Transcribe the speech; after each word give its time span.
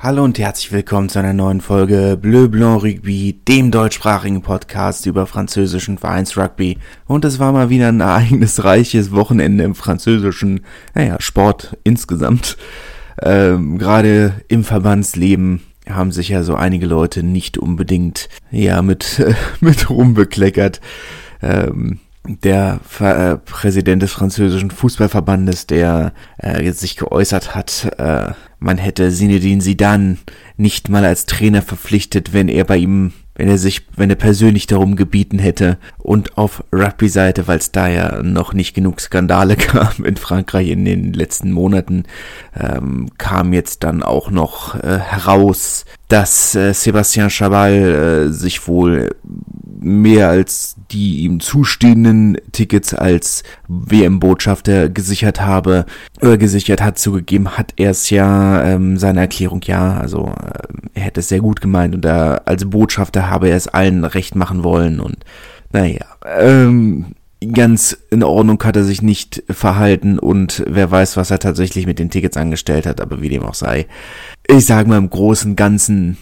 Hallo 0.00 0.22
und 0.22 0.38
herzlich 0.38 0.70
willkommen 0.70 1.08
zu 1.08 1.18
einer 1.18 1.32
neuen 1.32 1.60
Folge 1.60 2.16
Bleu 2.22 2.46
Blanc 2.46 2.84
Rugby, 2.84 3.40
dem 3.48 3.72
deutschsprachigen 3.72 4.42
Podcast 4.42 5.06
über 5.06 5.26
französischen 5.26 5.98
Vereinsrugby. 5.98 6.78
Und 7.08 7.24
es 7.24 7.40
war 7.40 7.50
mal 7.50 7.68
wieder 7.68 7.88
ein 7.88 7.98
ereignisreiches 7.98 9.10
Wochenende 9.10 9.64
im 9.64 9.74
französischen, 9.74 10.60
naja, 10.94 11.20
Sport 11.20 11.76
insgesamt. 11.82 12.56
Ähm, 13.20 13.76
Gerade 13.76 14.34
im 14.46 14.62
Verbandsleben 14.62 15.62
haben 15.90 16.12
sich 16.12 16.28
ja 16.28 16.44
so 16.44 16.54
einige 16.54 16.86
Leute 16.86 17.24
nicht 17.24 17.58
unbedingt, 17.58 18.28
ja, 18.52 18.82
mit, 18.82 19.18
äh, 19.18 19.34
mit 19.60 19.90
rumbekleckert. 19.90 20.80
Ähm, 21.42 21.98
der 22.26 22.80
äh, 23.00 23.36
Präsident 23.36 24.02
des 24.02 24.12
französischen 24.12 24.70
Fußballverbandes, 24.70 25.66
der 25.66 26.12
äh, 26.38 26.70
sich 26.72 26.96
geäußert 26.96 27.54
hat, 27.54 27.90
äh, 27.98 28.32
man 28.60 28.78
hätte 28.78 29.10
Zinedine 29.10 29.62
Zidane 29.62 30.18
nicht 30.56 30.88
mal 30.88 31.04
als 31.04 31.26
Trainer 31.26 31.62
verpflichtet, 31.62 32.32
wenn 32.32 32.48
er 32.48 32.64
bei 32.64 32.76
ihm, 32.76 33.12
wenn 33.36 33.48
er 33.48 33.56
sich, 33.56 33.86
wenn 33.96 34.10
er 34.10 34.16
persönlich 34.16 34.66
darum 34.66 34.96
gebeten 34.96 35.38
hätte. 35.38 35.78
Und 35.98 36.36
auf 36.36 36.64
Rugby-Seite, 36.72 37.46
weil 37.46 37.58
es 37.58 37.70
da 37.70 37.88
ja 37.88 38.22
noch 38.22 38.52
nicht 38.52 38.74
genug 38.74 39.00
Skandale 39.00 39.56
gab 39.72 40.00
in 40.00 40.16
Frankreich 40.16 40.68
in 40.68 40.84
den 40.84 41.12
letzten 41.12 41.52
Monaten, 41.52 42.04
ähm, 42.58 43.10
kam 43.16 43.52
jetzt 43.52 43.84
dann 43.84 44.02
auch 44.02 44.30
noch 44.30 44.74
äh, 44.74 44.98
heraus, 44.98 45.84
dass 46.08 46.54
äh, 46.54 46.72
Sébastien 46.72 47.28
Chabal 47.30 47.72
äh, 47.72 48.32
sich 48.32 48.66
wohl 48.66 49.10
mehr 49.80 50.28
als 50.28 50.76
die 50.90 51.18
ihm 51.18 51.40
zustehenden 51.40 52.38
Tickets 52.52 52.94
als 52.94 53.42
WM-Botschafter 53.68 54.88
gesichert 54.88 55.40
habe, 55.40 55.84
äh, 56.20 56.38
gesichert 56.38 56.82
hat, 56.82 56.98
zugegeben 56.98 57.58
hat 57.58 57.74
er 57.76 57.90
es 57.90 58.10
ja, 58.10 58.64
ähm, 58.64 58.96
seine 58.96 59.20
Erklärung 59.20 59.60
ja, 59.64 59.98
also 59.98 60.32
äh, 60.42 60.88
er 60.94 61.02
hätte 61.02 61.20
es 61.20 61.28
sehr 61.28 61.40
gut 61.40 61.60
gemeint 61.60 61.94
und 61.94 62.04
er, 62.04 62.42
als 62.46 62.64
Botschafter 62.64 63.28
habe 63.28 63.50
er 63.50 63.56
es 63.56 63.68
allen 63.68 64.04
recht 64.04 64.34
machen 64.34 64.64
wollen 64.64 65.00
und 65.00 65.18
naja, 65.72 66.06
ähm, 66.24 67.14
ganz 67.52 67.96
in 68.10 68.22
Ordnung 68.22 68.62
hat 68.62 68.76
er 68.76 68.84
sich 68.84 69.02
nicht 69.02 69.42
verhalten 69.48 70.18
und 70.18 70.64
wer 70.66 70.90
weiß, 70.90 71.16
was 71.16 71.30
er 71.30 71.38
tatsächlich 71.38 71.86
mit 71.86 71.98
den 71.98 72.10
Tickets 72.10 72.36
angestellt 72.36 72.86
hat, 72.86 73.00
aber 73.00 73.22
wie 73.22 73.28
dem 73.28 73.42
auch 73.42 73.54
sei. 73.54 73.86
Ich 74.46 74.66
sage 74.66 74.88
mal 74.88 74.98
im 74.98 75.10
großen 75.10 75.54
Ganzen, 75.54 76.16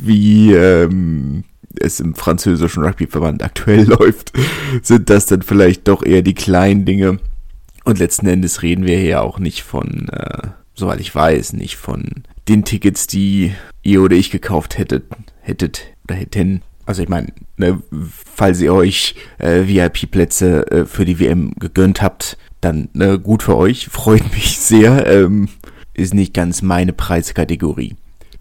wie 0.00 0.52
ähm, 0.52 1.44
es 1.78 2.00
im 2.00 2.14
französischen 2.14 2.84
Rugbyverband 2.84 3.42
aktuell 3.42 3.84
läuft, 3.86 4.32
sind 4.82 5.08
das 5.08 5.26
dann 5.26 5.42
vielleicht 5.42 5.88
doch 5.88 6.02
eher 6.02 6.22
die 6.22 6.34
kleinen 6.34 6.84
Dinge. 6.84 7.18
Und 7.84 7.98
letzten 7.98 8.26
Endes 8.26 8.62
reden 8.62 8.84
wir 8.84 8.98
hier 8.98 9.22
auch 9.22 9.38
nicht 9.38 9.62
von, 9.62 10.08
äh, 10.10 10.48
soweit 10.74 11.00
ich 11.00 11.14
weiß, 11.14 11.54
nicht 11.54 11.76
von 11.76 12.04
den 12.48 12.64
Tickets, 12.64 13.06
die 13.06 13.54
ihr 13.82 14.02
oder 14.02 14.16
ich 14.16 14.30
gekauft 14.30 14.76
hättet, 14.76 15.04
hättet 15.40 15.82
oder 16.04 16.16
hätten. 16.16 16.62
Also 16.90 17.02
ich 17.02 17.08
meine, 17.08 17.28
ne, 17.56 17.80
falls 18.34 18.60
ihr 18.60 18.74
euch 18.74 19.14
äh, 19.38 19.62
VIP-Plätze 19.66 20.70
äh, 20.70 20.84
für 20.86 21.04
die 21.04 21.20
WM 21.20 21.52
gegönnt 21.58 22.02
habt, 22.02 22.36
dann 22.60 22.88
ne, 22.92 23.18
gut 23.18 23.44
für 23.44 23.56
euch, 23.56 23.86
freut 23.90 24.32
mich 24.32 24.58
sehr. 24.58 25.06
Ähm, 25.06 25.48
ist 25.94 26.14
nicht 26.14 26.34
ganz 26.34 26.62
meine 26.62 26.92
Preiskategorie 26.92 27.96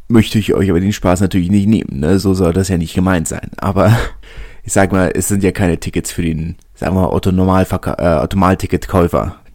möchte 0.10 0.40
ich 0.40 0.54
euch 0.56 0.70
aber 0.70 0.80
den 0.80 0.92
Spaß 0.92 1.22
natürlich 1.22 1.52
nicht 1.52 1.68
nehmen. 1.68 2.00
Ne? 2.00 2.20
So 2.20 2.34
soll 2.34 2.52
das 2.52 2.68
ja 2.68 2.78
nicht 2.78 2.96
gemeint 2.96 3.28
sein. 3.28 3.52
Aber 3.58 3.96
ich 4.64 4.74
sag 4.74 4.92
mal, 4.92 5.12
es 5.14 5.28
sind 5.28 5.44
ja 5.44 5.52
keine 5.52 5.80
Tickets 5.80 6.12
für 6.12 6.24
den, 6.24 6.56
sagen 6.74 6.96
wir 6.96 7.02
mal, 7.02 7.14
Otto 7.14 7.30
äh, 7.30 8.28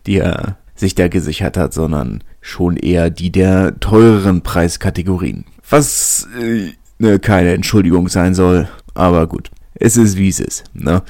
die 0.07 0.19
er 0.19 0.57
sich 0.77 0.95
da 0.95 1.09
gesichert 1.09 1.57
hat, 1.57 1.75
sondern 1.75 2.23
schon 2.41 2.77
eher 2.77 3.11
die 3.11 3.33
der 3.33 3.79
teureren 3.81 4.43
Preiskategorien. 4.43 5.45
Was 5.69 6.29
äh, 6.41 6.73
ne, 6.99 7.19
keine 7.19 7.53
Entschuldigung 7.53 8.09
sein 8.09 8.35
soll, 8.35 8.69
aber 8.95 9.27
gut. 9.27 9.51
Es 9.75 9.97
ist 9.97 10.17
wie 10.17 10.29
es 10.29 10.41
ist. 10.41 10.65
Ne? 10.73 11.03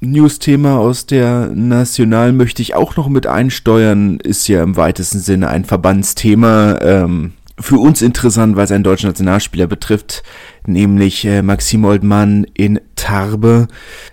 News-Thema 0.00 0.78
aus 0.78 1.06
der 1.06 1.48
National 1.48 2.32
möchte 2.32 2.62
ich 2.62 2.74
auch 2.74 2.96
noch 2.96 3.08
mit 3.08 3.26
einsteuern. 3.26 4.20
Ist 4.20 4.48
ja 4.48 4.62
im 4.62 4.76
weitesten 4.76 5.18
Sinne 5.18 5.48
ein 5.48 5.64
Verbandsthema. 5.64 6.78
Ähm, 6.80 7.32
für 7.60 7.78
uns 7.78 8.02
interessant, 8.02 8.56
weil 8.56 8.64
es 8.64 8.72
einen 8.72 8.84
deutschen 8.84 9.08
Nationalspieler 9.08 9.66
betrifft, 9.66 10.22
nämlich 10.66 11.24
äh, 11.24 11.42
Maxim 11.42 11.84
Oldmann 11.84 12.46
in 12.54 12.80
Tarbe. 12.94 13.66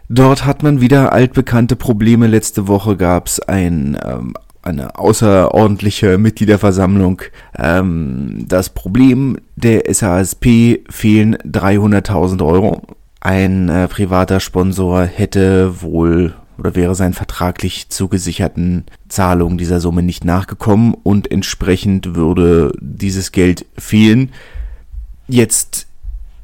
Dort 0.09 0.45
hat 0.45 0.63
man 0.63 0.81
wieder 0.81 1.13
altbekannte 1.13 1.75
Probleme. 1.75 2.25
Letzte 2.27 2.67
Woche 2.67 2.97
gab 2.97 3.27
es 3.27 3.39
ein 3.39 3.97
ähm, 4.03 4.33
eine 4.65 4.97
außerordentliche 4.97 6.17
Mitgliederversammlung. 6.17 7.21
Ähm, 7.57 8.45
das 8.47 8.69
Problem 8.69 9.37
der 9.55 9.83
SASP 9.93 10.81
fehlen 10.89 11.37
300.000 11.37 12.45
Euro. 12.45 12.81
Ein 13.21 13.69
äh, 13.69 13.87
privater 13.87 14.39
Sponsor 14.39 15.03
hätte 15.05 15.81
wohl 15.81 16.33
oder 16.57 16.75
wäre 16.75 16.95
seinen 16.95 17.13
vertraglich 17.13 17.89
zugesicherten 17.89 18.85
Zahlungen 19.09 19.57
dieser 19.57 19.79
Summe 19.79 20.03
nicht 20.03 20.23
nachgekommen 20.25 20.93
und 20.93 21.29
entsprechend 21.29 22.15
würde 22.15 22.71
dieses 22.79 23.31
Geld 23.31 23.65
fehlen. 23.77 24.31
Jetzt 25.27 25.87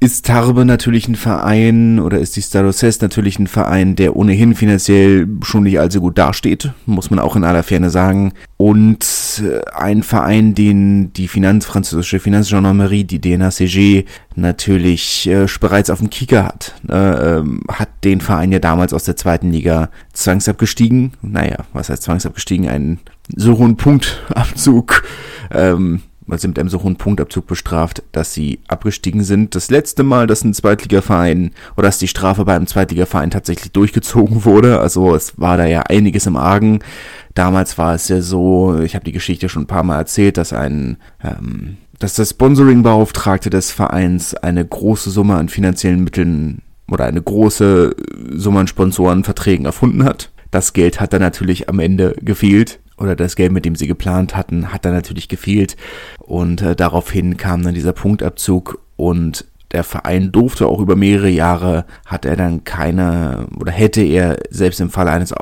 ist 0.01 0.25
Tarbe 0.25 0.65
natürlich 0.65 1.07
ein 1.07 1.15
Verein 1.15 1.99
oder 1.99 2.17
ist 2.17 2.35
die 2.35 2.41
Starocess 2.41 3.01
natürlich 3.01 3.37
ein 3.37 3.45
Verein, 3.45 3.95
der 3.95 4.15
ohnehin 4.15 4.55
finanziell 4.55 5.27
schon 5.43 5.61
nicht 5.61 5.79
allzu 5.79 6.01
gut 6.01 6.17
dasteht, 6.17 6.71
muss 6.87 7.11
man 7.11 7.19
auch 7.19 7.35
in 7.35 7.43
aller 7.43 7.61
Ferne 7.61 7.91
sagen. 7.91 8.33
Und 8.57 9.43
äh, 9.45 9.61
ein 9.75 10.01
Verein, 10.01 10.55
den 10.55 11.13
die 11.13 11.27
Finanz, 11.27 11.67
französische 11.67 12.19
Finanzgendarmerie, 12.19 13.03
die 13.03 13.21
DNACG, 13.21 14.05
natürlich 14.35 15.29
äh, 15.29 15.45
bereits 15.59 15.91
auf 15.91 15.99
dem 15.99 16.09
Kicker 16.09 16.45
hat. 16.45 16.73
Äh, 16.89 17.37
ähm, 17.37 17.61
hat 17.69 17.89
den 18.03 18.21
Verein 18.21 18.51
ja 18.51 18.57
damals 18.59 18.93
aus 18.93 19.03
der 19.03 19.17
zweiten 19.17 19.51
Liga 19.51 19.91
zwangsabgestiegen. 20.13 21.11
Naja, 21.21 21.57
was 21.73 21.89
heißt 21.89 22.01
zwangsabgestiegen? 22.01 22.67
Einen 22.67 22.99
so 23.35 23.55
hohen 23.59 23.77
Punktabzug. 23.77 25.03
Ähm, 25.51 26.01
weil 26.31 26.39
sie 26.39 26.47
mit 26.47 26.57
einem 26.57 26.69
so 26.69 26.81
hohen 26.81 26.95
Punktabzug 26.95 27.45
bestraft, 27.45 28.03
dass 28.13 28.33
sie 28.33 28.59
abgestiegen 28.69 29.25
sind. 29.25 29.53
Das 29.53 29.69
letzte 29.69 30.03
Mal, 30.03 30.27
dass 30.27 30.45
ein 30.45 30.53
Zweitligaverein 30.53 31.51
oder 31.75 31.89
dass 31.89 31.99
die 31.99 32.07
Strafe 32.07 32.45
bei 32.45 32.57
Zweitligaverein 32.63 33.31
tatsächlich 33.31 33.73
durchgezogen 33.73 34.45
wurde. 34.45 34.79
Also 34.79 35.13
es 35.13 35.37
war 35.37 35.57
da 35.57 35.65
ja 35.65 35.81
einiges 35.81 36.27
im 36.27 36.37
Argen. 36.37 36.79
Damals 37.33 37.77
war 37.77 37.95
es 37.95 38.07
ja 38.07 38.21
so, 38.21 38.79
ich 38.79 38.95
habe 38.95 39.03
die 39.03 39.11
Geschichte 39.11 39.49
schon 39.49 39.63
ein 39.63 39.67
paar 39.67 39.83
Mal 39.83 39.97
erzählt, 39.97 40.37
dass 40.37 40.53
ein 40.53 40.97
ähm, 41.21 41.75
dass 41.99 42.15
der 42.15 42.25
Sponsoring-Beauftragte 42.25 43.49
des 43.49 43.71
Vereins 43.71 44.33
eine 44.33 44.65
große 44.65 45.09
Summe 45.11 45.35
an 45.35 45.49
finanziellen 45.49 46.03
Mitteln 46.03 46.61
oder 46.89 47.05
eine 47.05 47.21
große 47.21 47.93
Summe 48.31 48.61
an 48.61 48.67
Sponsorenverträgen 48.67 49.65
erfunden 49.65 50.05
hat. 50.05 50.31
Das 50.49 50.71
Geld 50.71 51.01
hat 51.01 51.11
dann 51.11 51.21
natürlich 51.21 51.67
am 51.67 51.79
Ende 51.79 52.15
gefehlt 52.21 52.79
oder 52.97 53.15
das 53.15 53.35
Geld, 53.35 53.51
mit 53.51 53.65
dem 53.65 53.75
sie 53.75 53.87
geplant 53.87 54.35
hatten, 54.35 54.71
hat 54.71 54.85
dann 54.85 54.93
natürlich 54.93 55.27
gefehlt. 55.27 55.75
Und 56.19 56.61
äh, 56.61 56.75
daraufhin 56.75 57.37
kam 57.37 57.63
dann 57.63 57.73
dieser 57.73 57.93
Punktabzug 57.93 58.79
und 58.95 59.45
der 59.71 59.83
Verein 59.83 60.31
durfte 60.31 60.67
auch 60.67 60.79
über 60.79 60.95
mehrere 60.95 61.29
Jahre, 61.29 61.85
hat 62.05 62.25
er 62.25 62.35
dann 62.35 62.63
keine, 62.63 63.47
oder 63.57 63.71
hätte 63.71 64.01
er 64.01 64.37
selbst 64.49 64.81
im 64.81 64.89
Falle 64.89 65.11
eines 65.11 65.33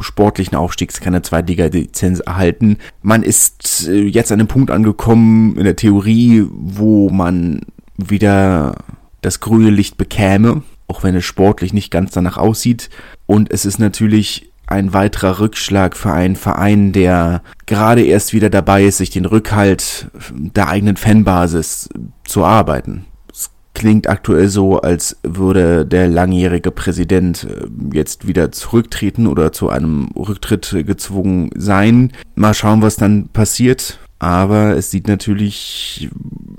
sportlichen 0.00 0.56
Aufstiegs 0.56 1.00
keine 1.00 1.22
Zweitliga-Lizenz 1.22 2.20
erhalten. 2.20 2.78
Man 3.02 3.22
ist 3.22 3.88
äh, 3.88 4.02
jetzt 4.02 4.32
an 4.32 4.40
einem 4.40 4.48
Punkt 4.48 4.70
angekommen 4.70 5.56
in 5.56 5.64
der 5.64 5.76
Theorie, 5.76 6.46
wo 6.50 7.10
man 7.10 7.60
wieder 7.96 8.76
das 9.20 9.40
grüne 9.40 9.70
Licht 9.70 9.96
bekäme, 9.98 10.62
auch 10.88 11.02
wenn 11.02 11.14
es 11.14 11.24
sportlich 11.24 11.72
nicht 11.72 11.90
ganz 11.90 12.12
danach 12.12 12.38
aussieht. 12.38 12.90
Und 13.26 13.50
es 13.52 13.64
ist 13.64 13.78
natürlich 13.78 14.51
ein 14.72 14.92
weiterer 14.92 15.38
Rückschlag 15.38 15.96
für 15.96 16.12
einen 16.12 16.36
Verein, 16.36 16.92
der 16.92 17.42
gerade 17.66 18.02
erst 18.02 18.32
wieder 18.32 18.50
dabei 18.50 18.84
ist, 18.84 18.98
sich 18.98 19.10
den 19.10 19.24
Rückhalt 19.24 20.08
der 20.30 20.68
eigenen 20.68 20.96
Fanbasis 20.96 21.88
zu 22.24 22.44
arbeiten. 22.44 23.04
Es 23.32 23.50
klingt 23.74 24.08
aktuell 24.08 24.48
so, 24.48 24.80
als 24.80 25.18
würde 25.22 25.86
der 25.86 26.08
langjährige 26.08 26.70
Präsident 26.70 27.44
äh, 27.44 27.66
jetzt 27.96 28.26
wieder 28.26 28.52
zurücktreten 28.52 29.26
oder 29.26 29.52
zu 29.52 29.68
einem 29.68 30.08
Rücktritt 30.16 30.84
gezwungen 30.86 31.50
sein. 31.54 32.12
Mal 32.34 32.54
schauen, 32.54 32.82
was 32.82 32.96
dann 32.96 33.28
passiert. 33.28 33.98
Aber 34.18 34.76
es 34.76 34.92
sieht 34.92 35.08
natürlich 35.08 36.08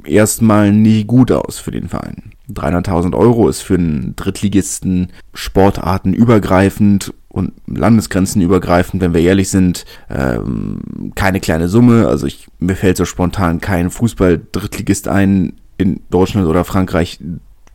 erstmal 0.04 0.74
nie 0.74 1.06
gut 1.06 1.32
aus 1.32 1.60
für 1.60 1.72
den 1.72 1.88
Verein. 1.88 2.33
300.000 2.51 3.16
Euro 3.16 3.48
ist 3.48 3.62
für 3.62 3.75
einen 3.75 4.16
Drittligisten 4.16 5.10
sportartenübergreifend 5.34 7.13
und 7.30 7.54
landesgrenzenübergreifend, 7.68 9.01
wenn 9.01 9.13
wir 9.13 9.22
ehrlich 9.22 9.50
sind, 9.50 9.86
ähm, 10.10 11.12
keine 11.16 11.40
kleine 11.40 11.69
Summe. 11.69 12.07
Also 12.07 12.28
ich, 12.28 12.48
mir 12.60 12.75
fällt 12.75 12.98
so 12.98 13.06
spontan 13.06 13.62
kein 13.62 13.90
Fußball-Drittligist 13.90 15.07
ein 15.07 15.54
in 15.78 16.01
Deutschland 16.10 16.48
oder 16.48 16.63
Frankreich, 16.66 17.19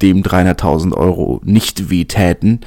dem 0.01 0.23
300.000 0.23 0.95
Euro 0.95 1.41
nicht 1.45 1.91
wehtäten. 1.91 2.61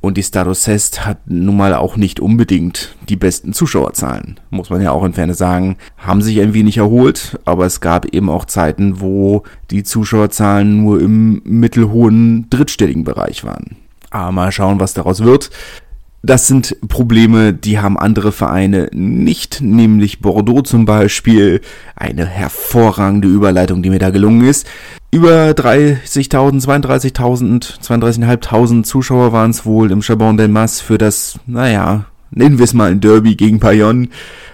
Und 0.00 0.16
die 0.16 0.22
Stade 0.22 0.54
Cest 0.54 1.04
hat 1.06 1.18
nun 1.26 1.56
mal 1.56 1.74
auch 1.74 1.96
nicht 1.96 2.20
unbedingt 2.20 2.94
die 3.08 3.16
besten 3.16 3.52
Zuschauerzahlen, 3.52 4.38
muss 4.50 4.70
man 4.70 4.80
ja 4.80 4.92
auch 4.92 5.02
in 5.02 5.12
Ferne 5.12 5.34
sagen. 5.34 5.76
Haben 5.96 6.22
sich 6.22 6.40
ein 6.40 6.54
wenig 6.54 6.76
erholt, 6.76 7.38
aber 7.44 7.66
es 7.66 7.80
gab 7.80 8.06
eben 8.14 8.30
auch 8.30 8.44
Zeiten, 8.44 9.00
wo 9.00 9.42
die 9.72 9.82
Zuschauerzahlen 9.82 10.84
nur 10.84 11.00
im 11.00 11.42
mittelhohen 11.44 12.48
drittstelligen 12.48 13.02
Bereich 13.02 13.42
waren. 13.44 13.76
Aber 14.10 14.30
mal 14.30 14.52
schauen, 14.52 14.78
was 14.78 14.94
daraus 14.94 15.24
wird. 15.24 15.50
Das 16.22 16.48
sind 16.48 16.76
Probleme, 16.88 17.52
die 17.52 17.78
haben 17.78 17.96
andere 17.96 18.32
Vereine 18.32 18.88
nicht, 18.92 19.60
nämlich 19.60 20.20
Bordeaux 20.20 20.62
zum 20.62 20.84
Beispiel. 20.84 21.60
Eine 21.94 22.26
hervorragende 22.26 23.28
Überleitung, 23.28 23.82
die 23.82 23.90
mir 23.90 24.00
da 24.00 24.10
gelungen 24.10 24.46
ist. 24.46 24.66
Über 25.10 25.50
30.000, 25.52 26.62
32.000, 26.62 27.80
32.500 27.80 28.82
Zuschauer 28.82 29.32
waren 29.32 29.52
es 29.52 29.64
wohl 29.64 29.90
im 29.90 30.02
Chabon 30.02 30.36
del 30.36 30.48
Mas 30.48 30.82
für 30.82 30.98
das, 30.98 31.40
naja, 31.46 32.04
nennen 32.30 32.58
wir 32.58 32.64
es 32.64 32.74
mal 32.74 32.90
ein 32.90 33.00
Derby 33.00 33.34
gegen 33.34 33.58
Bayonne. 33.58 34.08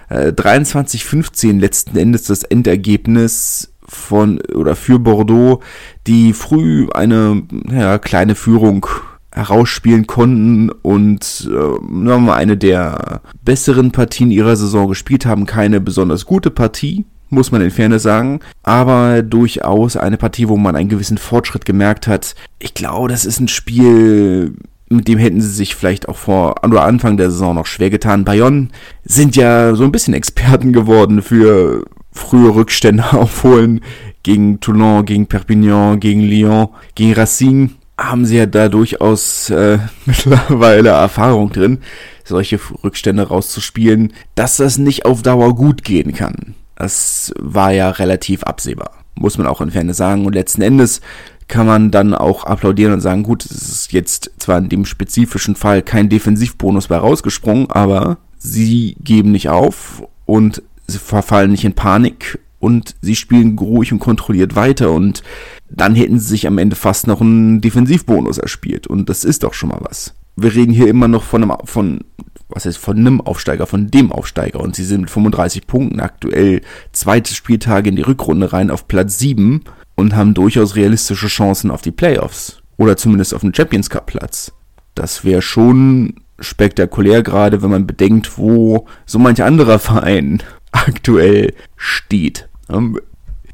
Äh, 0.07 0.29
23-15 0.29 1.59
letzten 1.59 1.97
Endes 1.97 2.23
das 2.23 2.43
Endergebnis 2.43 3.73
von 3.85 4.39
oder 4.53 4.77
für 4.77 4.97
Bordeaux, 4.97 5.61
die 6.07 6.31
früh 6.31 6.87
eine 6.93 7.43
ja, 7.69 7.97
kleine 7.99 8.35
Führung 8.35 8.87
herausspielen 9.33 10.07
konnten 10.07 10.69
und 10.69 11.49
äh, 11.51 12.31
eine 12.31 12.55
der 12.55 13.21
besseren 13.43 13.91
Partien 13.91 14.31
ihrer 14.31 14.55
Saison 14.55 14.87
gespielt 14.87 15.25
haben. 15.25 15.45
Keine 15.45 15.81
besonders 15.81 16.25
gute 16.25 16.49
Partie, 16.49 17.05
muss 17.35 17.51
man 17.51 17.61
in 17.61 17.69
Fairness 17.69 18.03
sagen, 18.03 18.39
aber 18.63 19.21
durchaus 19.21 19.97
eine 19.97 20.17
Partie, 20.17 20.49
wo 20.49 20.57
man 20.57 20.75
einen 20.75 20.89
gewissen 20.89 21.17
Fortschritt 21.17 21.65
gemerkt 21.65 22.07
hat. 22.07 22.33
Ich 22.59 22.73
glaube, 22.73 23.09
das 23.09 23.25
ist 23.25 23.39
ein 23.39 23.47
Spiel, 23.47 24.55
mit 24.89 25.07
dem 25.07 25.19
hätten 25.19 25.41
sie 25.41 25.49
sich 25.49 25.75
vielleicht 25.75 26.09
auch 26.09 26.17
vor 26.17 26.55
oder 26.63 26.83
Anfang 26.83 27.17
der 27.17 27.29
Saison 27.29 27.55
noch 27.55 27.65
schwer 27.65 27.89
getan. 27.89 28.25
Bayonne 28.25 28.69
sind 29.03 29.35
ja 29.35 29.75
so 29.75 29.83
ein 29.83 29.91
bisschen 29.91 30.13
Experten 30.13 30.73
geworden 30.73 31.21
für 31.21 31.85
frühe 32.11 32.55
Rückstände 32.55 33.03
aufholen 33.13 33.81
gegen 34.23 34.59
Toulon, 34.59 35.05
gegen 35.05 35.27
Perpignan, 35.27 35.99
gegen 35.99 36.21
Lyon, 36.21 36.69
gegen 36.95 37.13
Racine 37.13 37.69
haben 37.97 38.25
sie 38.25 38.37
ja 38.37 38.45
da 38.45 38.69
durchaus 38.69 39.49
äh, 39.49 39.79
mittlerweile 40.05 40.89
Erfahrung 40.89 41.51
drin, 41.51 41.79
solche 42.23 42.59
Rückstände 42.83 43.27
rauszuspielen, 43.27 44.13
dass 44.35 44.57
das 44.57 44.77
nicht 44.77 45.05
auf 45.05 45.21
Dauer 45.21 45.55
gut 45.55 45.83
gehen 45.83 46.13
kann. 46.13 46.55
Das 46.75 47.33
war 47.39 47.71
ja 47.71 47.89
relativ 47.89 48.43
absehbar, 48.43 48.91
muss 49.15 49.37
man 49.37 49.47
auch 49.47 49.61
in 49.61 49.71
Ferne 49.71 49.93
sagen. 49.93 50.25
Und 50.25 50.33
letzten 50.33 50.61
Endes 50.61 51.01
kann 51.47 51.67
man 51.67 51.91
dann 51.91 52.13
auch 52.13 52.43
applaudieren 52.43 52.93
und 52.93 53.01
sagen, 53.01 53.23
gut, 53.23 53.45
es 53.45 53.51
ist 53.51 53.93
jetzt 53.93 54.31
zwar 54.39 54.57
in 54.57 54.69
dem 54.69 54.85
spezifischen 54.85 55.55
Fall 55.55 55.81
kein 55.81 56.09
Defensivbonus 56.09 56.87
bei 56.87 56.97
rausgesprungen, 56.97 57.69
aber 57.69 58.17
sie 58.37 58.97
geben 59.03 59.31
nicht 59.31 59.49
auf 59.49 60.03
und 60.25 60.63
sie 60.87 60.97
verfallen 60.97 61.51
nicht 61.51 61.63
in 61.63 61.73
Panik 61.73 62.39
und 62.59 62.95
sie 63.01 63.15
spielen 63.15 63.57
ruhig 63.59 63.91
und 63.93 63.99
kontrolliert 63.99 64.55
weiter 64.55 64.91
und 64.91 65.21
dann 65.69 65.95
hätten 65.95 66.19
sie 66.19 66.27
sich 66.27 66.47
am 66.47 66.57
Ende 66.57 66.75
fast 66.75 67.05
noch 67.07 67.21
einen 67.21 67.61
Defensivbonus 67.61 68.37
erspielt. 68.37 68.87
Und 68.87 69.09
das 69.09 69.23
ist 69.23 69.43
doch 69.43 69.53
schon 69.53 69.69
mal 69.69 69.81
was. 69.81 70.15
Wir 70.35 70.53
reden 70.53 70.73
hier 70.73 70.87
immer 70.87 71.07
noch 71.07 71.23
von 71.23 71.43
einem, 71.43 71.57
von, 71.65 72.01
was 72.49 72.65
heißt, 72.65 72.77
von 72.77 72.97
einem 72.97 73.21
Aufsteiger, 73.21 73.67
von 73.67 73.89
dem 73.89 74.11
Aufsteiger. 74.11 74.59
Und 74.59 74.75
sie 74.75 74.83
sind 74.83 75.01
mit 75.01 75.09
35 75.09 75.67
Punkten 75.67 75.99
aktuell 75.99 76.61
zweite 76.91 77.33
Spieltage 77.33 77.89
in 77.89 77.95
die 77.95 78.01
Rückrunde 78.01 78.53
rein 78.53 78.71
auf 78.71 78.87
Platz 78.87 79.17
7 79.19 79.63
und 79.95 80.15
haben 80.15 80.33
durchaus 80.33 80.75
realistische 80.75 81.27
Chancen 81.27 81.71
auf 81.71 81.81
die 81.81 81.91
Playoffs. 81.91 82.59
Oder 82.77 82.97
zumindest 82.97 83.33
auf 83.33 83.41
den 83.41 83.53
Champions 83.53 83.89
Cup 83.89 84.07
Platz. 84.07 84.51
Das 84.93 85.23
wäre 85.23 85.41
schon 85.41 86.15
spektakulär, 86.39 87.23
gerade 87.23 87.61
wenn 87.61 87.69
man 87.69 87.87
bedenkt, 87.87 88.37
wo 88.37 88.87
so 89.05 89.19
manch 89.19 89.41
anderer 89.41 89.79
Verein 89.79 90.43
aktuell 90.71 91.53
steht. 91.77 92.49
Ähm, 92.69 92.99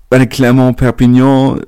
bei 0.10 0.26
Clermont-Perpignan 0.26 1.62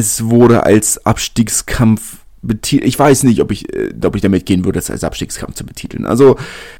es 0.00 0.24
wurde 0.24 0.64
als 0.64 1.04
Abstiegskampf. 1.04 2.19
Ich 2.42 2.98
weiß 2.98 3.24
nicht, 3.24 3.40
ob 3.42 3.52
ich, 3.52 3.72
äh, 3.74 3.92
ob 4.02 4.16
ich 4.16 4.22
damit 4.22 4.46
gehen 4.46 4.64
würde, 4.64 4.78
es 4.78 4.90
als 4.90 5.04
Abstiegskampf 5.04 5.54
zu 5.54 5.66
betiteln. 5.66 6.06
Also, 6.06 6.36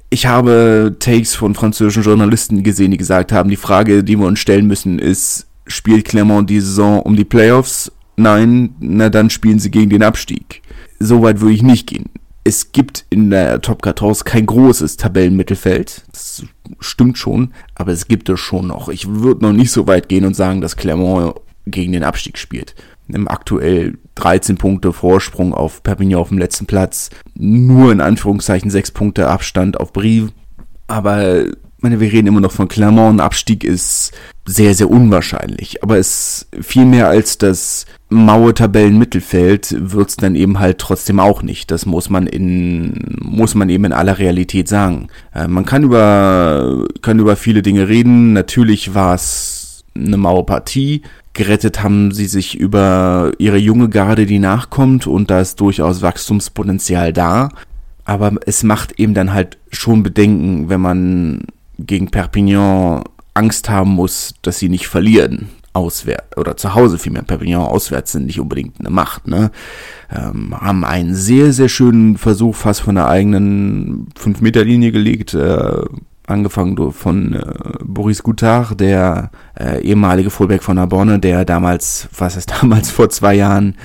ich 0.08 0.26
habe 0.26 0.96
Takes 0.98 1.34
von 1.34 1.54
französischen 1.54 2.02
Journalisten 2.02 2.62
gesehen, 2.62 2.92
die 2.92 2.96
gesagt 2.96 3.30
haben, 3.30 3.50
die 3.50 3.56
Frage, 3.56 4.02
die 4.02 4.18
wir 4.18 4.26
uns 4.26 4.38
stellen 4.38 4.66
müssen, 4.66 4.98
ist, 4.98 5.46
spielt 5.66 6.06
Clermont 6.06 6.48
die 6.48 6.60
Saison 6.60 7.00
um 7.02 7.14
die 7.14 7.24
Playoffs? 7.24 7.92
Nein, 8.16 8.74
na 8.80 9.08
dann 9.10 9.30
spielen 9.30 9.58
sie 9.58 9.70
gegen 9.70 9.90
den 9.90 10.02
Abstieg. 10.02 10.62
Soweit 10.98 11.40
würde 11.40 11.54
ich 11.54 11.62
nicht 11.62 11.86
gehen. 11.86 12.06
Es 12.42 12.72
gibt 12.72 13.04
in 13.10 13.30
der 13.30 13.60
Top 13.60 13.82
14 13.84 14.24
kein 14.24 14.46
großes 14.46 14.96
Tabellenmittelfeld. 14.96 16.04
Das 16.10 16.42
stimmt 16.80 17.18
schon, 17.18 17.52
aber 17.74 17.92
es 17.92 18.08
gibt 18.08 18.28
es 18.30 18.40
schon 18.40 18.66
noch. 18.66 18.88
Ich 18.88 19.06
würde 19.08 19.44
noch 19.44 19.52
nicht 19.52 19.70
so 19.70 19.86
weit 19.86 20.08
gehen 20.08 20.24
und 20.24 20.34
sagen, 20.34 20.60
dass 20.62 20.76
Clermont 20.76 21.34
gegen 21.66 21.92
den 21.92 22.04
Abstieg 22.04 22.38
spielt 22.38 22.74
im 23.14 23.28
aktuell 23.28 23.98
13 24.16 24.56
Punkte 24.56 24.92
Vorsprung 24.92 25.54
auf 25.54 25.82
Perpignan 25.82 26.20
auf 26.20 26.28
dem 26.28 26.38
letzten 26.38 26.66
Platz, 26.66 27.10
nur 27.34 27.92
in 27.92 28.00
Anführungszeichen 28.00 28.70
6 28.70 28.90
Punkte 28.92 29.28
Abstand 29.28 29.78
auf 29.78 29.92
Brive. 29.92 30.30
Aber 30.86 31.44
meine, 31.82 32.00
wir 32.00 32.12
reden 32.12 32.28
immer 32.28 32.40
noch 32.40 32.52
von 32.52 32.68
Clermont. 32.68 33.16
Ein 33.16 33.24
Abstieg 33.24 33.64
ist 33.64 34.12
sehr, 34.44 34.74
sehr 34.74 34.90
unwahrscheinlich. 34.90 35.82
Aber 35.82 35.98
es 35.98 36.48
viel 36.60 36.84
mehr 36.84 37.08
als 37.08 37.38
das 37.38 37.86
maue 38.08 38.54
Tabellenmittelfeld 38.54 39.76
wird's 39.92 40.16
dann 40.16 40.34
eben 40.34 40.58
halt 40.58 40.78
trotzdem 40.78 41.20
auch 41.20 41.42
nicht. 41.42 41.70
Das 41.70 41.86
muss 41.86 42.10
man 42.10 42.26
in, 42.26 43.16
muss 43.22 43.54
man 43.54 43.68
eben 43.68 43.84
in 43.84 43.92
aller 43.92 44.18
Realität 44.18 44.68
sagen. 44.68 45.08
Äh, 45.34 45.48
man 45.48 45.64
kann 45.64 45.84
über, 45.84 46.86
kann 47.02 47.18
über 47.18 47.36
viele 47.36 47.62
Dinge 47.62 47.88
reden. 47.88 48.32
Natürlich 48.32 48.94
war 48.94 49.14
es 49.14 49.84
eine 49.94 50.16
maue 50.16 50.44
Partie. 50.44 51.02
Gerettet 51.32 51.82
haben 51.82 52.12
sie 52.12 52.26
sich 52.26 52.58
über 52.58 53.32
ihre 53.38 53.56
junge 53.56 53.88
Garde, 53.88 54.26
die 54.26 54.38
nachkommt, 54.38 55.06
und 55.06 55.30
da 55.30 55.40
ist 55.40 55.60
durchaus 55.60 56.02
Wachstumspotenzial 56.02 57.12
da. 57.12 57.50
Aber 58.04 58.32
es 58.46 58.62
macht 58.62 58.98
eben 58.98 59.14
dann 59.14 59.32
halt 59.32 59.58
schon 59.70 60.02
Bedenken, 60.02 60.68
wenn 60.68 60.80
man 60.80 61.44
gegen 61.78 62.10
Perpignan 62.10 63.04
Angst 63.34 63.70
haben 63.70 63.90
muss, 63.90 64.34
dass 64.42 64.58
sie 64.58 64.68
nicht 64.68 64.88
verlieren. 64.88 65.48
Auswärts 65.72 66.36
oder 66.36 66.56
zu 66.56 66.74
Hause 66.74 66.98
vielmehr. 66.98 67.22
Perpignan 67.22 67.62
auswärts 67.62 68.10
sind 68.10 68.26
nicht 68.26 68.40
unbedingt 68.40 68.80
eine 68.80 68.90
Macht, 68.90 69.28
ne? 69.28 69.52
Ähm, 70.12 70.52
haben 70.60 70.84
einen 70.84 71.14
sehr, 71.14 71.52
sehr 71.52 71.68
schönen 71.68 72.18
Versuch 72.18 72.56
fast 72.56 72.80
von 72.80 72.96
der 72.96 73.08
eigenen 73.08 74.08
5-Meter-Linie 74.20 74.90
gelegt. 74.90 75.32
Äh, 75.34 75.84
angefangen 76.30 76.92
von 76.92 77.34
äh, 77.34 77.42
Boris 77.84 78.22
Goutard, 78.22 78.80
der 78.80 79.30
äh, 79.58 79.80
ehemalige 79.82 80.30
Fullback 80.30 80.62
von 80.62 80.76
Narbonne, 80.76 81.18
der 81.18 81.44
damals, 81.44 82.08
was 82.16 82.36
ist 82.36 82.50
damals 82.62 82.90
vor 82.90 83.10
zwei 83.10 83.34
Jahren, 83.34 83.76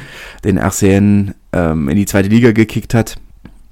den 0.43 0.57
RCN 0.57 1.33
ähm, 1.53 1.89
in 1.89 1.95
die 1.95 2.05
zweite 2.05 2.29
Liga 2.29 2.51
gekickt 2.51 2.93
hat 2.93 3.17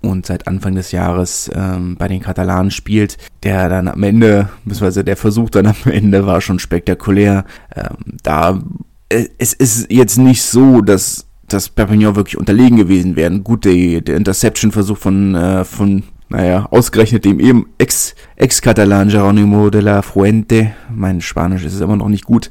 und 0.02 0.26
seit 0.26 0.48
Anfang 0.48 0.76
des 0.76 0.92
Jahres 0.92 1.50
ähm, 1.54 1.96
bei 1.98 2.08
den 2.08 2.22
Katalanen 2.22 2.72
spielt, 2.72 3.18
der 3.44 3.70
dann 3.70 3.88
am 3.88 4.04
Ende, 4.04 4.50
beziehungsweise 4.66 5.04
der 5.04 5.18
Versuch 5.18 5.50
dann 5.50 5.68
am 5.68 5.76
Ende 5.92 6.26
war 6.26 6.42
schon 6.42 6.60
spektakulär. 6.60 7.46
Ähm, 7.76 8.18
da 8.22 8.62
äh, 9.10 9.28
es 9.38 9.54
ist 9.54 9.92
jetzt 9.92 10.18
nicht 10.18 10.44
so, 10.44 10.82
dass 10.82 11.28
dass 11.48 11.70
Perpignan 11.70 12.16
wirklich 12.16 12.38
unterlegen 12.38 12.78
gewesen 12.78 13.16
wären. 13.16 13.44
Gut, 13.44 13.66
der, 13.66 14.02
der 14.02 14.16
Interception-Versuch 14.16 14.98
von, 14.98 15.36
äh, 15.36 15.64
von 15.64 16.04
naja, 16.34 16.68
ausgerechnet 16.72 17.26
dem 17.26 17.40
eben 17.40 17.68
Ex-Katalan 17.78 19.08
Ex 19.08 19.14
Geronimo 19.14 19.70
de 19.70 19.82
la 19.82 20.02
Fuente, 20.02 20.72
mein 20.90 21.22
Spanisch 21.22 21.64
ist 21.64 21.80
immer 21.80 21.96
noch 21.96 22.10
nicht 22.10 22.26
gut, 22.26 22.50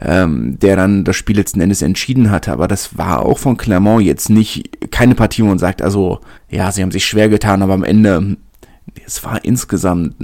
ähm, 0.00 0.58
der 0.58 0.76
dann 0.76 1.04
das 1.04 1.16
Spiel 1.16 1.36
letzten 1.36 1.62
Endes 1.62 1.80
entschieden 1.80 2.30
hatte. 2.30 2.52
Aber 2.52 2.68
das 2.68 2.98
war 2.98 3.24
auch 3.24 3.38
von 3.38 3.56
Clermont 3.56 4.04
jetzt 4.04 4.28
nicht 4.28 4.90
keine 4.90 5.14
Partie, 5.14 5.42
wo 5.42 5.46
man 5.46 5.58
sagt, 5.58 5.80
also 5.80 6.20
ja, 6.50 6.70
sie 6.70 6.82
haben 6.82 6.90
sich 6.90 7.06
schwer 7.06 7.30
getan, 7.30 7.62
aber 7.62 7.72
am 7.72 7.82
Ende, 7.82 8.36
es 9.06 9.24
war 9.24 9.42
insgesamt, 9.42 10.16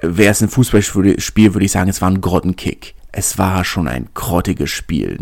wäre 0.00 0.30
es 0.30 0.40
ein 0.40 0.48
Fußballspiel, 0.48 1.54
würde 1.54 1.64
ich 1.64 1.72
sagen, 1.72 1.90
es 1.90 2.00
war 2.00 2.10
ein 2.10 2.20
Grottenkick. 2.20 2.94
Es 3.10 3.36
war 3.36 3.64
schon 3.64 3.88
ein 3.88 4.10
grottiges 4.14 4.70
Spiel, 4.70 5.18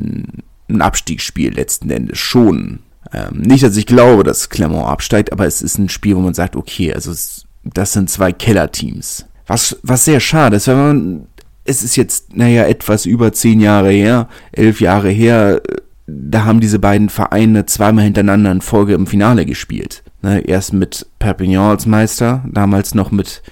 ein 0.68 0.82
Abstiegsspiel 0.82 1.54
letzten 1.54 1.88
Endes 1.90 2.18
schon. 2.18 2.80
Ähm, 3.12 3.42
nicht, 3.42 3.62
dass 3.62 3.76
ich 3.76 3.86
glaube, 3.86 4.24
dass 4.24 4.48
Clermont 4.48 4.86
absteigt, 4.86 5.32
aber 5.32 5.46
es 5.46 5.62
ist 5.62 5.78
ein 5.78 5.88
Spiel, 5.88 6.16
wo 6.16 6.20
man 6.20 6.34
sagt, 6.34 6.56
okay, 6.56 6.92
also 6.94 7.10
es, 7.10 7.46
das 7.62 7.92
sind 7.92 8.10
zwei 8.10 8.32
Keller-Teams. 8.32 9.26
Was, 9.46 9.76
was 9.82 10.04
sehr 10.04 10.20
schade 10.20 10.56
ist, 10.56 10.66
wenn 10.66 10.76
man, 10.76 11.26
es 11.64 11.82
ist 11.82 11.96
jetzt, 11.96 12.36
naja, 12.36 12.64
etwas 12.64 13.06
über 13.06 13.32
zehn 13.32 13.60
Jahre 13.60 13.90
her, 13.90 14.28
elf 14.52 14.80
Jahre 14.80 15.10
her, 15.10 15.60
da 16.06 16.44
haben 16.44 16.60
diese 16.60 16.78
beiden 16.78 17.08
Vereine 17.08 17.66
zweimal 17.66 18.04
hintereinander 18.04 18.50
in 18.50 18.60
Folge 18.60 18.94
im 18.94 19.06
Finale 19.06 19.46
gespielt. 19.46 20.02
Ne, 20.22 20.40
erst 20.40 20.72
mit 20.72 21.06
Perpignan 21.18 21.70
als 21.70 21.86
Meister, 21.86 22.44
damals 22.50 22.94
noch 22.94 23.10
mit 23.10 23.42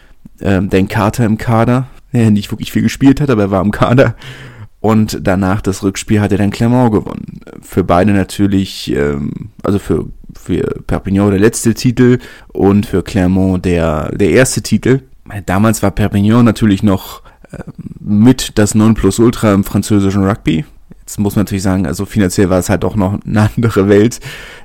ähm, 0.41 0.71
Dan 0.71 0.89
Carter 0.89 1.25
im 1.25 1.37
Kader, 1.37 1.89
der 2.13 2.31
nicht 2.31 2.51
wirklich 2.51 2.73
viel 2.73 2.83
gespielt 2.83 3.21
hat, 3.21 3.31
aber 3.31 3.43
er 3.43 3.51
war 3.51 3.63
im 3.63 3.71
Kader. 3.71 4.15
Und 4.81 5.19
danach 5.23 5.61
das 5.61 5.83
Rückspiel 5.83 6.21
hat 6.21 6.33
er 6.33 6.39
dann 6.39 6.51
Clermont 6.51 6.93
gewonnen. 6.93 7.41
Für 7.61 7.85
beide 7.85 8.13
natürlich, 8.13 8.91
ähm, 8.95 9.51
also 9.63 9.79
für, 9.79 10.07
für 10.35 10.63
Perpignan 10.87 11.31
der 11.31 11.39
letzte 11.39 11.75
Titel 11.75 12.19
und 12.49 12.87
für 12.87 13.03
Clermont 13.03 13.65
der, 13.65 14.11
der 14.13 14.31
erste 14.31 14.63
Titel. 14.63 15.01
Damals 15.47 15.83
war 15.83 15.91
Perpignan 15.91 16.45
natürlich 16.45 16.83
noch 16.83 17.23
äh, 17.53 17.59
mit 18.01 18.59
das 18.59 18.75
Nonplusultra 18.75 19.53
im 19.53 19.65
französischen 19.65 20.25
Rugby. 20.25 20.65
Jetzt 21.01 21.19
muss 21.19 21.37
man 21.37 21.45
natürlich 21.45 21.65
sagen, 21.65 21.87
also 21.87 22.07
finanziell 22.07 22.51
war 22.51 22.61
es 22.61 22.71
halt 22.71 22.85
auch 22.85 22.97
noch 22.97 23.19
eine 23.27 23.51
andere 23.57 23.89
Welt. 23.89 24.21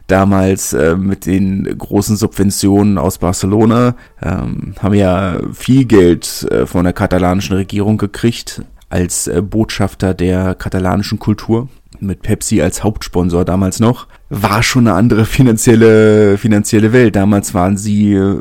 Damals 0.08 0.72
äh, 0.72 0.96
mit 0.96 1.26
den 1.26 1.78
großen 1.78 2.16
Subventionen 2.16 2.98
aus 2.98 3.18
Barcelona 3.18 3.96
ähm, 4.22 4.76
haben 4.80 4.94
ja 4.94 5.40
viel 5.52 5.86
Geld 5.86 6.48
äh, 6.52 6.66
von 6.66 6.86
der 6.86 6.94
katalanischen 6.94 7.58
Regierung 7.58 7.98
gekriegt 7.98 8.62
als 8.96 9.28
äh, 9.28 9.42
Botschafter 9.42 10.14
der 10.14 10.56
katalanischen 10.56 11.20
Kultur 11.20 11.68
mit 12.00 12.22
Pepsi 12.22 12.62
als 12.62 12.82
Hauptsponsor 12.82 13.44
damals 13.44 13.82
noch, 13.82 14.08
war 14.30 14.64
schon 14.64 14.88
eine 14.88 14.96
andere 14.96 15.26
finanzielle, 15.26 16.38
finanzielle 16.38 16.94
Welt. 16.94 17.18
Damals 17.18 17.54
waren 17.54 17.76
sie 17.76 18.14
äh, 18.14 18.40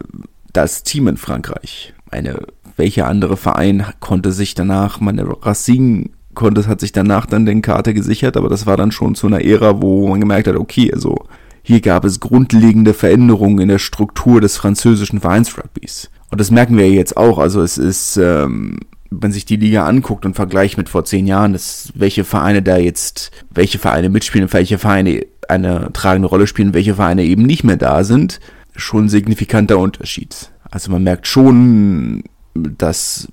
das 0.52 0.84
Team 0.84 1.08
in 1.08 1.16
Frankreich. 1.16 1.92
Eine, 2.08 2.46
welcher 2.76 3.08
andere 3.08 3.36
Verein 3.36 3.84
konnte 3.98 4.30
sich 4.30 4.54
danach, 4.54 5.00
meine 5.00 5.26
Racing 5.42 6.10
konnte, 6.34 6.66
hat 6.68 6.80
sich 6.80 6.92
danach 6.92 7.26
dann 7.26 7.46
den 7.46 7.60
Karte 7.60 7.92
gesichert, 7.92 8.36
aber 8.36 8.48
das 8.48 8.64
war 8.64 8.76
dann 8.76 8.92
schon 8.92 9.16
zu 9.16 9.26
einer 9.26 9.44
Ära, 9.44 9.82
wo 9.82 10.06
man 10.06 10.20
gemerkt 10.20 10.46
hat, 10.46 10.56
okay, 10.56 10.92
also 10.92 11.26
hier 11.62 11.80
gab 11.80 12.04
es 12.04 12.20
grundlegende 12.20 12.94
Veränderungen 12.94 13.58
in 13.58 13.68
der 13.68 13.78
Struktur 13.78 14.40
des 14.40 14.56
französischen 14.56 15.20
Vereinsrugbys. 15.20 16.10
Und 16.30 16.40
das 16.40 16.52
merken 16.52 16.76
wir 16.76 16.88
jetzt 16.90 17.16
auch. 17.16 17.38
Also 17.38 17.62
es 17.62 17.78
ist 17.78 18.16
ähm, 18.18 18.78
wenn 19.20 19.32
sich 19.32 19.44
die 19.44 19.56
Liga 19.56 19.86
anguckt 19.86 20.24
und 20.24 20.34
vergleicht 20.34 20.76
mit 20.76 20.88
vor 20.88 21.04
zehn 21.04 21.26
Jahren, 21.26 21.54
ist, 21.54 21.92
welche 21.94 22.24
Vereine 22.24 22.62
da 22.62 22.76
jetzt, 22.76 23.30
welche 23.50 23.78
Vereine 23.78 24.08
mitspielen, 24.08 24.52
welche 24.52 24.78
Vereine 24.78 25.26
eine 25.48 25.92
tragende 25.92 26.28
Rolle 26.28 26.46
spielen, 26.46 26.74
welche 26.74 26.94
Vereine 26.94 27.24
eben 27.24 27.42
nicht 27.42 27.64
mehr 27.64 27.76
da 27.76 28.04
sind, 28.04 28.40
schon 28.76 29.04
ein 29.04 29.08
signifikanter 29.08 29.78
Unterschied. 29.78 30.50
Also 30.70 30.90
man 30.90 31.02
merkt 31.02 31.26
schon, 31.26 32.24
dass 32.54 33.28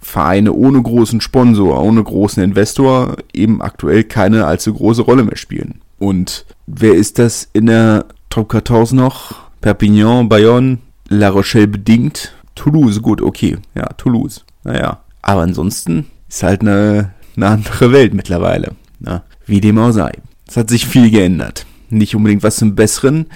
Vereine 0.00 0.52
ohne 0.52 0.82
großen 0.82 1.20
Sponsor, 1.20 1.82
ohne 1.82 2.02
großen 2.02 2.42
Investor 2.42 3.16
eben 3.32 3.62
aktuell 3.62 4.04
keine 4.04 4.46
allzu 4.46 4.74
große 4.74 5.02
Rolle 5.02 5.24
mehr 5.24 5.36
spielen. 5.36 5.80
Und 5.98 6.44
wer 6.66 6.94
ist 6.94 7.18
das 7.18 7.48
in 7.52 7.66
der 7.66 8.06
Top 8.28 8.52
14 8.52 8.96
noch? 8.96 9.36
Perpignan, 9.60 10.28
Bayonne, 10.28 10.78
La 11.08 11.30
Rochelle 11.30 11.68
bedingt. 11.68 12.34
Toulouse, 12.54 13.00
gut, 13.00 13.22
okay. 13.22 13.56
Ja, 13.74 13.86
Toulouse. 13.96 14.44
Naja, 14.62 15.00
aber 15.24 15.42
ansonsten 15.42 16.06
ist 16.28 16.42
halt 16.42 16.60
eine, 16.60 17.12
eine 17.36 17.46
andere 17.46 17.92
Welt 17.92 18.14
mittlerweile. 18.14 18.72
Na, 19.00 19.22
wie 19.46 19.60
dem 19.60 19.78
auch 19.78 19.92
sei. 19.92 20.12
Es 20.46 20.56
hat 20.56 20.68
sich 20.68 20.86
viel 20.86 21.10
geändert. 21.10 21.66
Nicht 21.90 22.14
unbedingt 22.14 22.42
was 22.42 22.56
zum 22.56 22.74
Besseren, 22.74 23.26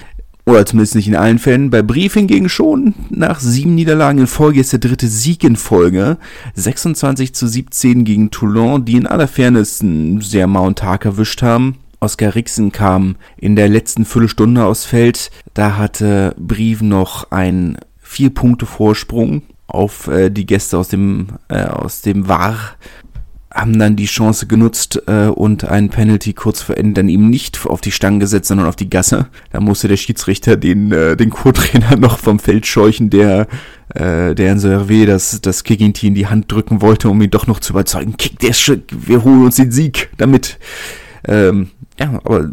oder 0.49 0.65
zumindest 0.65 0.95
nicht 0.95 1.09
in 1.09 1.17
allen 1.17 1.39
Fällen. 1.39 1.69
Bei 1.69 1.83
Brief 1.83 2.15
hingegen 2.15 2.49
schon. 2.49 2.95
Nach 3.11 3.39
sieben 3.39 3.75
Niederlagen 3.75 4.21
in 4.21 4.27
Folge 4.27 4.61
ist 4.61 4.73
der 4.73 4.79
dritte 4.79 5.07
Sieg 5.07 5.45
in 5.45 5.57
Folge. 5.57 6.17
26 6.55 7.35
zu 7.35 7.47
17 7.47 8.05
gegen 8.05 8.31
Toulon, 8.31 8.87
die 8.87 8.97
in 8.97 9.07
aller 9.07 9.29
Fairness 9.29 9.83
einen 9.83 10.23
sehr 10.23 10.47
mauen 10.47 10.75
Tag 10.75 11.05
erwischt 11.05 11.43
haben. 11.43 11.77
Oskar 12.01 12.35
Rixen 12.35 12.73
kam 12.73 13.17
in 13.37 13.57
der 13.57 13.69
letzten 13.69 14.07
Viertelstunde 14.07 14.65
aus 14.65 14.87
Feld. 14.87 15.31
Da 15.53 15.77
hatte 15.77 16.35
Brief 16.39 16.81
noch 16.81 17.31
einen 17.31 17.77
vier 17.99 18.31
Punkte 18.31 18.65
Vorsprung 18.65 19.43
auf 19.69 20.09
äh, 20.09 20.31
die 20.31 20.47
Gäste 20.47 20.77
aus 20.77 20.89
dem, 20.89 21.29
äh, 21.49 21.63
aus 21.63 22.01
dem 22.01 22.27
War, 22.27 22.57
haben 23.53 23.79
dann 23.79 23.97
die 23.97 24.07
Chance 24.07 24.47
genutzt 24.47 25.03
äh, 25.07 25.27
und 25.27 25.65
einen 25.65 25.89
Penalty 25.89 26.33
kurz 26.33 26.61
vor 26.63 26.77
Ende 26.77 26.95
dann 26.95 27.09
eben 27.09 27.31
nicht 27.31 27.65
auf 27.67 27.81
die 27.81 27.93
Stangen 27.93 28.21
gesetzt, 28.21 28.49
sondern 28.49 28.67
auf 28.67 28.77
die 28.77 28.91
Gasse. 28.91 29.27
Da 29.53 29.61
musste 29.61 29.89
der 29.89 29.97
Schiedsrichter 29.97 30.57
den, 30.57 30.93
äh, 30.93 31.17
den 31.17 31.31
Co-Trainer 31.31 31.97
noch 31.99 32.19
vom 32.19 32.39
Feld 32.39 32.67
scheuchen, 32.67 33.11
der, 33.11 33.47
äh, 33.95 34.35
der 34.35 34.53
in 34.53 34.59
Servé 34.59 35.07
das, 35.07 35.41
das 35.41 35.65
Kicking-Team 35.65 36.09
in 36.09 36.15
die 36.15 36.27
Hand 36.27 36.51
drücken 36.53 36.83
wollte, 36.83 37.09
um 37.09 37.21
ihn 37.23 37.31
doch 37.31 37.47
noch 37.47 37.61
zu 37.61 37.73
überzeugen. 37.73 38.17
Kick, 38.17 38.39
der 38.39 38.53
Sch 38.53 38.73
wir 38.91 39.25
holen 39.25 39.47
uns 39.47 39.57
den 39.57 39.73
Sieg 39.73 40.11
damit. 40.19 40.59
Ähm, 41.27 41.71
ja, 41.99 42.21
aber 42.25 42.51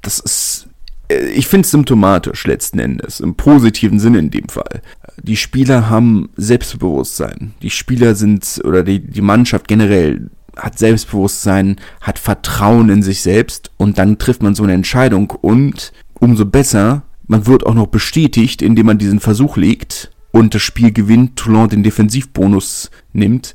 das 0.00 0.18
ist 0.18 0.68
äh, 1.08 1.28
ich 1.28 1.46
finde 1.46 1.66
es 1.66 1.70
symptomatisch 1.70 2.46
letzten 2.46 2.78
Endes, 2.78 3.20
im 3.20 3.34
positiven 3.34 4.00
Sinne 4.00 4.18
in 4.18 4.30
dem 4.30 4.48
Fall 4.48 4.82
die 5.20 5.36
Spieler 5.36 5.88
haben 5.88 6.30
Selbstbewusstsein. 6.36 7.54
Die 7.62 7.70
Spieler 7.70 8.14
sind, 8.14 8.60
oder 8.64 8.82
die, 8.82 9.00
die 9.00 9.20
Mannschaft 9.20 9.68
generell 9.68 10.30
hat 10.56 10.78
Selbstbewusstsein, 10.78 11.76
hat 12.00 12.18
Vertrauen 12.18 12.90
in 12.90 13.02
sich 13.02 13.22
selbst 13.22 13.70
und 13.76 13.98
dann 13.98 14.18
trifft 14.18 14.42
man 14.42 14.54
so 14.54 14.62
eine 14.62 14.74
Entscheidung 14.74 15.30
und 15.30 15.92
umso 16.14 16.44
besser, 16.44 17.02
man 17.26 17.46
wird 17.46 17.64
auch 17.64 17.74
noch 17.74 17.86
bestätigt, 17.86 18.62
indem 18.62 18.86
man 18.86 18.98
diesen 18.98 19.20
Versuch 19.20 19.56
legt 19.56 20.10
und 20.30 20.54
das 20.54 20.62
Spiel 20.62 20.92
gewinnt, 20.92 21.36
Toulon 21.36 21.68
den 21.68 21.82
Defensivbonus 21.82 22.90
nimmt. 23.12 23.54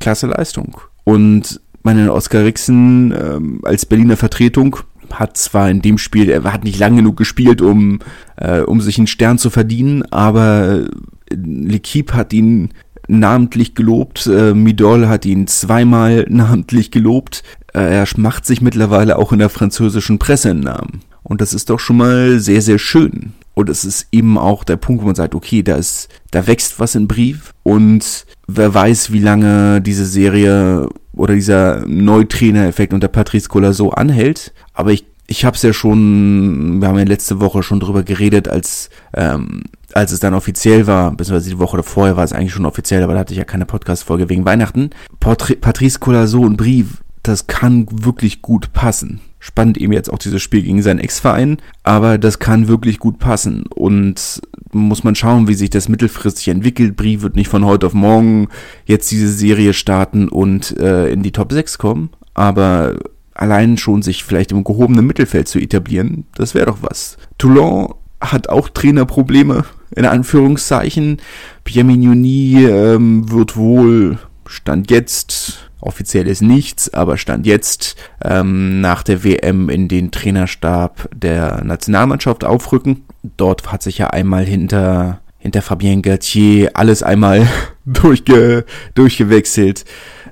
Klasse 0.00 0.26
Leistung. 0.26 0.80
Und 1.04 1.60
meine 1.82 2.12
Oskar 2.12 2.44
Rixen 2.44 3.12
ähm, 3.12 3.60
als 3.62 3.86
Berliner 3.86 4.16
Vertretung 4.16 4.78
hat 5.14 5.36
zwar 5.36 5.70
in 5.70 5.82
dem 5.82 5.98
Spiel, 5.98 6.28
er 6.28 6.44
hat 6.44 6.64
nicht 6.64 6.78
lang 6.78 6.96
genug 6.96 7.16
gespielt, 7.16 7.62
um, 7.62 8.00
äh, 8.36 8.60
um 8.60 8.80
sich 8.80 8.98
einen 8.98 9.06
Stern 9.06 9.38
zu 9.38 9.50
verdienen, 9.50 10.02
aber 10.10 10.84
L'Equipe 11.30 12.12
hat 12.12 12.32
ihn 12.32 12.70
namentlich 13.06 13.74
gelobt, 13.74 14.26
äh, 14.26 14.54
Midol 14.54 15.08
hat 15.08 15.26
ihn 15.26 15.46
zweimal 15.46 16.26
namentlich 16.28 16.90
gelobt, 16.90 17.42
äh, 17.72 17.80
er 17.80 18.06
macht 18.16 18.46
sich 18.46 18.60
mittlerweile 18.60 19.18
auch 19.18 19.32
in 19.32 19.38
der 19.38 19.50
französischen 19.50 20.18
Presse 20.18 20.50
einen 20.50 20.60
Namen. 20.60 21.00
Und 21.22 21.40
das 21.40 21.54
ist 21.54 21.70
doch 21.70 21.80
schon 21.80 21.96
mal 21.96 22.38
sehr, 22.38 22.60
sehr 22.60 22.78
schön. 22.78 23.32
Und 23.54 23.68
es 23.70 23.84
ist 23.84 24.08
eben 24.12 24.36
auch 24.36 24.64
der 24.64 24.76
Punkt, 24.76 25.02
wo 25.02 25.06
man 25.06 25.14
sagt, 25.14 25.34
okay, 25.34 25.62
da 25.62 25.76
ist, 25.76 26.08
da 26.32 26.46
wächst 26.46 26.80
was 26.80 26.96
im 26.96 27.08
Brief 27.08 27.52
und 27.62 28.26
wer 28.46 28.74
weiß, 28.74 29.12
wie 29.12 29.20
lange 29.20 29.80
diese 29.80 30.06
Serie 30.06 30.88
oder 31.16 31.34
dieser 31.34 31.86
Neutrainer-Effekt 31.86 32.92
unter 32.92 33.08
Patrice 33.08 33.48
Colasso 33.48 33.90
anhält. 33.90 34.52
Aber 34.72 34.92
ich, 34.92 35.06
ich 35.26 35.44
habe 35.44 35.56
es 35.56 35.62
ja 35.62 35.72
schon, 35.72 36.80
wir 36.80 36.88
haben 36.88 36.98
ja 36.98 37.04
letzte 37.04 37.40
Woche 37.40 37.62
schon 37.62 37.80
drüber 37.80 38.02
geredet, 38.02 38.48
als, 38.48 38.90
ähm, 39.14 39.64
als 39.92 40.12
es 40.12 40.20
dann 40.20 40.34
offiziell 40.34 40.86
war, 40.86 41.12
beziehungsweise 41.12 41.50
die 41.50 41.58
Woche 41.58 41.76
davor 41.78 42.16
war 42.16 42.24
es 42.24 42.32
eigentlich 42.32 42.52
schon 42.52 42.66
offiziell, 42.66 43.02
aber 43.02 43.14
da 43.14 43.20
hatte 43.20 43.32
ich 43.32 43.38
ja 43.38 43.44
keine 43.44 43.66
Podcast-Folge 43.66 44.28
wegen 44.28 44.44
Weihnachten. 44.44 44.90
Patrice 45.20 45.98
Colasso 45.98 46.40
und 46.40 46.56
Brief, 46.56 47.02
das 47.22 47.46
kann 47.46 47.86
wirklich 47.90 48.42
gut 48.42 48.72
passen. 48.72 49.20
Spannend 49.46 49.76
eben 49.76 49.92
jetzt 49.92 50.10
auch 50.10 50.16
dieses 50.16 50.40
Spiel 50.40 50.62
gegen 50.62 50.80
seinen 50.80 51.00
Ex-Verein, 51.00 51.58
aber 51.82 52.16
das 52.16 52.38
kann 52.38 52.66
wirklich 52.66 52.98
gut 52.98 53.18
passen 53.18 53.64
und 53.66 54.40
muss 54.72 55.04
man 55.04 55.14
schauen, 55.14 55.48
wie 55.48 55.54
sich 55.54 55.68
das 55.68 55.90
mittelfristig 55.90 56.48
entwickelt. 56.48 56.96
Brie 56.96 57.20
wird 57.20 57.36
nicht 57.36 57.48
von 57.48 57.66
heute 57.66 57.86
auf 57.86 57.92
morgen 57.92 58.48
jetzt 58.86 59.10
diese 59.10 59.28
Serie 59.28 59.74
starten 59.74 60.30
und 60.30 60.74
äh, 60.78 61.08
in 61.08 61.22
die 61.22 61.30
Top 61.30 61.52
6 61.52 61.76
kommen, 61.76 62.08
aber 62.32 62.96
allein 63.34 63.76
schon 63.76 64.00
sich 64.00 64.24
vielleicht 64.24 64.50
im 64.50 64.64
gehobenen 64.64 65.06
Mittelfeld 65.06 65.46
zu 65.46 65.58
etablieren, 65.58 66.24
das 66.36 66.54
wäre 66.54 66.64
doch 66.64 66.78
was. 66.80 67.18
Toulon 67.36 67.92
hat 68.22 68.48
auch 68.48 68.70
Trainerprobleme, 68.70 69.66
in 69.94 70.06
Anführungszeichen. 70.06 71.18
Pierre 71.64 71.84
Mignoni 71.84 72.64
ähm, 72.64 73.30
wird 73.30 73.58
wohl 73.58 74.16
Stand 74.46 74.90
jetzt 74.90 75.63
Offiziell 75.84 76.26
ist 76.28 76.40
nichts, 76.40 76.94
aber 76.94 77.18
stand 77.18 77.44
jetzt 77.44 77.96
ähm, 78.24 78.80
nach 78.80 79.02
der 79.02 79.22
WM 79.22 79.68
in 79.68 79.86
den 79.86 80.10
Trainerstab 80.10 81.10
der 81.14 81.62
Nationalmannschaft 81.62 82.42
aufrücken. 82.42 83.04
Dort 83.36 83.70
hat 83.70 83.82
sich 83.82 83.98
ja 83.98 84.08
einmal 84.08 84.46
hinter 84.46 85.20
hinter 85.36 85.60
Fabien 85.60 86.00
Galtier 86.00 86.70
alles 86.72 87.02
einmal 87.02 87.46
durchge, 87.84 88.64
durchgewechselt. 88.94 89.84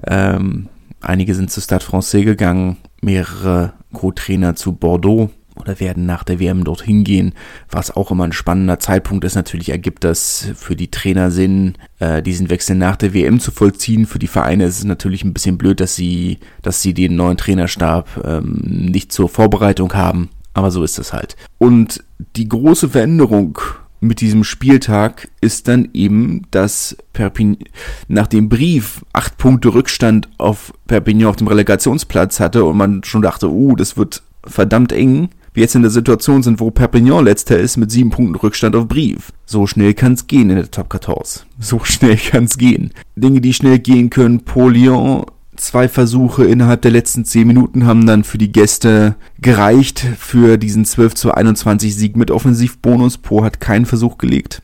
Ähm, 0.06 0.68
einige 1.02 1.34
sind 1.34 1.50
zu 1.50 1.60
Stade 1.60 1.84
Francais 1.84 2.24
gegangen, 2.24 2.78
mehrere 3.02 3.74
Co-Trainer 3.92 4.56
zu 4.56 4.72
Bordeaux 4.72 5.28
oder 5.56 5.80
werden 5.80 6.06
nach 6.06 6.24
der 6.24 6.40
WM 6.40 6.64
dorthin 6.64 7.04
gehen, 7.04 7.34
was 7.70 7.94
auch 7.94 8.10
immer 8.10 8.24
ein 8.24 8.32
spannender 8.32 8.78
Zeitpunkt 8.78 9.24
ist. 9.24 9.34
Natürlich 9.34 9.68
ergibt 9.68 10.04
das 10.04 10.48
für 10.54 10.76
die 10.76 10.90
Trainer 10.90 11.30
Sinn, 11.30 11.74
äh, 11.98 12.22
diesen 12.22 12.50
Wechsel 12.50 12.76
nach 12.76 12.96
der 12.96 13.14
WM 13.14 13.40
zu 13.40 13.50
vollziehen. 13.50 14.06
Für 14.06 14.18
die 14.18 14.26
Vereine 14.26 14.64
ist 14.64 14.78
es 14.78 14.84
natürlich 14.84 15.24
ein 15.24 15.34
bisschen 15.34 15.58
blöd, 15.58 15.80
dass 15.80 15.94
sie, 15.94 16.38
dass 16.62 16.82
sie 16.82 16.94
den 16.94 17.16
neuen 17.16 17.36
Trainerstab 17.36 18.24
ähm, 18.24 18.60
nicht 18.62 19.12
zur 19.12 19.28
Vorbereitung 19.28 19.92
haben. 19.94 20.30
Aber 20.54 20.70
so 20.70 20.82
ist 20.82 20.98
es 20.98 21.12
halt. 21.12 21.36
Und 21.58 22.04
die 22.36 22.48
große 22.48 22.90
Veränderung 22.90 23.58
mit 24.00 24.20
diesem 24.20 24.42
Spieltag 24.42 25.28
ist 25.40 25.68
dann 25.68 25.88
eben, 25.94 26.42
dass 26.50 26.96
Perpignan 27.12 27.68
nach 28.08 28.26
dem 28.26 28.48
Brief 28.48 29.04
acht 29.12 29.38
Punkte 29.38 29.72
Rückstand 29.72 30.28
auf 30.38 30.74
Perpignan 30.88 31.28
auf 31.28 31.36
dem 31.36 31.46
Relegationsplatz 31.46 32.40
hatte 32.40 32.64
und 32.64 32.76
man 32.76 33.04
schon 33.04 33.22
dachte, 33.22 33.48
uh, 33.48 33.76
das 33.76 33.96
wird 33.96 34.22
verdammt 34.44 34.92
eng, 34.92 35.28
wir 35.54 35.62
jetzt 35.62 35.74
in 35.74 35.82
der 35.82 35.90
Situation 35.90 36.42
sind, 36.42 36.60
wo 36.60 36.70
Perpignan 36.70 37.24
letzter 37.24 37.58
ist 37.58 37.76
mit 37.76 37.90
sieben 37.90 38.10
Punkten 38.10 38.36
Rückstand 38.36 38.74
auf 38.74 38.88
Brief. 38.88 39.32
So 39.44 39.66
schnell 39.66 39.94
kann's 39.94 40.26
gehen 40.26 40.50
in 40.50 40.56
der 40.56 40.70
Top 40.70 40.92
14. 40.92 41.46
So 41.58 41.80
schnell 41.84 42.16
kann's 42.16 42.56
gehen. 42.56 42.92
Dinge, 43.16 43.40
die 43.40 43.52
schnell 43.52 43.78
gehen 43.78 44.10
können, 44.10 44.44
Paul 44.44 44.74
Lyon 44.74 45.26
Zwei 45.56 45.86
Versuche 45.86 46.46
innerhalb 46.46 46.80
der 46.80 46.90
letzten 46.90 47.26
zehn 47.26 47.46
Minuten 47.46 47.84
haben 47.84 48.06
dann 48.06 48.24
für 48.24 48.38
die 48.38 48.50
Gäste 48.50 49.16
gereicht 49.38 50.00
für 50.18 50.56
diesen 50.56 50.86
12 50.86 51.14
zu 51.14 51.32
21 51.32 51.94
Sieg 51.94 52.16
mit 52.16 52.30
Offensivbonus. 52.30 53.18
Po 53.18 53.44
hat 53.44 53.60
keinen 53.60 53.84
Versuch 53.84 54.16
gelegt. 54.16 54.62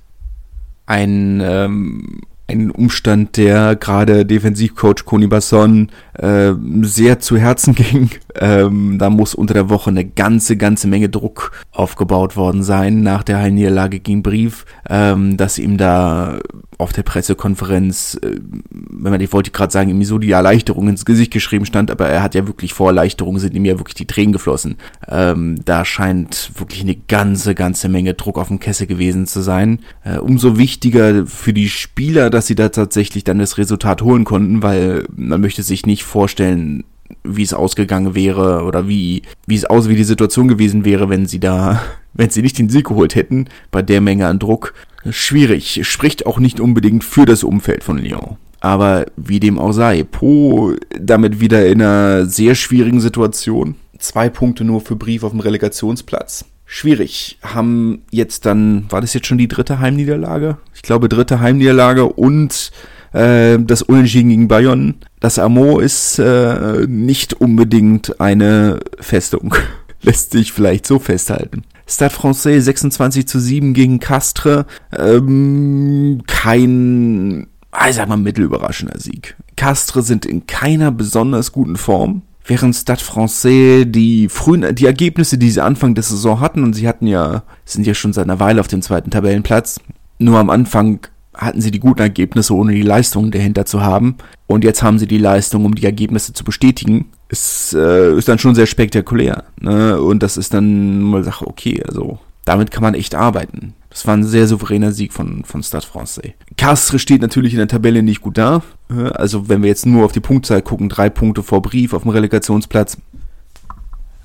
Ein 0.87 1.43
ähm, 1.45 2.23
ein 2.49 2.71
Umstand, 2.71 3.37
der 3.37 3.77
gerade 3.77 4.25
Defensivcoach 4.25 5.05
Koni 5.05 5.27
Basson 5.27 5.91
äh, 6.15 6.53
sehr 6.83 7.21
zu 7.21 7.37
Herzen 7.37 7.75
ging. 7.77 8.11
Ähm, 8.35 8.99
da 8.99 9.11
muss 9.11 9.35
unter 9.35 9.55
der 9.55 9.69
Woche 9.69 9.91
eine 9.91 10.05
ganze, 10.05 10.57
ganze 10.57 10.89
Menge 10.89 11.09
Druck 11.09 11.53
aufgebaut 11.73 12.37
worden 12.37 12.63
sein 12.63 13.03
nach 13.03 13.23
der 13.23 13.39
Heilniederlage 13.39 14.01
gegen 14.01 14.23
Brief, 14.23 14.65
ähm, 14.89 15.37
dass 15.37 15.59
ihm 15.59 15.77
da 15.77 16.39
auf 16.79 16.93
der 16.93 17.03
Pressekonferenz, 17.03 18.19
äh, 18.23 18.39
wenn 18.71 19.11
man, 19.11 19.21
ich 19.21 19.33
wollte 19.33 19.51
gerade 19.51 19.73
sagen, 19.73 19.91
ihm 19.91 20.03
so 20.05 20.19
die 20.19 20.31
Erleichterung 20.31 20.89
ins 20.89 21.05
Gesicht 21.05 21.33
geschrieben 21.33 21.67
stand, 21.67 21.91
aber 21.91 22.09
er 22.09 22.23
hat 22.23 22.37
ja 22.37 22.47
wirklich 22.47 22.73
vor 22.73 22.89
Erleichterung 22.89 23.41
sind 23.41 23.55
ihm 23.55 23.65
ja 23.65 23.79
wirklich 23.79 23.97
die 23.97 24.07
Tränen 24.07 24.33
geflossen. 24.33 24.77
Ähm, 25.09 25.61
da 25.65 25.85
scheint 25.85 26.53
wirklich 26.57 26.83
eine 26.83 26.95
ganze, 26.95 27.57
ganze 27.57 27.89
Menge 27.89 28.15
Druck 28.15 28.39
auf 28.39 28.49
dem 28.49 28.61
Kessel 28.61 28.87
gewesen 28.87 29.27
zu 29.27 29.41
sein. 29.41 29.81
Äh, 30.05 30.19
umso 30.19 30.57
wichtiger 30.57 31.27
für 31.27 31.53
die 31.53 31.69
Spieler, 31.69 32.31
dass 32.39 32.47
sie 32.47 32.55
da 32.55 32.69
tatsächlich 32.69 33.25
dann 33.25 33.41
das 33.41 33.59
Resultat 33.59 34.01
holen 34.01 34.23
konnten, 34.23 34.63
weil 34.63 35.07
man 35.17 35.41
möchte 35.41 35.65
sich 35.65 35.87
nicht 35.87 36.05
vorstellen, 36.05 36.85
wie 37.25 37.43
es 37.43 37.53
ausgegangen 37.53 38.15
wäre 38.15 38.63
oder 38.63 38.87
wie, 38.87 39.23
wie 39.49 39.57
es 39.57 39.65
aus, 39.65 39.89
wie 39.89 39.97
die 39.97 40.05
Situation 40.05 40.47
gewesen 40.47 40.85
wäre, 40.85 41.09
wenn 41.09 41.27
sie 41.27 41.41
da, 41.41 41.83
wenn 42.15 42.31
sie 42.31 42.43
nicht 42.43 42.57
den 42.57 42.69
Sieg 42.69 42.87
geholt 42.87 43.17
hätten, 43.17 43.47
bei 43.73 43.83
der 43.83 44.01
Menge 44.01 44.29
an 44.29 44.39
Druck. 44.39 44.73
Schwierig, 45.11 45.81
spricht 45.83 46.27
auch 46.27 46.39
nicht 46.39 46.61
unbedingt 46.61 47.03
für 47.03 47.27
das 47.27 47.43
Umfeld 47.43 47.83
von 47.83 47.99
Lyon. 47.99 48.37
Aber 48.61 49.07
wie 49.17 49.41
dem 49.41 49.59
auch 49.59 49.73
sei, 49.73 50.05
Po 50.05 50.75
damit 50.97 51.41
wieder 51.41 51.67
in 51.67 51.83
einer 51.83 52.27
sehr 52.27 52.55
schwierigen 52.55 53.01
Situation. 53.01 53.75
Zwei 53.99 54.29
Punkte 54.29 54.63
nur 54.63 54.81
für 54.81 54.95
Brief 54.95 55.25
auf 55.25 55.33
dem 55.33 55.41
Relegationsplatz. 55.41 56.45
Schwierig. 56.71 57.39
Haben 57.43 58.03
jetzt 58.11 58.45
dann, 58.45 58.85
war 58.91 59.01
das 59.01 59.15
jetzt 59.15 59.27
schon 59.27 59.39
die 59.39 59.49
dritte 59.49 59.79
Heimniederlage? 59.79 60.59
Ich 60.75 60.83
glaube, 60.83 61.09
dritte 61.09 61.41
Heimniederlage 61.41 62.05
und 62.05 62.73
äh, 63.15 63.59
das 63.59 63.81
Unentschieden 63.81 64.29
gegen 64.29 64.49
Bayonne. 64.49 64.97
Das 65.19 65.39
Amo 65.39 65.79
ist 65.79 66.19
äh, 66.19 66.87
nicht 66.87 67.33
unbedingt 67.33 68.21
eine 68.21 68.81
Festung. 69.01 69.55
Lässt 70.03 70.33
sich 70.33 70.53
vielleicht 70.53 70.87
so 70.87 70.99
festhalten. 70.99 71.63
Stade 71.87 72.13
Francais 72.13 72.61
26 72.61 73.27
zu 73.27 73.41
7 73.41 73.73
gegen 73.73 73.99
Castres. 73.99 74.67
Ähm, 74.95 76.23
kein, 76.27 77.47
ich 77.89 77.97
sag 77.97 78.09
mal, 78.09 78.19
mittelüberraschender 78.19 79.01
Sieg. 79.01 79.37
Castres 79.57 80.07
sind 80.07 80.27
in 80.27 80.47
keiner 80.47 80.93
besonders 80.93 81.51
guten 81.51 81.77
Form. 81.77 82.23
Während 82.49 82.75
Stade 82.75 83.05
Francais 83.05 83.85
die 83.87 84.29
frühen, 84.31 84.75
die 84.75 84.87
Ergebnisse, 84.87 85.37
die 85.37 85.51
sie 85.51 85.63
Anfang 85.63 85.95
der 85.95 86.03
Saison 86.03 86.41
hatten, 86.41 86.65
und 86.65 86.73
sie 86.73 86.89
hatten 86.89 87.07
ja, 87.07 87.43
sind 87.67 87.87
ja 87.87 87.93
schon 87.93 88.15
seit 88.15 88.25
einer 88.25 88.41
Weile 88.41 88.61
auf 88.61 88.69
dem 88.69 88.81
zweiten 88.81 89.11
Tabellenplatz, 89.11 89.81
nur 90.19 90.39
am 90.39 90.49
Anfang 90.49 91.07
hatten 91.35 91.61
sie 91.61 91.71
die 91.71 91.79
guten 91.79 92.01
Ergebnisse, 92.01 92.55
ohne 92.55 92.73
die 92.73 92.83
Leistungen 92.83 93.31
dahinter 93.31 93.67
zu 93.67 93.83
haben. 93.83 94.17
Und 94.47 94.65
jetzt 94.65 94.83
haben 94.83 94.99
sie 94.99 95.07
die 95.07 95.19
Leistung, 95.19 95.67
um 95.67 95.75
die 95.75 95.85
Ergebnisse 95.85 96.33
zu 96.33 96.43
bestätigen. 96.43 97.11
Es 97.29 97.73
äh, 97.79 98.17
ist 98.17 98.29
dann 98.29 98.39
schon 98.39 98.55
sehr 98.57 98.67
spektakulär. 98.67 99.45
Ne? 99.61 100.01
Und 100.01 100.23
das 100.23 100.37
ist 100.37 100.53
dann 100.55 101.01
mal 101.01 101.23
Sache, 101.23 101.47
okay, 101.47 101.83
also 101.87 102.19
damit 102.45 102.71
kann 102.71 102.83
man 102.83 102.95
echt 102.95 103.15
arbeiten. 103.15 103.75
Das 103.99 104.07
war 104.07 104.17
ein 104.17 104.23
sehr 104.23 104.47
souveräner 104.47 104.93
Sieg 104.93 105.13
von, 105.13 105.43
von 105.43 105.61
Stade 105.61 105.85
Francais. 105.85 106.35
Castres 106.57 107.03
steht 107.03 107.21
natürlich 107.21 107.53
in 107.53 107.59
der 107.59 107.67
Tabelle 107.67 108.05
nicht 108.05 108.21
gut 108.21 108.39
da. 108.39 108.63
Also 108.89 109.49
wenn 109.49 109.61
wir 109.63 109.69
jetzt 109.69 109.87
nur 109.87 110.05
auf 110.05 110.13
die 110.13 110.21
Punktzahl 110.21 110.63
gucken, 110.63 110.89
drei 110.89 111.11
Punkte 111.11 111.43
vor 111.43 111.63
Brief 111.63 111.93
auf 111.93 112.03
dem 112.03 112.13
Relegationsplatz. 112.13 112.99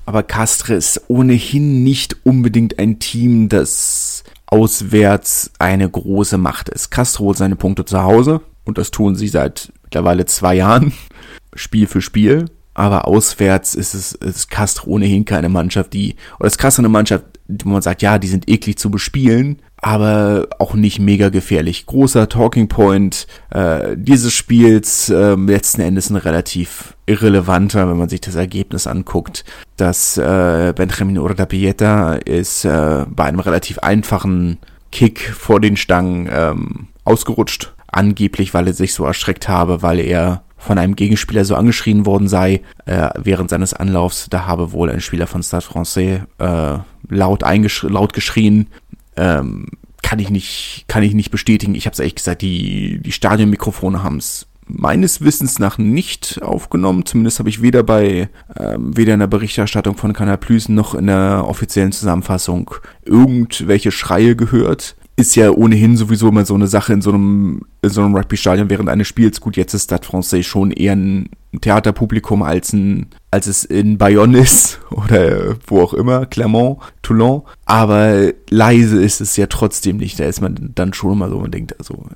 Aber 0.06 0.22
Castres 0.22 0.98
ist 0.98 1.04
ohnehin 1.08 1.82
nicht 1.82 2.24
unbedingt 2.24 2.78
ein 2.78 3.00
Team, 3.00 3.48
das 3.48 4.22
auswärts 4.46 5.50
eine 5.58 5.90
große 5.90 6.38
Macht 6.38 6.68
ist. 6.68 6.92
Castro 6.92 7.24
holt 7.24 7.38
seine 7.38 7.56
Punkte 7.56 7.84
zu 7.84 8.00
Hause 8.00 8.42
und 8.62 8.78
das 8.78 8.92
tun 8.92 9.16
sie 9.16 9.26
seit 9.26 9.72
mittlerweile 9.82 10.24
zwei 10.26 10.54
Jahren, 10.54 10.92
Spiel 11.56 11.88
für 11.88 12.00
Spiel. 12.00 12.44
Aber 12.74 13.08
auswärts 13.08 13.74
ist 13.74 13.94
es 13.94 14.12
ist 14.12 14.50
Castro 14.50 14.92
ohnehin 14.92 15.24
keine 15.24 15.48
Mannschaft, 15.48 15.92
die, 15.94 16.14
oder 16.38 16.46
ist 16.46 16.58
Castro 16.58 16.82
eine 16.82 16.88
Mannschaft, 16.90 17.24
wo 17.46 17.68
man 17.68 17.82
sagt, 17.82 18.02
ja, 18.02 18.18
die 18.18 18.28
sind 18.28 18.48
eklig 18.48 18.78
zu 18.78 18.90
bespielen, 18.90 19.60
aber 19.76 20.48
auch 20.58 20.74
nicht 20.74 20.98
mega 20.98 21.28
gefährlich. 21.28 21.84
Großer 21.84 22.28
Talking 22.28 22.68
Point 22.68 23.26
äh, 23.50 23.96
dieses 23.96 24.32
Spiels, 24.32 25.10
äh, 25.10 25.34
letzten 25.34 25.82
Endes 25.82 26.08
ein 26.08 26.16
relativ 26.16 26.96
irrelevanter, 27.06 27.88
wenn 27.88 27.98
man 27.98 28.08
sich 28.08 28.22
das 28.22 28.34
Ergebnis 28.34 28.86
anguckt. 28.86 29.44
dass 29.76 30.16
äh, 30.16 30.72
Benjamin 30.74 31.18
Urdapieta 31.18 32.14
ist 32.14 32.64
äh, 32.64 33.04
bei 33.08 33.24
einem 33.24 33.40
relativ 33.40 33.80
einfachen 33.80 34.58
Kick 34.92 35.20
vor 35.20 35.60
den 35.60 35.76
Stangen 35.76 36.28
ähm, 36.32 36.88
ausgerutscht. 37.04 37.74
Angeblich, 37.88 38.54
weil 38.54 38.68
er 38.68 38.72
sich 38.72 38.94
so 38.94 39.04
erschreckt 39.04 39.48
habe, 39.48 39.82
weil 39.82 40.00
er 40.00 40.43
von 40.64 40.78
einem 40.78 40.96
Gegenspieler 40.96 41.44
so 41.44 41.54
angeschrien 41.56 42.06
worden 42.06 42.26
sei 42.26 42.62
äh, 42.86 43.10
während 43.18 43.50
seines 43.50 43.74
Anlaufs. 43.74 44.28
Da 44.30 44.46
habe 44.46 44.72
wohl 44.72 44.90
ein 44.90 45.00
Spieler 45.00 45.26
von 45.26 45.42
Stade 45.42 45.64
Francais 45.64 46.20
äh, 46.38 46.78
laut, 47.08 47.42
laut 47.82 48.12
geschrien. 48.12 48.68
Ähm, 49.16 49.66
kann 50.02 50.18
ich 50.18 50.30
nicht, 50.30 50.84
kann 50.88 51.02
ich 51.02 51.14
nicht 51.14 51.30
bestätigen. 51.30 51.74
Ich 51.74 51.86
habe 51.86 51.92
es 51.92 51.98
ehrlich 51.98 52.14
gesagt, 52.14 52.42
die, 52.42 53.00
die 53.00 53.12
Stadionmikrofone 53.12 54.02
haben 54.02 54.16
es 54.16 54.46
meines 54.66 55.20
Wissens 55.20 55.58
nach 55.58 55.76
nicht 55.76 56.40
aufgenommen. 56.42 57.04
Zumindest 57.04 57.38
habe 57.38 57.50
ich 57.50 57.60
weder 57.60 57.82
bei 57.82 58.30
ähm, 58.58 58.96
weder 58.96 59.14
in 59.14 59.20
der 59.20 59.26
Berichterstattung 59.26 59.96
von 59.96 60.14
Canal 60.14 60.38
Plus 60.38 60.68
noch 60.68 60.94
in 60.94 61.06
der 61.06 61.44
offiziellen 61.46 61.92
Zusammenfassung 61.92 62.70
irgendwelche 63.04 63.92
Schreie 63.92 64.34
gehört 64.36 64.96
ist 65.16 65.36
ja 65.36 65.50
ohnehin 65.50 65.96
sowieso 65.96 66.28
immer 66.28 66.44
so 66.44 66.54
eine 66.54 66.66
Sache 66.66 66.92
in 66.92 67.00
so 67.00 67.10
einem, 67.10 67.62
in 67.82 67.90
so 67.90 68.02
einem 68.02 68.16
Rugby-Stadion 68.16 68.68
während 68.68 68.88
eines 68.88 69.06
Spiels. 69.06 69.40
Gut, 69.40 69.56
jetzt 69.56 69.72
ist 69.72 69.84
Stade 69.84 70.04
Francais 70.04 70.42
schon 70.42 70.72
eher 70.72 70.96
ein 70.96 71.28
Theaterpublikum 71.60 72.42
als 72.42 72.72
ein, 72.72 73.06
als 73.30 73.46
es 73.46 73.64
in 73.64 73.96
Bayonne 73.96 74.38
ist 74.42 74.80
oder 74.90 75.56
wo 75.66 75.82
auch 75.82 75.94
immer, 75.94 76.26
Clermont, 76.26 76.78
Toulon. 77.02 77.42
Aber 77.64 78.32
leise 78.50 79.02
ist 79.02 79.20
es 79.20 79.36
ja 79.36 79.46
trotzdem 79.46 79.98
nicht. 79.98 80.18
Da 80.18 80.24
ist 80.24 80.40
man 80.40 80.72
dann 80.74 80.92
schon 80.94 81.12
immer 81.12 81.30
so, 81.30 81.38
man 81.38 81.52
denkt, 81.52 81.78
also, 81.78 82.06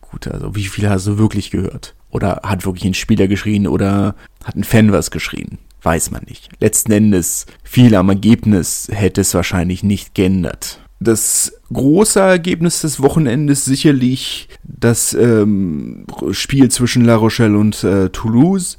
gut, 0.00 0.28
also, 0.28 0.54
wie 0.54 0.66
viel 0.66 0.88
hast 0.88 1.06
du 1.08 1.18
wirklich 1.18 1.50
gehört? 1.50 1.94
Oder 2.10 2.42
hat 2.44 2.64
wirklich 2.64 2.84
ein 2.84 2.94
Spieler 2.94 3.26
geschrien 3.26 3.66
oder 3.66 4.14
hat 4.44 4.54
ein 4.54 4.64
Fan 4.64 4.92
was 4.92 5.10
geschrien? 5.10 5.58
Weiß 5.82 6.10
man 6.10 6.22
nicht. 6.28 6.48
Letzten 6.60 6.92
Endes, 6.92 7.46
viel 7.62 7.94
am 7.94 8.08
Ergebnis 8.08 8.88
hätte 8.90 9.20
es 9.20 9.34
wahrscheinlich 9.34 9.82
nicht 9.82 10.14
geändert. 10.14 10.80
Das 10.98 11.52
große 11.72 12.20
Ergebnis 12.20 12.80
des 12.80 13.02
Wochenendes 13.02 13.64
sicherlich 13.64 14.48
das 14.62 15.12
ähm, 15.14 16.06
Spiel 16.30 16.70
zwischen 16.70 17.04
La 17.04 17.16
Rochelle 17.16 17.58
und 17.58 17.84
äh, 17.84 18.08
Toulouse. 18.08 18.78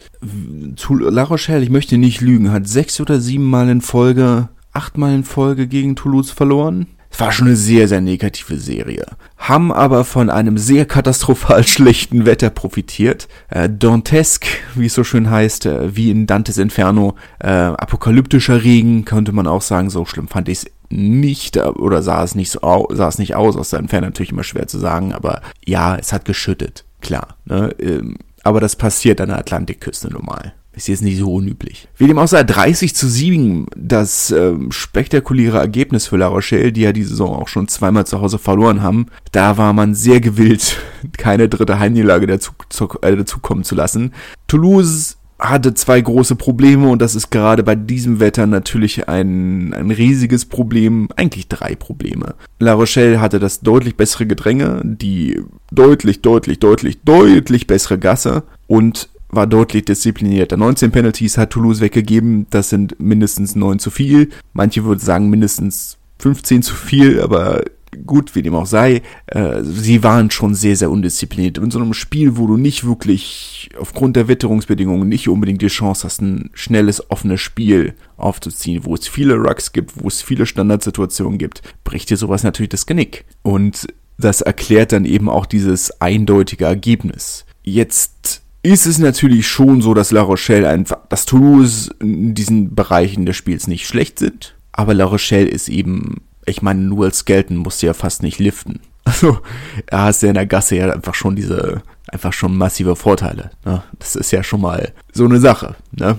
La 0.89 1.23
Rochelle, 1.23 1.63
ich 1.63 1.69
möchte 1.69 1.97
nicht 1.97 2.21
lügen, 2.21 2.51
hat 2.51 2.67
sechs 2.67 2.99
oder 2.99 3.19
sieben 3.19 3.45
Mal 3.45 3.69
in 3.69 3.81
Folge, 3.81 4.49
acht 4.73 4.97
Mal 4.97 5.13
in 5.13 5.23
Folge 5.23 5.67
gegen 5.67 5.95
Toulouse 5.95 6.31
verloren. 6.31 6.87
Es 7.09 7.19
war 7.21 7.31
schon 7.31 7.47
eine 7.47 7.55
sehr, 7.55 7.87
sehr 7.87 8.01
negative 8.01 8.57
Serie. 8.57 9.05
Haben 9.37 9.71
aber 9.71 10.03
von 10.03 10.29
einem 10.29 10.57
sehr 10.57 10.85
katastrophal 10.85 11.65
schlechten 11.67 12.25
Wetter 12.25 12.49
profitiert. 12.49 13.27
Äh, 13.49 13.69
Dantesque, 13.69 14.47
wie 14.75 14.87
es 14.87 14.93
so 14.93 15.03
schön 15.03 15.29
heißt, 15.29 15.65
äh, 15.65 15.95
wie 15.95 16.11
in 16.11 16.27
Dantes 16.27 16.57
Inferno, 16.57 17.15
äh, 17.39 17.47
apokalyptischer 17.47 18.63
Regen, 18.63 19.05
könnte 19.05 19.31
man 19.31 19.47
auch 19.47 19.61
sagen. 19.61 19.89
So 19.89 20.05
schlimm 20.05 20.27
fand 20.27 20.49
ich 20.49 20.59
es 20.59 20.65
nicht 20.89 21.57
oder 21.57 22.01
sah 22.01 22.23
es 22.23 22.35
nicht 22.35 22.51
so 22.51 22.61
aus, 22.61 22.87
sah 22.91 23.07
es 23.07 23.19
nicht 23.19 23.35
aus, 23.35 23.55
aus 23.55 23.69
der 23.69 23.79
Entfernung 23.79 24.09
natürlich 24.09 24.31
immer 24.31 24.43
schwer 24.43 24.67
zu 24.67 24.79
sagen, 24.79 25.13
aber 25.13 25.41
ja, 25.65 25.95
es 25.95 26.13
hat 26.13 26.25
geschüttet, 26.25 26.85
klar. 27.01 27.37
Ne? 27.45 27.75
Ähm, 27.79 28.17
aber 28.43 28.61
das 28.61 28.75
passiert 28.75 29.19
an 29.19 29.29
der 29.29 29.39
Atlantikküste 29.39 30.11
normal. 30.11 30.53
Ist 30.77 30.87
jetzt 30.87 31.01
nicht 31.01 31.17
so 31.17 31.33
unüblich. 31.33 31.87
Wie 31.97 32.05
dem 32.05 32.19
auch 32.19 32.27
sei, 32.27 32.43
30 32.43 32.93
zu 32.93 33.09
7, 33.09 33.65
das 33.75 34.29
ähm, 34.29 34.71
spektakuläre 34.71 35.57
Ergebnis 35.57 36.05
für 36.05 36.17
La 36.17 36.27
Rochelle, 36.27 36.71
die 36.71 36.81
ja 36.81 36.91
die 36.91 37.03
Saison 37.03 37.35
auch 37.35 37.47
schon 37.47 37.67
zweimal 37.67 38.05
zu 38.05 38.21
Hause 38.21 38.37
verloren 38.37 38.83
haben. 38.83 39.07
Da 39.31 39.57
war 39.57 39.73
man 39.73 39.95
sehr 39.95 40.21
gewillt, 40.21 40.77
keine 41.17 41.49
dritte 41.49 41.79
Heimniederlage 41.79 42.27
dazu, 42.27 42.51
zu, 42.69 42.89
äh, 43.01 43.15
dazukommen 43.15 43.63
zu 43.63 43.73
lassen. 43.73 44.13
Toulouse 44.45 45.16
hatte 45.39 45.73
zwei 45.73 46.01
große 46.01 46.35
Probleme 46.35 46.89
und 46.89 47.01
das 47.01 47.15
ist 47.15 47.29
gerade 47.29 47.63
bei 47.63 47.75
diesem 47.75 48.19
Wetter 48.19 48.47
natürlich 48.47 49.07
ein, 49.07 49.73
ein 49.73 49.91
riesiges 49.91 50.45
Problem, 50.45 51.09
eigentlich 51.15 51.47
drei 51.47 51.75
Probleme. 51.75 52.35
La 52.59 52.73
Rochelle 52.73 53.21
hatte 53.21 53.39
das 53.39 53.61
deutlich 53.61 53.95
bessere 53.95 54.25
Gedränge, 54.25 54.81
die 54.83 55.41
deutlich, 55.71 56.21
deutlich, 56.21 56.59
deutlich, 56.59 57.01
deutlich 57.03 57.67
bessere 57.67 57.99
Gasse 57.99 58.43
und 58.65 59.09
war 59.29 59.45
deutlich 59.45 59.85
disziplinierter. 59.85 60.57
19 60.57 60.91
Penalties 60.91 61.37
hat 61.37 61.51
Toulouse 61.51 61.81
weggegeben, 61.81 62.47
das 62.49 62.69
sind 62.69 62.99
mindestens 62.99 63.55
9 63.55 63.77
zu 63.79 63.91
viel. 63.91 64.29
Manche 64.53 64.85
würden 64.85 64.99
sagen 64.99 65.29
mindestens 65.29 65.97
15 66.19 66.63
zu 66.63 66.73
viel, 66.73 67.21
aber 67.21 67.63
gut, 68.05 68.35
wie 68.35 68.41
dem 68.41 68.55
auch 68.55 68.65
sei, 68.65 69.01
äh, 69.27 69.63
sie 69.63 70.03
waren 70.03 70.31
schon 70.31 70.55
sehr, 70.55 70.75
sehr 70.75 70.91
undiszipliniert. 70.91 71.57
In 71.57 71.71
so 71.71 71.79
einem 71.79 71.93
Spiel, 71.93 72.37
wo 72.37 72.47
du 72.47 72.57
nicht 72.57 72.85
wirklich 72.85 73.69
aufgrund 73.79 74.15
der 74.15 74.27
Witterungsbedingungen 74.27 75.07
nicht 75.07 75.29
unbedingt 75.29 75.61
die 75.61 75.67
Chance 75.67 76.05
hast, 76.05 76.21
ein 76.21 76.49
schnelles, 76.53 77.09
offenes 77.09 77.41
Spiel 77.41 77.93
aufzuziehen, 78.17 78.85
wo 78.85 78.95
es 78.95 79.07
viele 79.07 79.35
Rucks 79.35 79.71
gibt, 79.71 80.03
wo 80.03 80.07
es 80.07 80.21
viele 80.21 80.45
Standardsituationen 80.45 81.37
gibt, 81.37 81.61
bricht 81.83 82.09
dir 82.09 82.17
sowas 82.17 82.43
natürlich 82.43 82.69
das 82.69 82.85
Genick. 82.85 83.25
Und 83.41 83.87
das 84.17 84.41
erklärt 84.41 84.91
dann 84.91 85.05
eben 85.05 85.29
auch 85.29 85.45
dieses 85.45 86.01
eindeutige 86.01 86.65
Ergebnis. 86.65 87.45
Jetzt 87.63 88.41
ist 88.63 88.85
es 88.85 88.97
natürlich 88.97 89.47
schon 89.47 89.81
so, 89.81 89.93
dass 89.93 90.11
La 90.11 90.21
Rochelle 90.21 90.67
einfach, 90.67 90.99
dass 91.09 91.25
Toulouse 91.25 91.89
in 91.99 92.33
diesen 92.33 92.75
Bereichen 92.75 93.25
des 93.25 93.35
Spiels 93.35 93.67
nicht 93.67 93.87
schlecht 93.87 94.19
sind, 94.19 94.55
aber 94.71 94.93
La 94.93 95.05
Rochelle 95.05 95.47
ist 95.47 95.69
eben 95.69 96.21
ich 96.47 96.61
meine, 96.61 96.81
nur 96.81 97.05
als 97.05 97.19
Skelton 97.19 97.57
musst 97.57 97.81
du 97.81 97.87
ja 97.87 97.93
fast 97.93 98.23
nicht 98.23 98.39
liften. 98.39 98.79
Also, 99.07 99.37
er 99.85 100.01
hast 100.01 100.21
ja 100.21 100.27
in 100.27 100.35
der 100.35 100.45
Gasse 100.45 100.75
ja 100.75 100.91
einfach 100.91 101.15
schon 101.15 101.37
diese, 101.37 101.81
einfach 102.09 102.33
schon 102.33 102.57
massive 102.57 102.97
Vorteile. 102.97 103.51
Ne? 103.63 103.81
Das 103.99 104.17
ist 104.17 104.31
ja 104.31 104.43
schon 104.43 104.59
mal 104.59 104.91
so 105.13 105.23
eine 105.23 105.39
Sache. 105.39 105.77
Ne? 105.91 106.17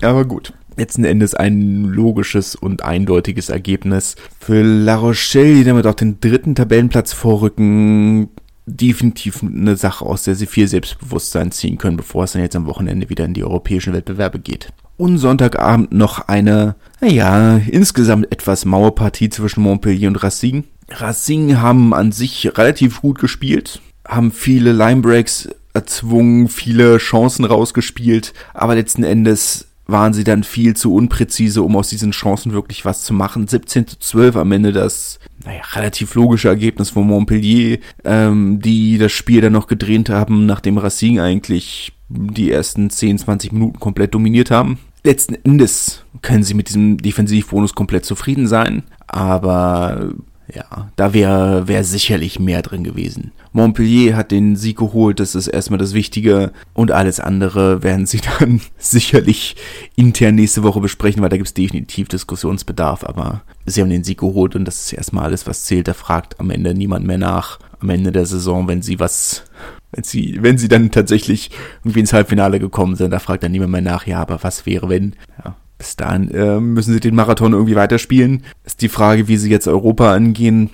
Aber 0.00 0.24
gut. 0.24 0.54
Letzten 0.78 1.04
Endes 1.04 1.34
ein 1.34 1.84
logisches 1.84 2.54
und 2.54 2.82
eindeutiges 2.84 3.50
Ergebnis. 3.50 4.16
Für 4.40 4.62
La 4.62 4.96
Rochelle, 4.96 5.56
die 5.56 5.64
damit 5.64 5.86
auch 5.86 5.94
den 5.94 6.20
dritten 6.20 6.54
Tabellenplatz 6.54 7.12
vorrücken, 7.12 8.30
definitiv 8.64 9.42
eine 9.42 9.76
Sache, 9.76 10.06
aus 10.06 10.24
der 10.24 10.34
sie 10.34 10.46
viel 10.46 10.68
Selbstbewusstsein 10.68 11.52
ziehen 11.52 11.76
können, 11.76 11.98
bevor 11.98 12.24
es 12.24 12.32
dann 12.32 12.40
jetzt 12.40 12.56
am 12.56 12.64
Wochenende 12.64 13.10
wieder 13.10 13.26
in 13.26 13.34
die 13.34 13.44
europäischen 13.44 13.92
Wettbewerbe 13.92 14.38
geht 14.38 14.72
und 15.02 15.18
Sonntagabend 15.18 15.90
noch 15.90 16.28
eine, 16.28 16.76
naja, 17.00 17.56
insgesamt 17.56 18.30
etwas 18.30 18.64
Mauerpartie 18.64 19.30
zwischen 19.30 19.60
Montpellier 19.64 20.06
und 20.06 20.22
Racing. 20.22 20.62
Racing 20.92 21.56
haben 21.56 21.92
an 21.92 22.12
sich 22.12 22.56
relativ 22.56 23.00
gut 23.00 23.18
gespielt, 23.18 23.82
haben 24.06 24.30
viele 24.30 24.70
Linebreaks 24.70 25.48
erzwungen, 25.74 26.46
viele 26.46 26.98
Chancen 26.98 27.44
rausgespielt, 27.44 28.32
aber 28.54 28.76
letzten 28.76 29.02
Endes 29.02 29.66
waren 29.88 30.14
sie 30.14 30.22
dann 30.22 30.44
viel 30.44 30.76
zu 30.76 30.94
unpräzise, 30.94 31.62
um 31.62 31.74
aus 31.74 31.88
diesen 31.88 32.12
Chancen 32.12 32.52
wirklich 32.52 32.84
was 32.84 33.02
zu 33.02 33.12
machen. 33.12 33.48
17 33.48 33.88
zu 33.88 33.98
12 33.98 34.36
am 34.36 34.52
Ende 34.52 34.70
das, 34.70 35.18
naja, 35.44 35.62
relativ 35.72 36.14
logische 36.14 36.46
Ergebnis 36.46 36.90
von 36.90 37.08
Montpellier, 37.08 37.78
ähm, 38.04 38.60
die 38.60 38.98
das 38.98 39.10
Spiel 39.10 39.40
dann 39.40 39.52
noch 39.52 39.66
gedreht 39.66 40.10
haben, 40.10 40.46
nachdem 40.46 40.78
Racing 40.78 41.18
eigentlich 41.18 41.92
die 42.08 42.52
ersten 42.52 42.88
10, 42.88 43.18
20 43.18 43.50
Minuten 43.50 43.80
komplett 43.80 44.14
dominiert 44.14 44.52
haben. 44.52 44.78
Letzten 45.04 45.34
Endes 45.44 46.04
können 46.22 46.44
sie 46.44 46.54
mit 46.54 46.68
diesem 46.68 46.98
Defensivbonus 46.98 47.74
komplett 47.74 48.04
zufrieden 48.04 48.46
sein, 48.46 48.84
aber 49.08 50.12
ja, 50.54 50.90
da 50.96 51.14
wäre 51.14 51.66
wär 51.66 51.82
sicherlich 51.82 52.38
mehr 52.38 52.62
drin 52.62 52.84
gewesen. 52.84 53.32
Montpellier 53.52 54.16
hat 54.16 54.30
den 54.30 54.56
Sieg 54.56 54.78
geholt, 54.78 55.20
das 55.20 55.34
ist 55.34 55.46
erstmal 55.46 55.78
das 55.78 55.94
Wichtige. 55.94 56.52
Und 56.74 56.90
alles 56.90 57.20
andere 57.20 57.82
werden 57.82 58.06
sie 58.06 58.20
dann 58.38 58.60
sicherlich 58.78 59.56
intern 59.96 60.34
nächste 60.34 60.62
Woche 60.62 60.80
besprechen, 60.80 61.22
weil 61.22 61.30
da 61.30 61.36
gibt 61.36 61.48
es 61.48 61.54
definitiv 61.54 62.08
Diskussionsbedarf. 62.08 63.04
Aber 63.04 63.42
sie 63.66 63.80
haben 63.80 63.90
den 63.90 64.04
Sieg 64.04 64.18
geholt 64.18 64.54
und 64.54 64.64
das 64.64 64.84
ist 64.84 64.92
erstmal 64.92 65.24
alles, 65.24 65.46
was 65.46 65.64
zählt. 65.64 65.88
Da 65.88 65.94
fragt 65.94 66.38
am 66.40 66.50
Ende 66.50 66.74
niemand 66.74 67.06
mehr 67.06 67.18
nach. 67.18 67.58
Am 67.80 67.90
Ende 67.90 68.12
der 68.12 68.26
Saison, 68.26 68.68
wenn 68.68 68.82
sie 68.82 69.00
was 69.00 69.44
wenn 69.92 70.04
sie, 70.04 70.38
wenn 70.40 70.58
sie 70.58 70.68
dann 70.68 70.90
tatsächlich 70.90 71.50
irgendwie 71.82 72.00
ins 72.00 72.12
Halbfinale 72.12 72.58
gekommen 72.58 72.96
sind, 72.96 73.10
da 73.10 73.18
fragt 73.18 73.42
dann 73.42 73.52
niemand 73.52 73.72
mehr 73.72 73.82
nach, 73.82 74.06
ja, 74.06 74.20
aber 74.20 74.42
was 74.42 74.66
wäre, 74.66 74.88
wenn? 74.88 75.14
Ja, 75.44 75.56
bis 75.78 75.96
dahin 75.96 76.30
äh, 76.30 76.60
müssen 76.60 76.94
sie 76.94 77.00
den 77.00 77.14
Marathon 77.14 77.52
irgendwie 77.52 77.76
weiterspielen. 77.76 78.44
Ist 78.64 78.82
die 78.82 78.88
Frage, 78.88 79.28
wie 79.28 79.36
sie 79.36 79.50
jetzt 79.50 79.68
Europa 79.68 80.14
angehen. 80.14 80.70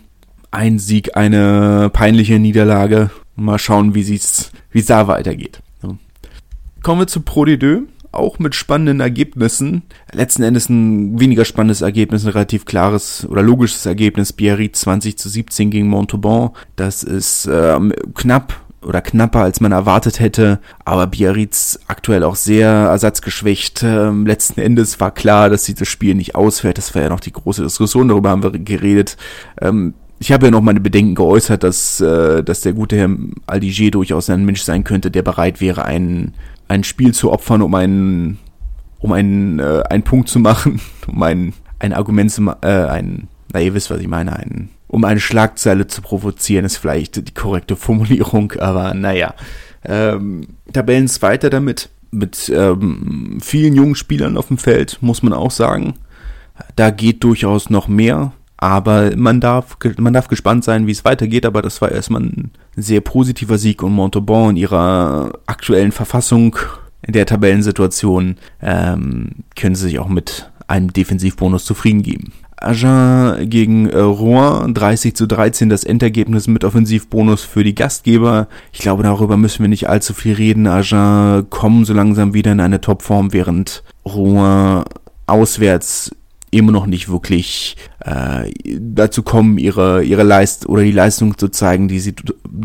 Ein 0.51 0.79
Sieg, 0.79 1.17
eine 1.17 1.91
peinliche 1.93 2.39
Niederlage. 2.39 3.11
Mal 3.35 3.59
schauen, 3.59 3.95
wie 3.95 4.01
es 4.15 4.53
wie 4.71 4.79
es 4.79 4.87
da 4.87 5.09
weitergeht. 5.09 5.63
So. 5.83 5.99
Kommen 6.83 7.03
wir 7.03 7.07
zu 7.07 7.21
Pro 7.21 7.43
D2 7.43 7.83
auch 8.13 8.39
mit 8.39 8.55
spannenden 8.55 9.01
Ergebnissen. 9.01 9.83
Letzten 10.13 10.43
Endes 10.43 10.69
ein 10.69 11.21
weniger 11.21 11.45
spannendes 11.45 11.83
Ergebnis, 11.83 12.25
ein 12.25 12.33
relativ 12.33 12.65
klares 12.65 13.27
oder 13.29 13.43
logisches 13.43 13.87
Ergebnis. 13.87 14.33
Biarritz 14.33 14.81
20 14.81 15.19
zu 15.19 15.29
17 15.29 15.71
gegen 15.71 15.89
Montauban. 15.89 16.51
Das 16.77 17.03
ist 17.03 17.47
äh, 17.47 17.79
knapp 18.15 18.61
oder 18.83 19.01
knapper, 19.01 19.41
als 19.41 19.61
man 19.61 19.73
erwartet 19.73 20.21
hätte. 20.21 20.61
Aber 20.85 21.07
Biarritz 21.07 21.81
aktuell 21.89 22.23
auch 22.23 22.37
sehr 22.37 22.69
ersatzgeschwächt. 22.69 23.83
Ähm, 23.83 24.27
letzten 24.27 24.61
Endes 24.61 25.01
war 25.01 25.11
klar, 25.11 25.51
dass 25.51 25.65
dieses 25.65 25.89
Spiel 25.89 26.15
nicht 26.15 26.35
ausfällt. 26.35 26.79
Das 26.79 26.95
war 26.95 27.03
ja 27.03 27.09
noch 27.09 27.21
die 27.21 27.33
große 27.33 27.63
Diskussion, 27.63 28.09
darüber 28.09 28.31
haben 28.31 28.43
wir 28.43 28.51
geredet. 28.53 29.17
Ähm, 29.61 29.95
ich 30.21 30.33
habe 30.33 30.47
ja 30.47 30.51
noch 30.51 30.61
meine 30.61 30.81
Bedenken 30.81 31.15
geäußert, 31.15 31.63
dass, 31.63 32.01
äh, 32.01 32.43
dass 32.43 32.63
der 32.63 32.73
gute 32.73 32.97
Herr 32.97 33.11
Aldiger 33.47 33.91
durchaus 33.91 34.31
ein 34.31 34.45
Mensch 34.45 34.63
sein 34.63 34.85
könnte, 34.85 35.11
der 35.11 35.23
bereit 35.23 35.61
wäre, 35.61 35.85
ein, 35.85 36.35
ein 36.67 36.85
Spiel 36.85 37.15
zu 37.15 37.31
opfern, 37.33 37.63
um 37.63 37.75
einen, 37.75 38.39
um 38.99 39.13
einen, 39.13 39.61
äh, 39.61 39.83
einen 39.89 40.03
Punkt 40.03 40.29
zu 40.29 40.41
machen, 40.41 40.81
um 41.07 41.23
ein, 41.23 41.53
ein 41.79 41.93
Argument 41.93 42.31
zu, 42.31 42.43
äh, 42.63 42.67
ein, 42.67 43.29
na 43.53 43.61
ihr 43.61 43.75
wisst, 43.75 43.91
was 43.91 44.01
ich 44.01 44.09
meine, 44.09 44.37
ein, 44.37 44.71
um 44.89 45.05
eine 45.05 45.21
Schlagzeile 45.21 45.87
zu 45.87 46.03
provozieren, 46.03 46.65
ist 46.65 46.79
vielleicht 46.79 47.17
die 47.17 47.35
korrekte 47.35 47.77
Formulierung, 47.77 48.53
aber 48.59 48.95
naja. 48.95 49.35
Ähm, 49.85 50.49
Tabellenzweiter 50.73 51.51
damit, 51.51 51.89
mit 52.11 52.51
ähm, 52.55 53.39
vielen 53.41 53.75
jungen 53.75 53.95
Spielern 53.95 54.37
auf 54.37 54.49
dem 54.49 54.59
Feld, 54.59 54.99
muss 55.01 55.23
man 55.23 55.33
auch 55.33 55.51
sagen. 55.51 55.95
Da 56.75 56.91
geht 56.91 57.23
durchaus 57.23 57.71
noch 57.71 57.87
mehr, 57.87 58.33
aber 58.57 59.15
man 59.17 59.41
darf, 59.41 59.77
man 59.99 60.13
darf 60.13 60.29
gespannt 60.29 60.65
sein, 60.65 60.87
wie 60.87 60.93
es 60.93 61.05
weitergeht, 61.05 61.47
aber 61.47 61.63
das 61.63 61.81
war 61.81 61.93
erstmal 61.93 62.23
ein 62.23 62.51
sehr 62.77 63.01
positiver 63.01 63.59
Sieg 63.59 63.83
und 63.83 63.93
Montauban 63.93 64.51
in 64.51 64.57
ihrer 64.57 65.33
aktuellen 65.47 65.93
Verfassung 65.93 66.57
in 67.03 67.13
der 67.13 67.27
Tabellensituation 67.27 68.37
ähm, 68.61 69.31
können 69.55 69.77
sie 69.77 69.85
sich 69.85 69.99
auch 69.99 70.09
mit 70.09 70.51
einem 70.67 70.93
Defensivbonus 70.93 71.65
zufrieden 71.65 72.03
geben. 72.03 72.33
Agen 72.61 73.49
gegen 73.49 73.89
äh, 73.89 73.99
Rouen, 73.99 74.75
30 74.75 75.15
zu 75.15 75.27
13 75.27 75.69
das 75.69 75.85
Endergebnis 75.85 76.49
mit 76.49 76.65
Offensivbonus 76.65 77.43
für 77.43 77.65
die 77.65 77.75
Gastgeber. 77.75 78.49
Ich 78.73 78.81
glaube, 78.81 79.03
darüber 79.03 79.37
müssen 79.37 79.63
wir 79.63 79.69
nicht 79.69 79.89
allzu 79.89 80.15
viel 80.15 80.35
reden. 80.35 80.67
Agen 80.67 81.49
kommen 81.51 81.85
so 81.85 81.95
langsam 81.95 82.35
wieder 82.35 82.53
in 82.53 82.61
eine 82.61 82.81
Topform, 82.81 83.33
während 83.33 83.83
Rouen 84.05 84.85
auswärts 85.27 86.11
immer 86.51 86.73
noch 86.73 86.87
nicht 86.87 87.09
wirklich 87.09 87.77
äh, 88.01 88.51
dazu 88.65 89.23
kommen, 89.23 89.59
ihre, 89.59 90.03
ihre 90.03 90.23
Leist 90.23 90.67
oder 90.67 90.83
die 90.83 90.93
Leistung 90.93 91.37
zu 91.37 91.49
zeigen, 91.49 91.89
die 91.89 92.01
sie 92.01 92.15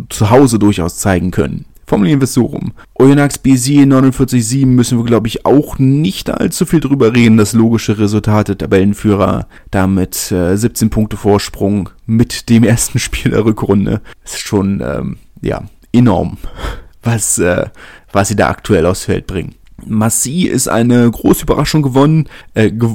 zu 0.10 0.30
Hause 0.30 0.60
durchaus 0.60 0.98
zeigen 0.98 1.32
können. 1.32 1.66
Formulieren 1.94 2.22
wir 2.22 2.24
es 2.24 2.34
so 2.34 2.46
rum. 2.46 2.74
Oyonnax 2.96 3.38
BC 3.38 3.86
49-7 3.86 4.66
müssen 4.66 4.98
wir, 4.98 5.06
glaube 5.06 5.28
ich, 5.28 5.46
auch 5.46 5.78
nicht 5.78 6.32
allzu 6.32 6.66
viel 6.66 6.80
drüber 6.80 7.16
reden. 7.16 7.38
Das 7.38 7.54
logische 7.54 8.00
Resultat 8.00 8.48
der 8.48 8.58
Tabellenführer 8.58 9.46
damit 9.70 10.32
äh, 10.32 10.56
17 10.58 10.90
Punkte 10.90 11.18
Vorsprung 11.18 11.92
mit 12.08 12.50
dem 12.50 12.64
ersten 12.64 12.98
Spiel 12.98 13.30
der 13.30 13.46
Rückrunde. 13.46 14.02
ist 14.26 14.40
schon, 14.40 14.82
ähm, 14.82 15.18
ja, 15.44 15.66
enorm, 15.92 16.38
was, 17.04 17.38
äh, 17.38 17.68
was 18.12 18.30
sie 18.30 18.36
da 18.36 18.50
aktuell 18.50 18.88
aufs 18.88 19.04
Feld 19.04 19.28
bringen. 19.28 19.54
Massi 19.86 20.48
ist 20.48 20.68
eine 20.68 21.12
große 21.12 21.44
Überraschung 21.44 21.84
gewonnen, 21.84 22.28
äh, 22.56 22.72
ge 22.72 22.90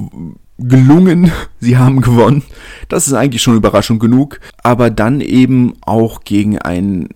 gelungen. 0.59 1.31
Sie 1.61 1.77
haben 1.77 2.01
gewonnen. 2.01 2.43
Das 2.89 3.07
ist 3.07 3.15
eigentlich 3.15 3.43
schon 3.43 3.57
Überraschung 3.57 4.01
genug. 4.01 4.41
Aber 4.65 4.91
dann 4.91 5.21
eben 5.21 5.75
auch 5.83 6.25
gegen 6.25 6.59
ein 6.59 7.11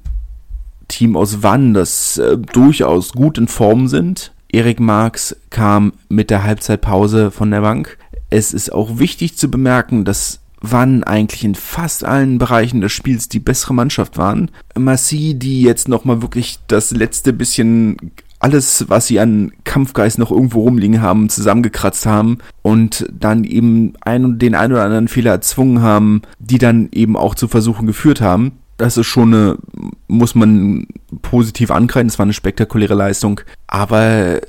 Team 0.93 1.17
aus 1.17 1.43
Wann, 1.43 1.75
das 1.75 2.19
äh, 2.19 2.37
durchaus 2.39 3.13
gut 3.13 3.39
in 3.39 3.49
Form 3.49 3.89
sind. 3.89 4.33
Erik 4.53 4.81
Marx 4.81 5.35
kam 5.51 5.95
mit 6.09 6.31
der 6.31 6.45
Halbzeitpause 6.45 7.31
von 7.31 7.51
der 7.51 7.63
Bank. 7.63 7.97
Es 8.29 8.53
ist 8.53 8.73
auch 8.73 8.99
wichtig 8.99 9.37
zu 9.37 9.51
bemerken, 9.51 10.05
dass 10.05 10.41
Wann 10.61 11.03
eigentlich 11.03 11.43
in 11.43 11.55
fast 11.57 12.05
allen 12.05 12.39
Bereichen 12.39 12.81
des 12.81 12.93
Spiels 12.93 13.29
die 13.29 13.41
bessere 13.41 13.75
Mannschaft 13.75 14.17
waren. 14.17 14.51
Massi, 14.79 15.35
die 15.35 15.63
jetzt 15.63 15.89
nochmal 15.89 16.23
wirklich 16.23 16.61
das 16.69 16.93
letzte 16.93 17.33
bisschen 17.33 17.97
alles, 18.39 18.87
was 18.89 19.07
sie 19.07 19.21
an 19.21 19.53
Kampfgeist 19.65 20.19
noch 20.19 20.31
irgendwo 20.31 20.63
rumliegen 20.63 21.01
haben, 21.01 21.29
zusammengekratzt 21.29 22.07
haben 22.07 22.39
und 22.61 23.07
dann 23.13 23.45
eben 23.45 23.95
ein, 24.03 24.39
den 24.39 24.55
einen 24.55 24.73
oder 24.73 24.85
anderen 24.85 25.09
Fehler 25.09 25.31
erzwungen 25.31 25.81
haben, 25.81 26.23
die 26.39 26.59
dann 26.59 26.89
eben 26.93 27.17
auch 27.17 27.35
zu 27.35 27.49
Versuchen 27.49 27.87
geführt 27.87 28.21
haben 28.21 28.53
das 28.77 28.97
ist 28.97 29.07
schon 29.07 29.35
eine, 29.35 29.59
muss 30.09 30.35
man 30.35 30.87
positiv 31.23 31.71
ankreiden, 31.71 32.09
das 32.09 32.19
war 32.19 32.25
eine 32.25 32.33
spektakuläre 32.33 32.95
Leistung. 32.95 33.41
Aber 33.67 34.41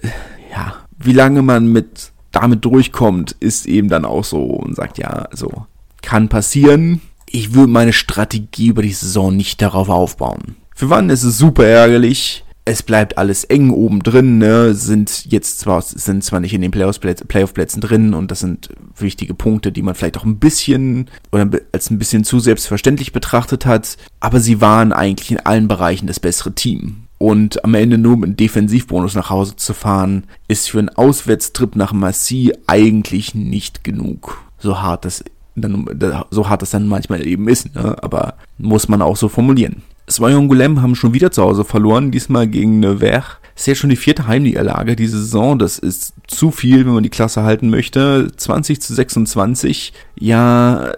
ja, 0.52 0.76
wie 0.98 1.14
lange 1.14 1.42
man 1.42 1.68
mit 1.68 2.12
damit 2.32 2.66
durchkommt, 2.66 3.36
ist 3.40 3.66
eben 3.66 3.90
dann 3.90 4.06
auch 4.06 4.24
so 4.24 4.44
und 4.44 4.76
sagt, 4.76 4.98
ja, 4.98 5.10
also 5.10 5.66
kann 6.02 6.30
passieren. 6.30 7.02
Ich 7.30 7.54
würde 7.54 7.72
meine 7.72 7.94
Strategie 7.94 8.68
über 8.68 8.82
die 8.82 8.94
Saison 8.94 9.36
nicht 9.36 9.62
darauf 9.62 9.90
aufbauen. 9.90 10.56
Für 10.76 10.90
wann 10.90 11.10
ist 11.10 11.24
es 11.24 11.38
super 11.38 11.66
ärgerlich. 11.66 12.43
Es 12.66 12.82
bleibt 12.82 13.18
alles 13.18 13.44
eng 13.44 13.72
oben 13.72 14.02
drin, 14.04 14.38
ne? 14.38 14.74
Sind 14.74 15.26
jetzt 15.26 15.60
zwar, 15.60 15.82
sind 15.82 16.24
zwar 16.24 16.40
nicht 16.40 16.54
in 16.54 16.62
den 16.62 16.72
Playoff-Plätzen 16.72 17.82
drin 17.82 18.14
und 18.14 18.32
das 18.32 18.40
sind 18.40 18.70
wichtige 18.98 19.34
Punkte, 19.34 19.74
die 19.74 19.82
man 19.82 19.96
vielleicht 19.96 20.18
auch 20.18 20.24
ein 20.24 20.40
bisschen 20.40 21.10
oder 21.32 21.50
als 21.74 21.90
ein 21.90 22.00
bisschen 22.00 22.24
zu 22.24 22.40
selbstverständlich 22.40 23.12
betrachtet 23.12 23.66
hat, 23.66 23.98
aber 24.22 24.40
sie 24.40 24.62
waren 24.62 24.94
eigentlich 24.94 25.32
in 25.32 25.40
allen 25.40 25.68
Bereichen 25.68 26.08
das 26.08 26.22
bessere 26.22 26.54
Team. 26.54 27.04
Und 27.18 27.64
am 27.64 27.74
Ende 27.74 27.98
nur 27.98 28.18
mit 28.18 28.28
einem 28.28 28.38
Defensivbonus 28.38 29.16
nach 29.16 29.30
Hause 29.30 29.56
zu 29.56 29.74
fahren, 29.74 30.26
ist 30.48 30.70
für 30.70 30.80
einen 30.80 30.90
Auswärtstrip 30.90 31.76
nach 31.76 31.94
Massy 31.94 32.54
eigentlich 32.68 33.34
nicht 33.34 33.84
genug. 33.84 34.42
So 34.58 34.82
hart 34.82 35.06
das 35.06 35.24
dann, 35.56 35.88
so 36.32 36.50
hart 36.50 36.62
das 36.62 36.72
dann 36.72 36.88
manchmal 36.88 37.26
eben 37.26 37.48
ist, 37.48 37.76
ne? 37.76 37.96
aber 38.02 38.36
muss 38.58 38.88
man 38.88 39.02
auch 39.02 39.16
so 39.16 39.30
formulieren. 39.30 39.84
Soyon 40.08 40.48
Goulem 40.48 40.82
haben 40.82 40.96
schon 40.96 41.14
wieder 41.14 41.32
zu 41.32 41.44
Hause 41.44 41.64
verloren, 41.64 42.12
diesmal 42.12 42.48
gegen 42.48 42.80
Nevers. 42.80 43.26
Ist 43.56 43.68
ja 43.68 43.76
schon 43.76 43.92
die 43.92 43.96
vierte 43.96 44.28
Heimniederlage 44.28 44.96
diese 44.96 45.20
Saison. 45.20 45.60
Das 45.60 45.78
ist 45.78 46.14
zu 46.28 46.50
viel, 46.50 46.86
wenn 46.86 46.94
man 46.94 47.04
die 47.04 47.10
Klasse 47.10 47.44
halten 47.44 47.70
möchte. 47.70 48.28
20 48.36 48.82
zu 48.82 48.94
26. 48.94 49.94
Ja, 50.16 50.92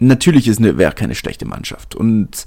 natürlich 0.00 0.48
ist 0.48 0.60
Nevers 0.60 0.96
keine 0.96 1.14
schlechte 1.14 1.46
Mannschaft. 1.46 1.94
Und 1.94 2.46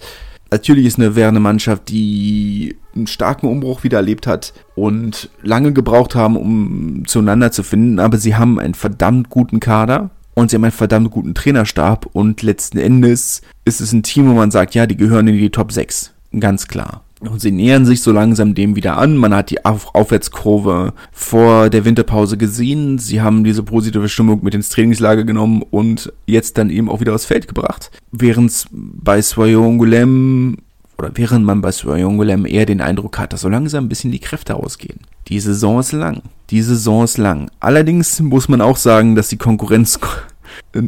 natürlich 0.52 0.86
ist 0.86 0.98
Nevers 0.98 1.30
eine 1.30 1.39
Mannschaft, 1.39 1.89
die 1.89 2.76
einen 2.94 3.08
starken 3.08 3.48
Umbruch 3.48 3.84
wieder 3.84 3.98
erlebt 3.98 4.28
hat 4.28 4.54
und 4.76 5.30
lange 5.41 5.72
gebraucht 5.72 6.13
haben, 6.13 6.36
um 6.36 7.04
zueinander 7.08 7.52
zu 7.54 7.63
finden. 7.63 8.00
Aber 8.00 8.17
sie 8.17 8.36
haben 8.36 8.60
einen 8.60 8.74
verdammt 8.74 9.30
guten 9.30 9.62
Kader 9.62 10.10
und 10.41 10.49
sie 10.49 10.56
haben 10.56 10.63
einen 10.63 10.71
verdammt 10.71 11.12
guten 11.12 11.34
Trainerstab 11.34 12.08
und 12.13 12.41
letzten 12.41 12.77
Endes 12.77 13.41
ist 13.63 13.82
es 13.82 13.93
ein 13.93 14.04
Team, 14.04 14.30
wo 14.30 14.34
man 14.34 14.51
sagt, 14.51 14.75
ja, 14.75 14.86
die 14.88 14.97
gehören 14.97 15.27
in 15.27 15.38
die 15.38 15.49
Top 15.49 15.71
6. 15.71 16.12
Ganz 16.39 16.67
klar. 16.67 17.04
Und 17.19 17.39
sie 17.39 17.51
nähern 17.51 17.86
sich 17.86 18.01
so 18.01 18.12
langsam 18.12 18.56
dem 18.56 18.75
wieder 18.75 18.97
an. 18.97 19.15
Man 19.15 19.36
hat 19.36 19.51
die 19.51 19.63
Auf 19.63 19.93
Aufwärtskurve 19.93 20.93
vor 21.12 21.69
der 21.69 21.86
Winterpause 21.86 22.36
gesehen. 22.36 22.97
Sie 22.97 23.21
haben 23.21 23.43
diese 23.43 23.62
positive 23.62 24.10
Stimmung 24.10 24.43
mit 24.43 24.56
ins 24.56 24.69
Trainingslager 24.69 25.23
genommen 25.23 25.63
und 25.69 26.12
jetzt 26.25 26.58
dann 26.58 26.71
eben 26.71 26.89
auch 26.89 26.99
wieder 26.99 27.13
aufs 27.13 27.25
Feld 27.25 27.47
gebracht. 27.47 27.91
Während 28.12 28.65
bei 28.71 29.21
Soyongulem 29.21 30.58
oder 30.97 31.12
während 31.13 31.45
man 31.45 31.62
bei 31.62 31.71
Soyongulem 31.71 32.47
eher 32.47 32.65
den 32.65 32.82
Eindruck 32.82 33.19
hat, 33.19 33.34
dass 33.34 33.41
so 33.41 33.49
langsam 33.49 33.86
ein 33.86 33.89
bisschen 33.89 34.12
die 34.12 34.19
Kräfte 34.19 34.56
ausgehen. 34.56 34.99
Die 35.27 35.39
Saison 35.39 35.80
ist 35.80 35.91
lang. 35.91 36.23
Die 36.49 36.62
Saison 36.62 37.04
ist 37.04 37.17
lang. 37.17 37.49
Allerdings 37.60 38.19
muss 38.19 38.49
man 38.49 38.62
auch 38.62 38.77
sagen, 38.77 39.15
dass 39.15 39.30
die 39.30 39.38
Konkurrenz 39.38 39.99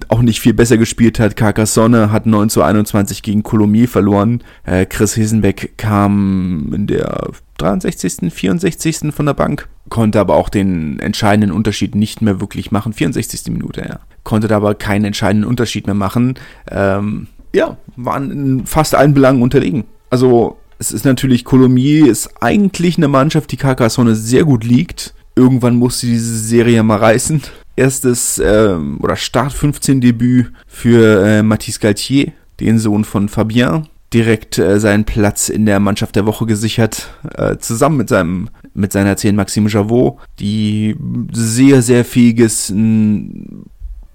auch 0.09 0.21
nicht 0.21 0.39
viel 0.39 0.53
besser 0.53 0.77
gespielt 0.77 1.19
hat. 1.19 1.35
Carcassonne 1.35 2.11
hat 2.11 2.25
9 2.25 2.49
zu 2.49 2.61
21 2.61 3.21
gegen 3.21 3.43
Colomiers 3.43 3.91
verloren. 3.91 4.41
Äh, 4.65 4.85
Chris 4.85 5.13
Hisenbeck 5.15 5.77
kam 5.77 6.71
in 6.73 6.87
der 6.87 7.29
63., 7.57 8.33
64. 8.33 9.13
von 9.13 9.25
der 9.25 9.33
Bank, 9.33 9.67
konnte 9.89 10.19
aber 10.19 10.35
auch 10.35 10.49
den 10.49 10.99
entscheidenden 10.99 11.51
Unterschied 11.51 11.95
nicht 11.95 12.21
mehr 12.21 12.41
wirklich 12.41 12.71
machen. 12.71 12.93
64. 12.93 13.51
Minute, 13.51 13.81
ja. 13.81 13.99
Konnte 14.23 14.47
da 14.47 14.57
aber 14.57 14.75
keinen 14.75 15.05
entscheidenden 15.05 15.47
Unterschied 15.47 15.85
mehr 15.85 15.95
machen. 15.95 16.35
Ähm, 16.69 17.27
ja, 17.53 17.77
waren 17.95 18.31
in 18.31 18.65
fast 18.65 18.95
allen 18.95 19.13
Belangen 19.13 19.41
unterlegen. 19.41 19.83
Also 20.09 20.57
es 20.79 20.91
ist 20.91 21.05
natürlich, 21.05 21.45
Colomiers 21.45 22.09
ist 22.09 22.29
eigentlich 22.41 22.97
eine 22.97 23.07
Mannschaft, 23.07 23.51
die 23.51 23.57
Carcassonne 23.57 24.15
sehr 24.15 24.43
gut 24.43 24.63
liegt. 24.63 25.13
Irgendwann 25.35 25.77
musste 25.77 26.07
diese 26.07 26.37
Serie 26.37 26.83
mal 26.83 26.97
reißen. 26.97 27.41
Erstes 27.75 28.41
ähm, 28.43 28.99
oder 29.01 29.15
Start 29.15 29.53
15 29.53 30.01
Debüt 30.01 30.51
für 30.67 31.25
äh, 31.25 31.43
Mathis 31.43 31.79
Galtier, 31.79 32.31
den 32.59 32.79
Sohn 32.79 33.03
von 33.03 33.29
Fabien. 33.29 33.87
Direkt 34.13 34.59
äh, 34.59 34.79
seinen 34.79 35.05
Platz 35.05 35.49
in 35.49 35.65
der 35.65 35.79
Mannschaft 35.79 36.15
der 36.15 36.25
Woche 36.27 36.45
gesichert, 36.45 37.09
äh, 37.35 37.57
zusammen 37.57 37.97
mit 37.97 38.09
seinem 38.09 38.49
mit 38.75 38.91
seiner 38.91 39.15
10 39.15 39.35
Maxime 39.35 39.69
Javot, 39.69 40.17
die 40.39 40.95
sehr, 41.31 41.81
sehr 41.83 42.03
fähiges 42.03 42.73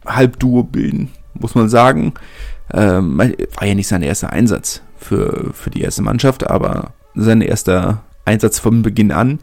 Halbduo 0.05 0.65
bilden, 0.65 1.11
muss 1.35 1.55
man 1.55 1.69
sagen. 1.69 2.15
Ähm, 2.73 3.19
war 3.19 3.67
ja 3.67 3.75
nicht 3.75 3.89
sein 3.89 4.03
erster 4.03 4.31
Einsatz 4.31 4.83
für, 4.97 5.53
für 5.55 5.71
die 5.71 5.83
erste 5.83 6.03
Mannschaft, 6.03 6.49
aber 6.49 6.93
sein 7.15 7.41
erster 7.41 8.03
Einsatz 8.25 8.59
von 8.59 8.83
Beginn 8.83 9.13
an. 9.13 9.39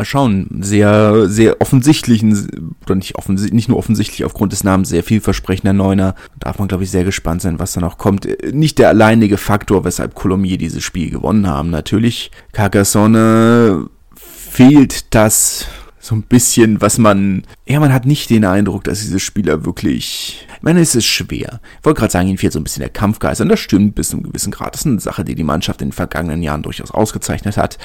Schauen, 0.00 0.48
sehr, 0.62 1.28
sehr 1.28 1.60
offensichtlichen, 1.60 2.74
oder 2.84 2.94
nicht, 2.94 3.16
offensichtlich, 3.16 3.54
nicht 3.54 3.68
nur 3.68 3.76
offensichtlich 3.78 4.24
aufgrund 4.24 4.52
des 4.52 4.64
Namens, 4.64 4.88
sehr 4.88 5.04
vielversprechender 5.04 5.74
Neuner. 5.74 6.14
Darf 6.40 6.58
man, 6.58 6.68
glaube 6.68 6.84
ich, 6.84 6.90
sehr 6.90 7.04
gespannt 7.04 7.42
sein, 7.42 7.58
was 7.58 7.74
da 7.74 7.80
noch 7.80 7.98
kommt. 7.98 8.26
Nicht 8.52 8.78
der 8.78 8.88
alleinige 8.88 9.36
Faktor, 9.36 9.84
weshalb 9.84 10.14
Colomier 10.14 10.56
dieses 10.56 10.82
Spiel 10.82 11.10
gewonnen 11.10 11.46
haben. 11.46 11.70
Natürlich, 11.70 12.30
Carcassonne 12.52 13.90
fehlt 14.14 15.14
das 15.14 15.66
so 16.00 16.16
ein 16.16 16.22
bisschen, 16.22 16.80
was 16.80 16.98
man, 16.98 17.44
ja, 17.66 17.78
man 17.78 17.92
hat 17.92 18.06
nicht 18.06 18.30
den 18.30 18.44
Eindruck, 18.44 18.84
dass 18.84 19.00
diese 19.00 19.20
Spieler 19.20 19.64
wirklich, 19.64 20.46
ich 20.56 20.62
meine, 20.62 20.80
es 20.80 20.94
ist 20.94 21.04
schwer. 21.04 21.60
Ich 21.78 21.84
wollte 21.84 22.00
gerade 22.00 22.12
sagen, 22.12 22.28
ihnen 22.28 22.38
fehlt 22.38 22.52
so 22.52 22.58
ein 22.58 22.64
bisschen 22.64 22.80
der 22.80 22.90
Kampfgeist 22.90 23.40
und 23.40 23.48
das 23.50 23.60
stimmt 23.60 23.94
bis 23.94 24.08
zu 24.08 24.16
einem 24.16 24.24
gewissen 24.24 24.50
Grad. 24.50 24.74
Das 24.74 24.80
ist 24.80 24.86
eine 24.86 25.00
Sache, 25.00 25.22
die 25.22 25.34
die 25.34 25.44
Mannschaft 25.44 25.80
in 25.80 25.88
den 25.88 25.92
vergangenen 25.92 26.42
Jahren 26.42 26.62
durchaus 26.62 26.90
ausgezeichnet 26.90 27.56
hat. 27.56 27.78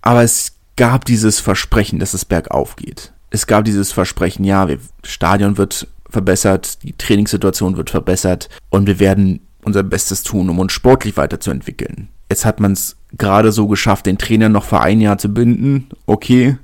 Aber 0.00 0.22
es 0.22 0.59
gab 0.80 1.04
dieses 1.04 1.40
Versprechen, 1.40 1.98
dass 1.98 2.14
es 2.14 2.24
bergauf 2.24 2.74
geht. 2.74 3.12
Es 3.28 3.46
gab 3.46 3.66
dieses 3.66 3.92
Versprechen, 3.92 4.44
ja, 4.44 4.64
das 4.64 4.78
Stadion 5.04 5.58
wird 5.58 5.86
verbessert, 6.08 6.82
die 6.82 6.94
Trainingssituation 6.94 7.76
wird 7.76 7.90
verbessert 7.90 8.48
und 8.70 8.86
wir 8.86 8.98
werden 8.98 9.40
unser 9.62 9.82
Bestes 9.82 10.22
tun, 10.22 10.48
um 10.48 10.58
uns 10.58 10.72
sportlich 10.72 11.18
weiterzuentwickeln. 11.18 12.08
Jetzt 12.30 12.46
hat 12.46 12.60
man 12.60 12.72
es 12.72 12.96
gerade 13.18 13.52
so 13.52 13.68
geschafft, 13.68 14.06
den 14.06 14.16
Trainer 14.16 14.48
noch 14.48 14.64
für 14.64 14.80
ein 14.80 15.02
Jahr 15.02 15.18
zu 15.18 15.28
binden. 15.28 15.88
Okay, 16.06 16.56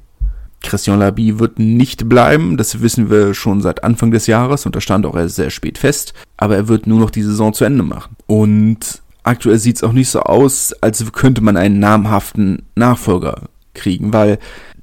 Christian 0.63 0.99
Labie 0.99 1.39
wird 1.39 1.59
nicht 1.59 2.09
bleiben, 2.09 2.57
das 2.57 2.81
wissen 2.81 3.11
wir 3.11 3.35
schon 3.35 3.61
seit 3.61 3.85
Anfang 3.85 4.13
des 4.13 4.27
Jahres 4.27 4.65
und 4.65 4.75
da 4.75 4.81
stand 4.81 5.05
auch 5.05 5.15
erst 5.15 5.37
sehr 5.37 5.51
spät 5.51 5.77
fest, 5.77 6.15
aber 6.39 6.57
er 6.57 6.69
wird 6.69 6.87
nur 6.87 7.01
noch 7.01 7.11
die 7.11 7.23
Saison 7.23 7.53
zu 7.53 7.67
Ende 7.67 7.83
machen. 7.83 8.17
Und 8.27 9.03
aktuell 9.25 9.59
sieht 9.59 9.77
es 9.77 9.85
auch 9.85 9.93
nicht 9.93 10.09
so 10.09 10.21
aus, 10.21 10.73
als 10.81 11.05
könnte 11.13 11.43
man 11.43 11.59
einen 11.59 11.81
namhaften 11.81 12.63
Nachfolger 12.77 13.43
kriegen, 13.77 14.13
weil 14.13 14.39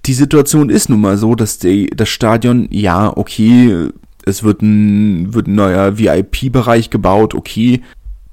die 0.06 0.14
Situation 0.14 0.70
ist 0.70 0.90
nun 0.90 1.02
mal 1.02 1.18
so, 1.18 1.36
dass 1.36 1.60
die, 1.60 1.88
das 1.88 2.10
Stadion, 2.10 2.68
ja, 2.72 3.16
okay, 3.16 3.90
es 4.26 4.44
wird 4.44 4.62
ein, 4.62 5.34
wird 5.34 5.48
ein 5.48 5.56
neuer 5.56 5.98
VIP-Bereich 5.98 6.90
gebaut, 6.90 7.36
okay, 7.36 7.82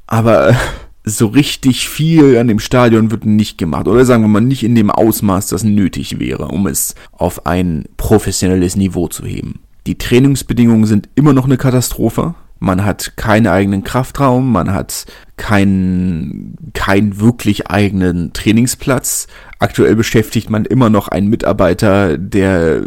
aber 0.06 0.54
so 1.04 1.26
richtig 1.26 1.88
viel 1.88 2.36
an 2.38 2.48
dem 2.48 2.58
Stadion 2.58 3.10
wird 3.10 3.24
nicht 3.24 3.58
gemacht. 3.58 3.88
Oder 3.88 4.04
sagen 4.04 4.22
wir 4.22 4.28
mal 4.28 4.40
nicht 4.40 4.62
in 4.62 4.74
dem 4.74 4.90
Ausmaß, 4.90 5.48
das 5.48 5.64
nötig 5.64 6.18
wäre, 6.18 6.48
um 6.48 6.66
es 6.66 6.94
auf 7.12 7.46
ein 7.46 7.84
professionelles 7.96 8.76
Niveau 8.76 9.08
zu 9.08 9.24
heben. 9.24 9.60
Die 9.86 9.96
Trainingsbedingungen 9.98 10.84
sind 10.84 11.08
immer 11.14 11.32
noch 11.32 11.46
eine 11.46 11.56
Katastrophe. 11.56 12.34
Man 12.58 12.84
hat 12.84 13.16
keinen 13.16 13.46
eigenen 13.46 13.84
Kraftraum, 13.84 14.52
man 14.52 14.72
hat 14.72 15.06
keinen, 15.38 16.56
keinen 16.74 17.18
wirklich 17.18 17.70
eigenen 17.70 18.34
Trainingsplatz. 18.34 19.26
Aktuell 19.60 19.94
beschäftigt 19.94 20.50
man 20.50 20.64
immer 20.64 20.90
noch 20.90 21.08
einen 21.08 21.28
Mitarbeiter, 21.28 22.18
der 22.18 22.82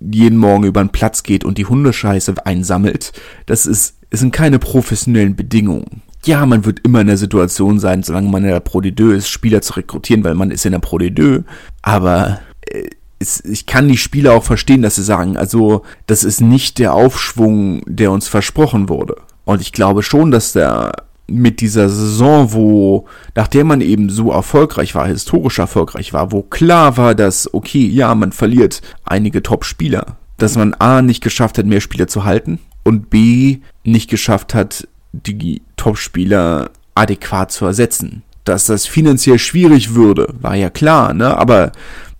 jeden 0.00 0.36
Morgen 0.36 0.64
über 0.64 0.84
den 0.84 0.90
Platz 0.90 1.22
geht 1.22 1.44
und 1.44 1.56
die 1.56 1.64
Hundescheiße 1.64 2.34
einsammelt. 2.44 3.12
Das 3.46 3.64
ist, 3.64 3.96
es 4.10 4.20
sind 4.20 4.32
keine 4.32 4.58
professionellen 4.58 5.34
Bedingungen 5.34 6.02
ja, 6.26 6.44
man 6.44 6.64
wird 6.64 6.80
immer 6.80 7.00
in 7.00 7.06
der 7.06 7.16
Situation 7.16 7.78
sein, 7.78 8.02
solange 8.02 8.28
man 8.28 8.42
in 8.42 8.50
der 8.50 8.60
Pro 8.60 8.80
D2 8.80 9.14
ist, 9.14 9.28
Spieler 9.28 9.62
zu 9.62 9.74
rekrutieren, 9.74 10.24
weil 10.24 10.34
man 10.34 10.50
ist 10.50 10.66
in 10.66 10.72
der 10.72 10.80
Pro 10.80 10.96
D2. 10.98 11.44
Aber 11.82 12.40
äh, 12.62 12.90
es, 13.18 13.42
ich 13.44 13.66
kann 13.66 13.88
die 13.88 13.96
Spieler 13.96 14.34
auch 14.34 14.44
verstehen, 14.44 14.82
dass 14.82 14.96
sie 14.96 15.04
sagen, 15.04 15.36
also 15.36 15.82
das 16.06 16.24
ist 16.24 16.40
nicht 16.40 16.78
der 16.78 16.94
Aufschwung, 16.94 17.82
der 17.86 18.10
uns 18.10 18.28
versprochen 18.28 18.88
wurde. 18.88 19.16
Und 19.44 19.60
ich 19.62 19.72
glaube 19.72 20.02
schon, 20.02 20.30
dass 20.30 20.52
der 20.52 20.92
mit 21.28 21.60
dieser 21.60 21.88
Saison, 21.88 22.52
wo, 22.52 23.06
nachdem 23.34 23.66
man 23.68 23.80
eben 23.80 24.10
so 24.10 24.30
erfolgreich 24.30 24.94
war, 24.94 25.08
historisch 25.08 25.58
erfolgreich 25.58 26.12
war, 26.12 26.32
wo 26.32 26.42
klar 26.42 26.96
war, 26.96 27.14
dass, 27.14 27.52
okay, 27.52 27.86
ja, 27.86 28.14
man 28.14 28.32
verliert 28.32 28.80
einige 29.04 29.42
Top-Spieler, 29.42 30.16
dass 30.38 30.56
man 30.56 30.74
A 30.74 31.02
nicht 31.02 31.22
geschafft 31.22 31.58
hat, 31.58 31.66
mehr 31.66 31.80
Spieler 31.80 32.06
zu 32.06 32.24
halten 32.24 32.60
und 32.84 33.10
B 33.10 33.58
nicht 33.84 34.08
geschafft 34.08 34.54
hat, 34.54 34.86
die 35.12 35.62
Topspieler 35.76 36.70
adäquat 36.94 37.50
zu 37.50 37.66
ersetzen. 37.66 38.22
Dass 38.44 38.66
das 38.66 38.86
finanziell 38.86 39.40
schwierig 39.40 39.94
würde, 39.94 40.32
war 40.40 40.54
ja 40.54 40.70
klar, 40.70 41.12
ne? 41.12 41.36
Aber 41.36 41.72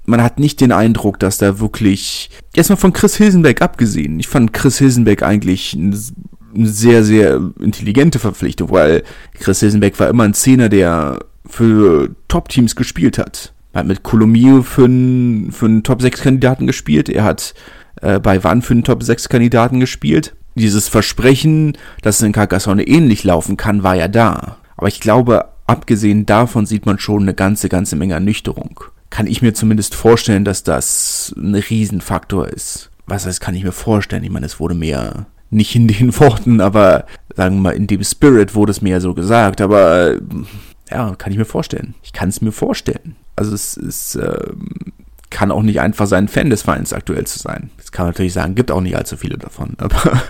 man 0.06 0.22
hat 0.22 0.40
nicht 0.40 0.60
den 0.60 0.72
Eindruck, 0.72 1.20
dass 1.20 1.38
da 1.38 1.60
wirklich, 1.60 2.30
erstmal 2.54 2.78
von 2.78 2.92
Chris 2.92 3.16
Hilsenbeck 3.16 3.62
abgesehen, 3.62 4.18
ich 4.18 4.26
fand 4.28 4.52
Chris 4.52 4.78
Hilsenbeck 4.78 5.22
eigentlich 5.22 5.76
eine 6.56 6.68
sehr, 6.68 7.04
sehr 7.04 7.40
intelligente 7.60 8.18
Verpflichtung, 8.18 8.70
weil 8.70 9.02
Chris 9.38 9.60
Hilsenbeck 9.60 9.98
war 10.00 10.08
immer 10.08 10.24
ein 10.24 10.34
Zehner, 10.34 10.68
der 10.68 11.20
für 11.46 12.10
Top-Teams 12.28 12.76
gespielt 12.76 13.18
hat. 13.18 13.52
Er 13.72 13.80
hat 13.80 13.86
mit 13.86 14.02
Colomio 14.02 14.62
für 14.62 14.86
einen, 14.86 15.52
für 15.52 15.66
einen 15.66 15.82
Top-6-Kandidaten 15.82 16.66
gespielt, 16.66 17.08
er 17.08 17.24
hat 17.24 17.54
äh, 18.00 18.18
bei 18.18 18.42
Wann 18.42 18.62
für 18.62 18.74
einen 18.74 18.84
Top-6-Kandidaten 18.84 19.80
gespielt 19.80 20.34
dieses 20.56 20.88
Versprechen, 20.88 21.76
dass 22.02 22.16
es 22.16 22.22
in 22.22 22.32
Carcassonne 22.32 22.86
ähnlich 22.86 23.22
laufen 23.24 23.56
kann, 23.56 23.82
war 23.82 23.94
ja 23.94 24.08
da. 24.08 24.56
Aber 24.76 24.88
ich 24.88 25.00
glaube, 25.00 25.46
abgesehen 25.66 26.26
davon 26.26 26.66
sieht 26.66 26.86
man 26.86 26.98
schon 26.98 27.22
eine 27.22 27.34
ganze, 27.34 27.68
ganze 27.68 27.96
Menge 27.96 28.14
Ernüchterung. 28.14 28.80
Kann 29.10 29.26
ich 29.26 29.42
mir 29.42 29.54
zumindest 29.54 29.94
vorstellen, 29.94 30.44
dass 30.44 30.64
das 30.64 31.32
ein 31.36 31.54
Riesenfaktor 31.54 32.48
ist. 32.48 32.90
Was 33.06 33.26
heißt, 33.26 33.40
kann 33.40 33.54
ich 33.54 33.62
mir 33.62 33.72
vorstellen? 33.72 34.24
Ich 34.24 34.30
meine, 34.30 34.46
es 34.46 34.58
wurde 34.58 34.74
mehr, 34.74 35.26
nicht 35.50 35.74
in 35.74 35.88
den 35.88 36.16
Worten, 36.20 36.60
aber 36.60 37.06
sagen 37.34 37.56
wir 37.56 37.62
mal 37.62 37.70
in 37.70 37.86
dem 37.86 38.02
Spirit 38.02 38.54
wurde 38.54 38.70
es 38.70 38.82
mir 38.82 38.90
ja 38.90 39.00
so 39.00 39.14
gesagt. 39.14 39.60
Aber 39.60 40.12
äh, 40.12 40.20
ja, 40.90 41.14
kann 41.16 41.32
ich 41.32 41.38
mir 41.38 41.44
vorstellen. 41.44 41.94
Ich 42.02 42.12
kann 42.12 42.28
es 42.28 42.40
mir 42.40 42.52
vorstellen. 42.52 43.16
Also 43.34 43.54
es 43.54 43.76
ist, 43.76 44.14
äh, 44.16 44.52
kann 45.30 45.50
auch 45.50 45.62
nicht 45.62 45.80
einfach 45.80 46.06
sein, 46.06 46.28
Fan 46.28 46.50
des 46.50 46.62
Vereins 46.62 46.92
aktuell 46.92 47.26
zu 47.26 47.38
sein. 47.38 47.70
Das 47.76 47.92
kann 47.92 48.06
man 48.06 48.10
natürlich 48.10 48.32
sagen, 48.32 48.54
gibt 48.54 48.70
auch 48.70 48.80
nicht 48.80 48.96
allzu 48.96 49.16
viele 49.16 49.36
davon. 49.36 49.74
Aber 49.78 50.22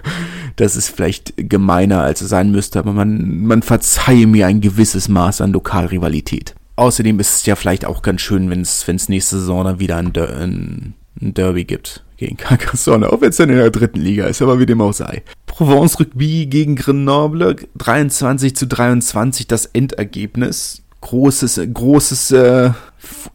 das 0.57 0.77
ist 0.77 0.89
vielleicht 0.89 1.35
gemeiner, 1.37 2.03
als 2.03 2.21
es 2.21 2.31
sein 2.31 2.51
müsste. 2.51 2.79
Aber 2.79 2.93
man, 2.93 3.43
man 3.43 3.63
verzeihe 3.63 4.27
mir 4.27 4.47
ein 4.47 4.61
gewisses 4.61 5.09
Maß 5.09 5.41
an 5.41 5.53
Lokalrivalität. 5.53 6.55
Außerdem 6.77 7.21
ist 7.21 7.37
es 7.37 7.47
ja 7.47 7.57
vielleicht 7.57 7.87
auch 7.87 8.03
ganz 8.03 8.21
schön, 8.21 8.51
wenn 8.51 8.61
es 8.61 9.09
nächste 9.09 9.39
Saison 9.39 9.65
dann 9.65 9.81
wieder 9.81 9.97
ein, 9.97 10.13
Der 10.13 10.37
ein 10.37 10.95
Derby 11.17 11.65
gibt 11.65 12.06
gegen 12.17 12.37
Carcassonne, 12.37 13.13
auch 13.13 13.21
wenn 13.21 13.31
es 13.31 13.37
dann 13.37 13.51
in 13.51 13.57
der 13.57 13.71
dritten 13.71 14.01
Liga 14.01 14.27
ist, 14.27 14.43
aber 14.43 14.59
wie 14.59 14.67
dem 14.67 14.81
auch 14.81 14.93
sei. 14.93 15.23
Provence 15.47 15.99
Rugby 15.99 16.47
gegen 16.47 16.77
Grenoble, 16.77 17.57
23 17.77 18.57
zu 18.57 18.67
23 18.67 19.47
das 19.47 19.67
Endergebnis. 19.67 20.83
Großes, 21.03 21.61
großes 21.73 22.33
äh, 22.33 22.73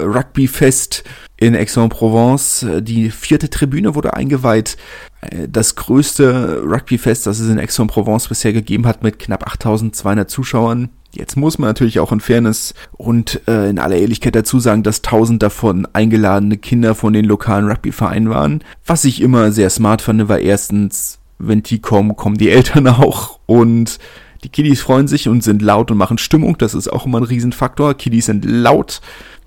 Rugby-Fest 0.01 1.03
in 1.37 1.55
Aix-en-Provence. 1.55 2.65
Die 2.81 3.09
vierte 3.09 3.49
Tribüne 3.49 3.95
wurde 3.95 4.13
eingeweiht. 4.13 4.77
Äh, 5.21 5.47
das 5.47 5.75
größte 5.75 6.63
Rugby-Fest, 6.63 7.27
das 7.27 7.39
es 7.39 7.49
in 7.49 7.59
Aix-en-Provence 7.59 8.27
bisher 8.27 8.51
gegeben 8.53 8.87
hat, 8.87 9.03
mit 9.03 9.19
knapp 9.19 9.47
8200 9.47 10.29
Zuschauern. 10.29 10.89
Jetzt 11.13 11.35
muss 11.35 11.57
man 11.57 11.69
natürlich 11.69 11.99
auch 11.99 12.11
in 12.11 12.21
Fairness 12.21 12.73
und 12.93 13.41
äh, 13.47 13.69
in 13.69 13.79
aller 13.79 13.97
Ehrlichkeit 13.97 14.35
dazu 14.35 14.59
sagen, 14.59 14.83
dass 14.83 15.01
tausend 15.01 15.43
davon 15.43 15.87
eingeladene 15.91 16.57
Kinder 16.57 16.95
von 16.95 17.11
den 17.11 17.25
lokalen 17.25 17.67
Rugby-Vereinen 17.67 18.29
waren. 18.29 18.63
Was 18.85 19.03
ich 19.03 19.21
immer 19.21 19.51
sehr 19.51 19.69
smart 19.69 20.01
fand, 20.01 20.29
war 20.29 20.39
erstens, 20.39 21.19
wenn 21.37 21.63
die 21.63 21.79
kommen, 21.79 22.15
kommen 22.15 22.37
die 22.37 22.49
Eltern 22.49 22.87
auch 22.87 23.39
und 23.45 23.99
die 24.43 24.49
Kiddies 24.49 24.81
freuen 24.81 25.07
sich 25.07 25.27
und 25.27 25.43
sind 25.43 25.61
laut 25.61 25.91
und 25.91 25.97
machen 25.97 26.17
Stimmung. 26.17 26.57
Das 26.57 26.73
ist 26.73 26.91
auch 26.91 27.05
immer 27.05 27.19
ein 27.19 27.25
Riesenfaktor. 27.25 27.93
Kiddies 27.93 28.25
sind 28.25 28.43
laut 28.45 29.01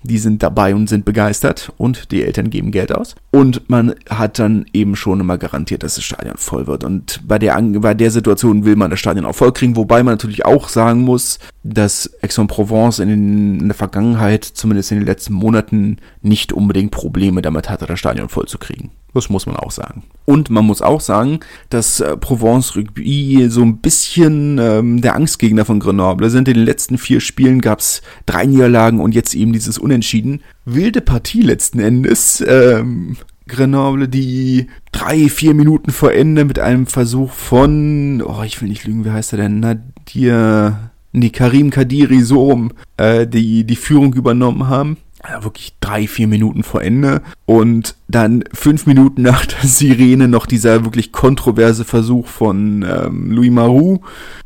die 0.05 0.17
sind 0.17 0.43
dabei 0.43 0.75
und 0.75 0.87
sind 0.87 1.05
begeistert 1.05 1.71
und 1.77 2.11
die 2.11 2.23
Eltern 2.23 2.49
geben 2.49 2.71
Geld 2.71 2.93
aus. 2.93 3.15
Und 3.31 3.69
man 3.69 3.95
hat 4.09 4.39
dann 4.39 4.65
eben 4.73 4.95
schon 4.95 5.19
immer 5.19 5.37
garantiert, 5.37 5.83
dass 5.83 5.95
das 5.95 6.03
Stadion 6.03 6.37
voll 6.37 6.67
wird. 6.67 6.83
Und 6.83 7.21
bei 7.27 7.39
der, 7.39 7.59
bei 7.61 7.93
der 7.93 8.11
Situation 8.11 8.65
will 8.65 8.75
man 8.75 8.91
das 8.91 8.99
Stadion 8.99 9.25
auch 9.25 9.35
voll 9.35 9.51
kriegen, 9.51 9.75
wobei 9.75 10.03
man 10.03 10.13
natürlich 10.13 10.45
auch 10.45 10.69
sagen 10.69 11.01
muss, 11.01 11.39
dass 11.63 12.09
Aix-en-Provence 12.21 12.99
in, 12.99 13.59
in 13.59 13.67
der 13.67 13.75
Vergangenheit, 13.75 14.43
zumindest 14.45 14.91
in 14.91 14.99
den 14.99 15.07
letzten 15.07 15.33
Monaten, 15.33 15.97
nicht 16.21 16.53
unbedingt 16.53 16.91
Probleme 16.91 17.41
damit 17.41 17.69
hatte, 17.69 17.85
das 17.85 17.99
Stadion 17.99 18.29
voll 18.29 18.47
zu 18.47 18.57
kriegen. 18.57 18.91
Das 19.15 19.29
muss 19.29 19.45
man 19.45 19.55
auch 19.55 19.71
sagen. 19.71 20.03
Und 20.25 20.49
man 20.49 20.65
muss 20.65 20.81
auch 20.81 20.99
sagen, 20.99 21.39
dass 21.69 22.01
äh, 22.01 22.17
Provence 22.17 22.75
Rugby 22.75 23.47
so 23.49 23.61
ein 23.61 23.77
bisschen 23.77 24.57
ähm, 24.59 25.01
der 25.01 25.15
Angstgegner 25.15 25.63
von 25.63 25.79
Grenoble 25.79 26.29
sind. 26.29 26.49
In 26.49 26.55
den 26.55 26.65
letzten 26.65 26.97
vier 26.97 27.21
Spielen 27.21 27.61
gab 27.61 27.79
es 27.79 28.01
drei 28.25 28.45
Niederlagen 28.45 28.99
und 28.99 29.15
jetzt 29.15 29.33
eben 29.33 29.53
dieses 29.53 29.77
Unentschieden. 29.77 30.41
Wilde 30.65 30.99
Partie 30.99 31.43
letzten 31.43 31.79
Endes. 31.79 32.43
Ähm, 32.45 33.15
Grenoble, 33.47 34.09
die 34.09 34.67
drei, 34.91 35.29
vier 35.29 35.53
Minuten 35.53 35.91
vor 35.91 36.11
Ende 36.11 36.43
mit 36.43 36.59
einem 36.59 36.85
Versuch 36.85 37.31
von, 37.31 38.21
oh, 38.21 38.43
ich 38.43 38.61
will 38.61 38.67
nicht 38.67 38.85
lügen, 38.85 39.05
wie 39.05 39.11
heißt 39.11 39.31
er 39.31 39.37
denn? 39.37 39.61
Nadir, 39.61 40.91
nee, 41.13 41.29
Karim 41.29 41.69
Kadiri, 41.69 42.21
so 42.21 42.69
äh, 42.97 43.25
die 43.25 43.63
die 43.63 43.75
Führung 43.77 44.13
übernommen 44.13 44.67
haben 44.67 44.97
ja, 45.29 45.43
wirklich 45.43 45.75
drei, 45.79 46.07
vier 46.07 46.27
Minuten 46.27 46.63
vor 46.63 46.81
Ende 46.81 47.21
und 47.45 47.95
dann 48.07 48.43
fünf 48.53 48.85
Minuten 48.85 49.21
nach 49.21 49.45
der 49.45 49.67
Sirene 49.67 50.27
noch 50.27 50.45
dieser 50.45 50.83
wirklich 50.85 51.11
kontroverse 51.11 51.85
Versuch 51.85 52.27
von 52.27 52.83
ähm, 52.87 53.31
Louis 53.31 53.51
Marou 53.51 54.01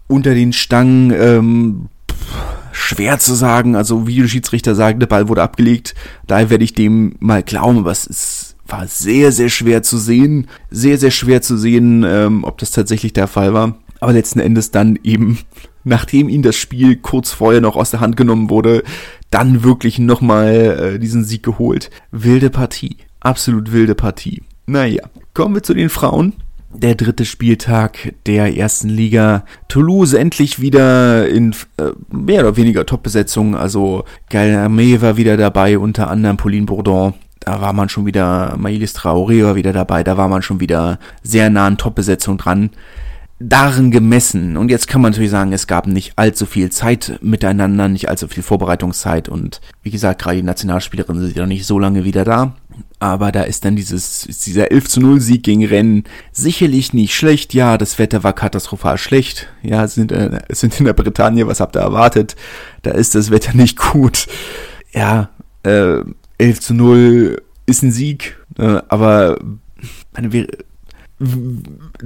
unter 0.08 0.34
den 0.34 0.54
Stangen. 0.54 1.12
Ähm, 1.12 1.89
schwer 2.72 3.20
zu 3.20 3.34
sagen, 3.34 3.76
also 3.76 4.08
Videoschiedsrichter 4.08 4.76
sagen, 4.76 5.00
der 5.00 5.08
Ball 5.08 5.28
wurde 5.28 5.44
abgelegt, 5.44 5.96
daher 6.28 6.50
werde 6.50 6.63
ich 6.63 6.74
dem 6.74 7.15
mal 7.20 7.44
glauben, 7.44 7.80
aber 7.80 7.92
es 7.92 8.06
ist, 8.06 8.56
war 8.68 8.88
sehr, 8.88 9.32
sehr 9.32 9.50
schwer 9.50 9.84
zu 9.84 9.98
sehen, 9.98 10.48
sehr, 10.70 10.98
sehr 10.98 11.12
schwer 11.12 11.42
zu 11.42 11.58
sehen, 11.58 12.06
ähm, 12.08 12.44
ob 12.44 12.58
das 12.58 12.72
tatsächlich 12.72 13.13
der 13.13 13.28
Fall 13.28 13.54
war. 13.54 13.76
Aber 14.00 14.13
letzten 14.13 14.39
Endes 14.39 14.72
dann 14.72 14.98
eben, 15.04 15.39
nachdem 15.89 16.30
ihm 16.30 16.41
das 16.41 16.56
Spiel 16.56 16.95
kurz 16.95 17.32
vorher 17.32 17.60
noch 17.60 17.75
aus 17.75 17.91
der 17.91 17.99
Hand 17.99 18.15
genommen 18.15 18.49
wurde, 18.49 18.84
dann 19.32 19.63
wirklich 19.63 19.99
nochmal 19.99 20.93
äh, 20.95 20.99
diesen 20.99 21.25
Sieg 21.25 21.43
geholt. 21.43 21.89
Wilde 22.12 22.49
Partie. 22.49 22.97
Absolut 23.19 23.73
wilde 23.73 23.95
Partie. 23.95 24.41
Naja, 24.65 25.04
kommen 25.34 25.56
wir 25.56 25.63
zu 25.63 25.73
den 25.73 25.89
Frauen. 25.89 26.34
Der 26.71 26.93
dritte 26.93 27.25
Spieltag 27.25 28.13
der 28.28 28.56
ersten 28.56 28.89
Liga. 28.89 29.43
Toulouse 29.67 30.13
endlich 30.13 30.62
wieder 30.62 31.28
in 31.28 31.56
äh, 31.78 31.91
mehr 32.12 32.41
oder 32.41 32.58
weniger 32.58 32.86
Top-Besetzung. 32.86 33.56
Also 33.56 34.06
Galame 34.30 35.02
war 35.02 35.17
wieder 35.17 35.36
dabei, 35.36 35.80
unter 35.80 36.10
anderem 36.10 36.38
Pauline 36.38 36.67
Bourdon. 36.67 37.15
Da 37.39 37.62
war 37.62 37.73
man 37.73 37.89
schon 37.89 38.06
wieder, 38.06 38.56
Maïlis 38.58 38.95
Traoré 38.95 39.43
war 39.43 39.56
wieder 39.56 39.73
dabei. 39.73 40.04
Da 40.04 40.17
war 40.17 40.28
man 40.28 40.43
schon 40.43 40.60
wieder 40.60 40.99
sehr 41.23 41.49
nah 41.49 41.65
an 41.65 41.78
Top-Besetzung 41.78 42.38
dran 42.38 42.69
darin 43.39 43.89
gemessen. 43.89 44.58
Und 44.58 44.69
jetzt 44.69 44.88
kann 44.88 45.02
man 45.02 45.12
natürlich 45.12 45.32
sagen, 45.32 45.54
es 45.54 45.67
gab 45.67 45.88
nicht 45.88 46.13
allzu 46.17 46.45
viel 46.45 46.69
Zeit 46.71 47.19
miteinander, 47.21 47.88
nicht 47.88 48.10
allzu 48.10 48.28
viel 48.28 48.43
Vorbereitungszeit. 48.43 49.30
Und 49.30 49.62
wie 49.82 49.91
gesagt, 49.91 50.21
gerade 50.21 50.38
die 50.38 50.43
Nationalspielerinnen 50.43 51.25
sind 51.25 51.36
ja 51.36 51.43
noch 51.43 51.47
nicht 51.47 51.65
so 51.65 51.80
lange 51.80 52.04
wieder 52.04 52.25
da. 52.25 52.56
Aber 52.99 53.32
da 53.32 53.43
ist 53.43 53.63
dann 53.63 53.78
dieses, 53.78 54.28
dieser 54.43 54.71
11 54.71 54.89
zu 54.89 54.99
0 54.99 55.21
Sieg 55.21 55.43
gegen 55.43 55.65
Rennen 55.65 56.04
sicherlich 56.34 56.93
nicht 56.93 57.15
schlecht. 57.15 57.54
Ja, 57.54 57.78
das 57.78 57.97
Wetter 57.97 58.23
war 58.23 58.34
katastrophal 58.34 58.97
schlecht. 58.97 59.47
Ja, 59.63 59.88
sind, 59.88 60.12
äh, 60.12 60.39
sind 60.49 60.78
in 60.80 60.86
der 60.86 60.93
Bretagne, 60.93 61.47
was 61.47 61.62
habt 61.62 61.78
ihr 61.78 61.82
erwartet? 61.82 62.36
Da 62.82 62.91
ist 62.91 63.15
das 63.15 63.32
Wetter 63.32 63.56
nicht 63.56 63.78
gut. 63.78 64.28
Ja, 64.91 65.30
äh, 65.63 66.02
11 66.38 66.60
zu 66.60 66.73
0 66.73 67.41
ist 67.65 67.84
ein 67.84 67.91
Sieg, 67.91 68.38
äh, 68.58 68.82
aber 68.89 69.39
meine, 70.13 70.32
wir, 70.34 70.47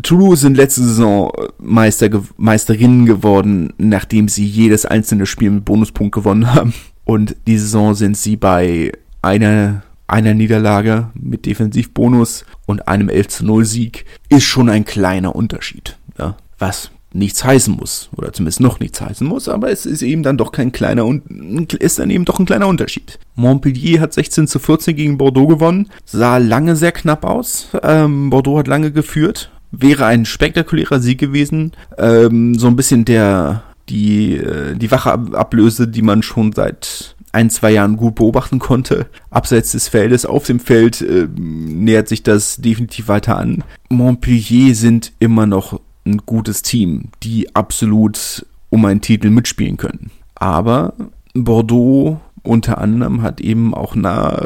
Toulouse 0.01 0.41
sind 0.41 0.57
letzte 0.57 0.81
Saison 0.81 1.31
Meister, 1.59 2.09
Meisterinnen 2.37 3.05
geworden, 3.05 3.73
nachdem 3.77 4.27
sie 4.27 4.45
jedes 4.45 4.85
einzelne 4.85 5.25
Spiel 5.25 5.51
mit 5.51 5.65
Bonuspunkt 5.65 6.15
gewonnen 6.15 6.53
haben. 6.53 6.73
Und 7.05 7.35
die 7.47 7.57
Saison 7.57 7.93
sind 7.93 8.17
sie 8.17 8.37
bei 8.37 8.91
einer, 9.21 9.83
einer 10.07 10.33
Niederlage 10.33 11.09
mit 11.13 11.45
Defensivbonus 11.45 12.45
und 12.65 12.87
einem 12.87 13.09
11 13.09 13.27
zu 13.27 13.45
0 13.45 13.65
Sieg. 13.65 14.05
Ist 14.29 14.45
schon 14.45 14.69
ein 14.69 14.85
kleiner 14.85 15.35
Unterschied. 15.35 15.97
Ja? 16.17 16.37
Was 16.57 16.91
nichts 17.13 17.43
heißen 17.43 17.75
muss. 17.75 18.09
Oder 18.15 18.33
zumindest 18.33 18.59
noch 18.59 18.79
nichts 18.79 18.99
heißen 19.01 19.25
muss, 19.25 19.47
aber 19.47 19.71
es 19.71 19.85
ist 19.85 20.01
eben 20.01 20.23
dann 20.23 20.37
doch 20.37 20.51
kein 20.51 20.71
kleiner 20.71 21.05
und 21.05 21.73
ist 21.73 21.99
dann 21.99 22.09
eben 22.09 22.25
doch 22.25 22.39
ein 22.39 22.45
kleiner 22.45 22.67
Unterschied. 22.67 23.19
Montpellier 23.35 24.01
hat 24.01 24.13
16 24.13 24.47
zu 24.47 24.59
14 24.59 24.95
gegen 24.95 25.17
Bordeaux 25.17 25.47
gewonnen, 25.47 25.89
sah 26.05 26.37
lange 26.37 26.75
sehr 26.75 26.91
knapp 26.91 27.25
aus. 27.25 27.69
Ähm, 27.83 28.29
Bordeaux 28.29 28.57
hat 28.57 28.67
lange 28.67 28.91
geführt. 28.91 29.51
Wäre 29.71 30.05
ein 30.05 30.25
spektakulärer 30.25 30.99
Sieg 30.99 31.19
gewesen. 31.19 31.71
Ähm, 31.97 32.55
so 32.55 32.67
ein 32.67 32.75
bisschen 32.75 33.05
der 33.05 33.63
die, 33.89 34.37
äh, 34.37 34.75
die 34.75 34.91
wache 34.91 35.11
Ablöse, 35.11 35.87
die 35.87 36.01
man 36.01 36.23
schon 36.23 36.53
seit 36.53 37.15
ein, 37.31 37.49
zwei 37.49 37.71
Jahren 37.71 37.97
gut 37.97 38.15
beobachten 38.15 38.59
konnte. 38.59 39.07
Abseits 39.29 39.71
des 39.71 39.87
Feldes, 39.87 40.25
auf 40.25 40.45
dem 40.45 40.59
Feld 40.59 41.01
äh, 41.01 41.27
nähert 41.35 42.07
sich 42.07 42.23
das 42.23 42.57
definitiv 42.57 43.07
weiter 43.07 43.37
an. 43.37 43.63
Montpellier 43.89 44.75
sind 44.75 45.13
immer 45.19 45.47
noch 45.47 45.79
ein 46.05 46.17
gutes 46.25 46.61
Team, 46.61 47.09
die 47.23 47.55
absolut 47.55 48.45
um 48.69 48.85
einen 48.85 49.01
Titel 49.01 49.29
mitspielen 49.29 49.77
können. 49.77 50.11
Aber 50.35 50.93
Bordeaux 51.33 52.19
unter 52.43 52.77
anderem 52.77 53.21
hat 53.21 53.39
eben 53.41 53.73
auch 53.73 53.95
nah 53.95 54.45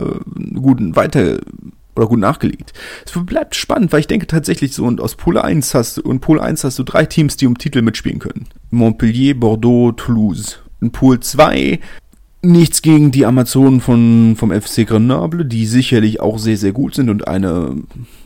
gut 0.54 0.80
weiter 0.96 1.40
oder 1.96 2.08
gut 2.08 2.20
nachgelegt. 2.20 2.74
Es 3.06 3.12
bleibt 3.26 3.56
spannend, 3.56 3.92
weil 3.92 4.02
ich 4.02 4.08
denke 4.08 4.28
tatsächlich 4.28 4.74
so 4.74 4.86
und 4.86 5.02
aus 5.02 5.16
Pool 5.16 5.38
1 5.38 5.74
hast 5.74 5.98
du 5.98 6.02
und 6.02 6.20
Pool 6.20 6.40
1 6.40 6.64
hast 6.64 6.78
du 6.78 6.84
drei 6.84 7.06
Teams, 7.06 7.38
die 7.38 7.48
um 7.48 7.58
Titel 7.58 7.82
mitspielen 7.82 8.20
können. 8.20 8.46
Montpellier, 8.70 9.34
Bordeaux, 9.40 9.92
Toulouse. 9.94 10.60
In 10.80 10.92
Pool 10.92 11.20
2 11.20 11.80
nichts 12.44 12.84
gegen 12.84 13.12
die 13.12 13.26
Amazonen 13.26 13.82
von, 13.82 14.36
vom 14.38 14.52
FC 14.52 14.86
Grenoble, 14.86 15.44
die 15.44 15.66
sicherlich 15.66 16.22
auch 16.22 16.38
sehr, 16.38 16.56
sehr 16.56 16.72
gut 16.72 16.94
sind 16.94 17.10
und 17.10 17.28
eine 17.28 17.78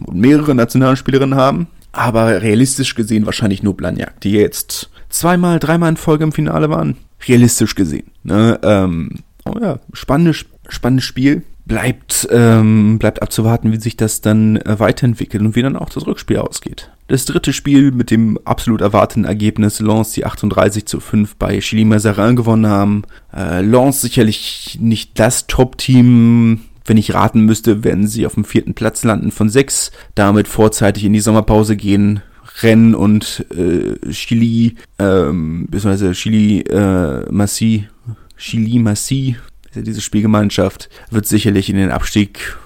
und 0.05 0.15
mehrere 0.15 0.53
Nationalspielerinnen 0.53 1.35
haben 1.35 1.67
aber 1.91 2.41
realistisch 2.41 2.95
gesehen 2.95 3.25
wahrscheinlich 3.25 3.63
nur 3.63 3.75
Blagnac, 3.75 4.19
die 4.21 4.31
jetzt 4.31 4.89
zweimal, 5.09 5.59
dreimal 5.59 5.89
in 5.89 5.97
Folge 5.97 6.23
im 6.23 6.31
Finale 6.31 6.69
waren. 6.69 6.97
Realistisch 7.27 7.75
gesehen. 7.75 8.11
Ne? 8.23 8.59
Ähm, 8.63 9.19
oh 9.45 9.55
ja, 9.61 9.79
spannendes, 9.93 10.45
spannendes 10.69 11.05
Spiel. 11.05 11.43
Bleibt, 11.63 12.27
ähm, 12.31 12.97
bleibt 12.97 13.21
abzuwarten, 13.21 13.71
wie 13.71 13.79
sich 13.79 13.95
das 13.95 14.19
dann 14.19 14.57
äh, 14.57 14.79
weiterentwickelt 14.79 15.43
und 15.43 15.55
wie 15.55 15.61
dann 15.61 15.77
auch 15.77 15.89
das 15.89 16.07
Rückspiel 16.07 16.37
ausgeht. 16.37 16.89
Das 17.07 17.25
dritte 17.25 17.53
Spiel 17.53 17.91
mit 17.91 18.09
dem 18.09 18.39
absolut 18.45 18.81
erwarteten 18.81 19.25
Ergebnis 19.25 19.79
Lens, 19.79 20.11
die 20.11 20.25
38 20.25 20.85
zu 20.85 20.99
5 20.99 21.35
bei 21.35 21.59
Chili 21.59 21.85
Mazarin 21.85 22.35
gewonnen 22.35 22.67
haben. 22.67 23.03
Äh, 23.33 23.61
Lens 23.61 24.01
sicherlich 24.01 24.79
nicht 24.81 25.19
das 25.19 25.45
Top-Team 25.47 26.61
wenn 26.91 26.97
ich 26.97 27.13
raten 27.13 27.45
müsste, 27.45 27.85
werden 27.85 28.05
sie 28.05 28.25
auf 28.25 28.33
dem 28.33 28.43
vierten 28.43 28.73
Platz 28.73 29.05
landen 29.05 29.31
von 29.31 29.47
sechs, 29.47 29.93
damit 30.13 30.49
vorzeitig 30.49 31.05
in 31.05 31.13
die 31.13 31.21
Sommerpause 31.21 31.77
gehen. 31.77 32.21
Rennen 32.63 32.95
und 32.95 33.45
äh, 33.55 34.11
Chili, 34.11 34.75
ähm, 34.99 35.67
beziehungsweise 35.69 36.11
Chili 36.11 36.59
äh, 36.63 37.31
Massi, 37.31 37.87
Chili 38.35 38.77
Massi, 38.79 39.37
diese 39.73 40.01
Spielgemeinschaft, 40.01 40.89
wird 41.09 41.25
sicherlich 41.25 41.69
in 41.69 41.77
den 41.77 41.91
Abstieg 41.91 42.57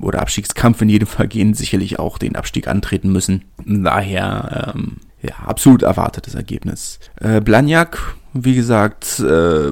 oder 0.00 0.22
Abstiegskampf 0.22 0.80
in 0.80 0.88
jedem 0.88 1.06
Fall 1.06 1.28
gehen, 1.28 1.52
sicherlich 1.52 1.98
auch 1.98 2.16
den 2.16 2.34
Abstieg 2.34 2.68
antreten 2.68 3.12
müssen. 3.12 3.44
Daher, 3.66 4.72
ähm, 4.74 4.96
ja, 5.20 5.34
absolut 5.44 5.82
erwartetes 5.82 6.34
Ergebnis. 6.34 6.98
Äh, 7.20 7.42
Blagnac, 7.42 8.14
wie 8.32 8.54
gesagt, 8.54 9.20
äh, 9.20 9.70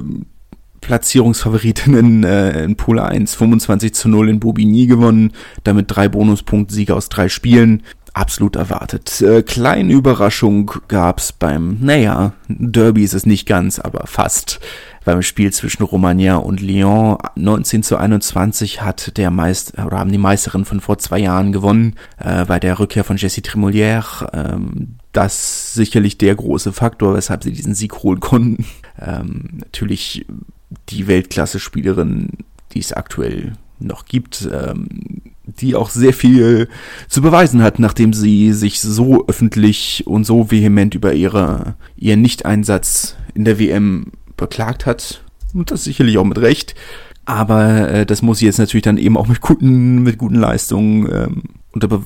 Platzierungsfavoritinnen 0.85 2.23
äh, 2.23 2.63
in 2.63 2.75
Pool 2.75 2.99
1, 2.99 3.33
25 3.33 3.95
zu 3.95 4.07
0 4.07 4.29
in 4.29 4.39
Bobigny 4.39 4.85
gewonnen, 4.85 5.31
damit 5.63 5.87
drei 5.87 6.07
Bonuspunkt-Siege 6.07 6.93
aus 6.93 7.09
drei 7.09 7.27
Spielen. 7.27 7.81
Absolut 8.13 8.55
erwartet. 8.55 9.19
Äh, 9.19 9.41
kleine 9.41 9.91
Überraschung 9.91 10.71
gab's 10.87 11.31
beim, 11.31 11.79
naja, 11.81 12.33
Derby 12.47 13.03
ist 13.03 13.15
es 13.15 13.25
nicht 13.25 13.47
ganz, 13.47 13.79
aber 13.79 14.05
fast. 14.05 14.59
Beim 15.05 15.23
Spiel 15.23 15.51
zwischen 15.51 15.83
Romagna 15.83 16.37
und 16.37 16.61
Lyon 16.61 17.17
19 17.35 17.81
zu 17.81 17.97
21 17.97 18.83
hat 18.83 19.17
der 19.17 19.31
Meister 19.31 19.87
oder 19.87 19.97
haben 19.97 20.11
die 20.11 20.19
Meisterin 20.19 20.65
von 20.65 20.81
vor 20.81 20.99
zwei 20.99 21.17
Jahren 21.17 21.51
gewonnen 21.51 21.95
äh, 22.17 22.45
bei 22.45 22.59
der 22.59 22.77
Rückkehr 22.79 23.03
von 23.03 23.17
Jessie 23.17 23.41
Tremolière. 23.41 24.27
Ähm, 24.33 24.97
das 25.13 25.73
sicherlich 25.73 26.17
der 26.17 26.35
große 26.35 26.73
Faktor, 26.73 27.15
weshalb 27.15 27.43
sie 27.43 27.51
diesen 27.51 27.73
Sieg 27.73 28.03
holen 28.03 28.19
konnten. 28.19 28.65
Ähm, 28.99 29.59
natürlich 29.59 30.25
die 30.89 31.07
Weltklasse-Spielerin, 31.07 32.29
die 32.73 32.79
es 32.79 32.93
aktuell 32.93 33.53
noch 33.79 34.05
gibt, 34.05 34.49
ähm, 34.51 34.87
die 35.45 35.75
auch 35.75 35.89
sehr 35.89 36.13
viel 36.13 36.67
zu 37.07 37.21
beweisen 37.21 37.61
hat, 37.61 37.79
nachdem 37.79 38.13
sie 38.13 38.53
sich 38.53 38.79
so 38.81 39.27
öffentlich 39.27 40.03
und 40.07 40.25
so 40.25 40.51
vehement 40.51 40.95
über 40.95 41.13
ihre, 41.13 41.75
ihren 41.95 42.21
Nicht-Einsatz 42.21 43.15
in 43.33 43.45
der 43.45 43.59
WM 43.59 44.11
beklagt 44.37 44.85
hat. 44.85 45.23
Und 45.53 45.71
das 45.71 45.83
sicherlich 45.83 46.17
auch 46.17 46.23
mit 46.25 46.39
Recht. 46.39 46.75
Aber 47.25 47.89
äh, 47.89 48.05
das 48.05 48.21
muss 48.21 48.39
sie 48.39 48.45
jetzt 48.45 48.59
natürlich 48.59 48.83
dann 48.83 48.97
eben 48.97 49.17
auch 49.17 49.27
mit 49.27 49.41
guten, 49.41 50.03
mit 50.03 50.17
guten 50.17 50.35
Leistungen 50.35 51.09
ähm, 51.11 51.43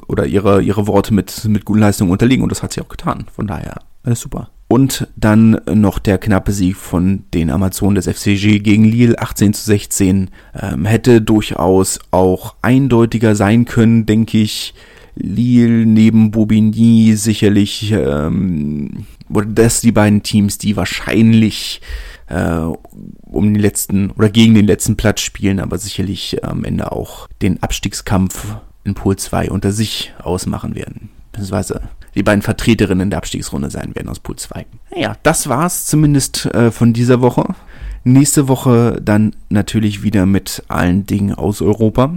oder 0.08 0.26
ihre, 0.26 0.62
ihre 0.62 0.88
Worte 0.88 1.14
mit, 1.14 1.46
mit 1.46 1.66
guten 1.66 1.80
Leistungen 1.80 2.12
unterlegen. 2.12 2.44
Und 2.44 2.50
das 2.50 2.64
hat 2.64 2.74
sie 2.74 2.82
auch 2.82 2.88
getan. 2.88 3.26
Von 3.34 3.48
daher, 3.48 3.82
alles 4.04 4.22
super. 4.22 4.50
Und 4.72 5.08
dann 5.16 5.60
noch 5.74 5.98
der 5.98 6.20
knappe 6.20 6.52
Sieg 6.52 6.78
von 6.78 7.24
den 7.34 7.50
Amazonen 7.50 7.96
des 7.96 8.08
FCG 8.08 8.60
gegen 8.60 8.86
Lille 8.86 9.18
18 9.18 9.56
zu 9.56 9.64
16. 9.64 10.30
Ähm, 10.62 10.86
hätte 10.86 11.24
durchaus 11.24 11.98
auch 12.12 12.54
eindeutiger 12.62 13.36
sein 13.36 13.66
können, 13.66 14.06
denke 14.06 14.38
ich. 14.38 14.76
Lille 15.16 15.88
neben 15.88 16.30
Bobigny 16.30 17.16
sicherlich, 17.16 17.92
ähm, 17.92 19.08
oder 19.28 19.48
das 19.48 19.82
die 19.82 19.92
beiden 19.92 20.22
Teams, 20.22 20.60
die 20.60 20.78
wahrscheinlich 20.78 21.82
äh, 22.28 22.60
um 23.24 23.54
den 23.54 23.62
letzten 23.62 24.12
oder 24.12 24.30
gegen 24.30 24.54
den 24.54 24.68
letzten 24.68 24.98
Platz 24.98 25.22
spielen, 25.22 25.60
aber 25.60 25.80
sicherlich 25.80 26.44
am 26.44 26.64
Ende 26.64 26.92
auch 26.92 27.28
den 27.42 27.62
Abstiegskampf 27.64 28.56
in 28.84 28.94
Pool 28.94 29.16
2 29.16 29.50
unter 29.50 29.72
sich 29.72 30.14
ausmachen 30.22 30.76
werden. 30.76 31.10
Beziehungsweise 31.32 31.82
die 32.16 32.24
beiden 32.24 32.42
Vertreterinnen 32.42 33.10
der 33.10 33.18
Abstiegsrunde 33.18 33.70
sein 33.70 33.96
werden 33.96 34.10
aus 34.10 34.20
Pool 34.20 34.36
2. 34.36 34.66
Naja, 34.96 35.16
das 35.24 35.50
war's 35.50 35.86
zumindest 35.86 36.46
äh, 36.48 36.72
von 36.72 36.94
dieser 36.94 37.22
Woche. 37.22 37.56
Nächste 38.04 38.48
Woche 38.48 39.00
dann 39.04 39.36
natürlich 39.50 40.04
wieder 40.04 40.26
mit 40.26 40.64
allen 40.68 41.06
Dingen 41.06 41.34
aus 41.34 41.62
Europa. 41.62 42.14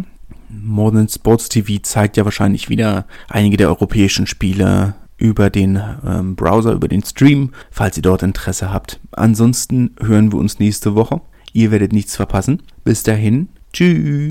Modern 0.48 1.08
Sports 1.08 1.48
TV 1.48 1.80
zeigt 1.82 2.16
ja 2.16 2.24
wahrscheinlich 2.24 2.68
wieder 2.68 3.06
einige 3.28 3.56
der 3.56 3.68
europäischen 3.68 4.26
Spiele 4.26 4.94
über 5.16 5.50
den 5.50 5.80
ähm, 6.04 6.34
Browser, 6.34 6.72
über 6.72 6.88
den 6.88 7.04
Stream, 7.04 7.50
falls 7.70 7.96
ihr 7.96 8.02
dort 8.02 8.22
Interesse 8.22 8.72
habt. 8.72 9.00
Ansonsten 9.12 9.94
hören 10.00 10.32
wir 10.32 10.38
uns 10.38 10.58
nächste 10.58 10.94
Woche. 10.94 11.20
Ihr 11.52 11.70
werdet 11.70 11.92
nichts 11.92 12.16
verpassen. 12.16 12.62
Bis 12.84 13.02
dahin, 13.02 13.48
tschüss. 13.72 14.30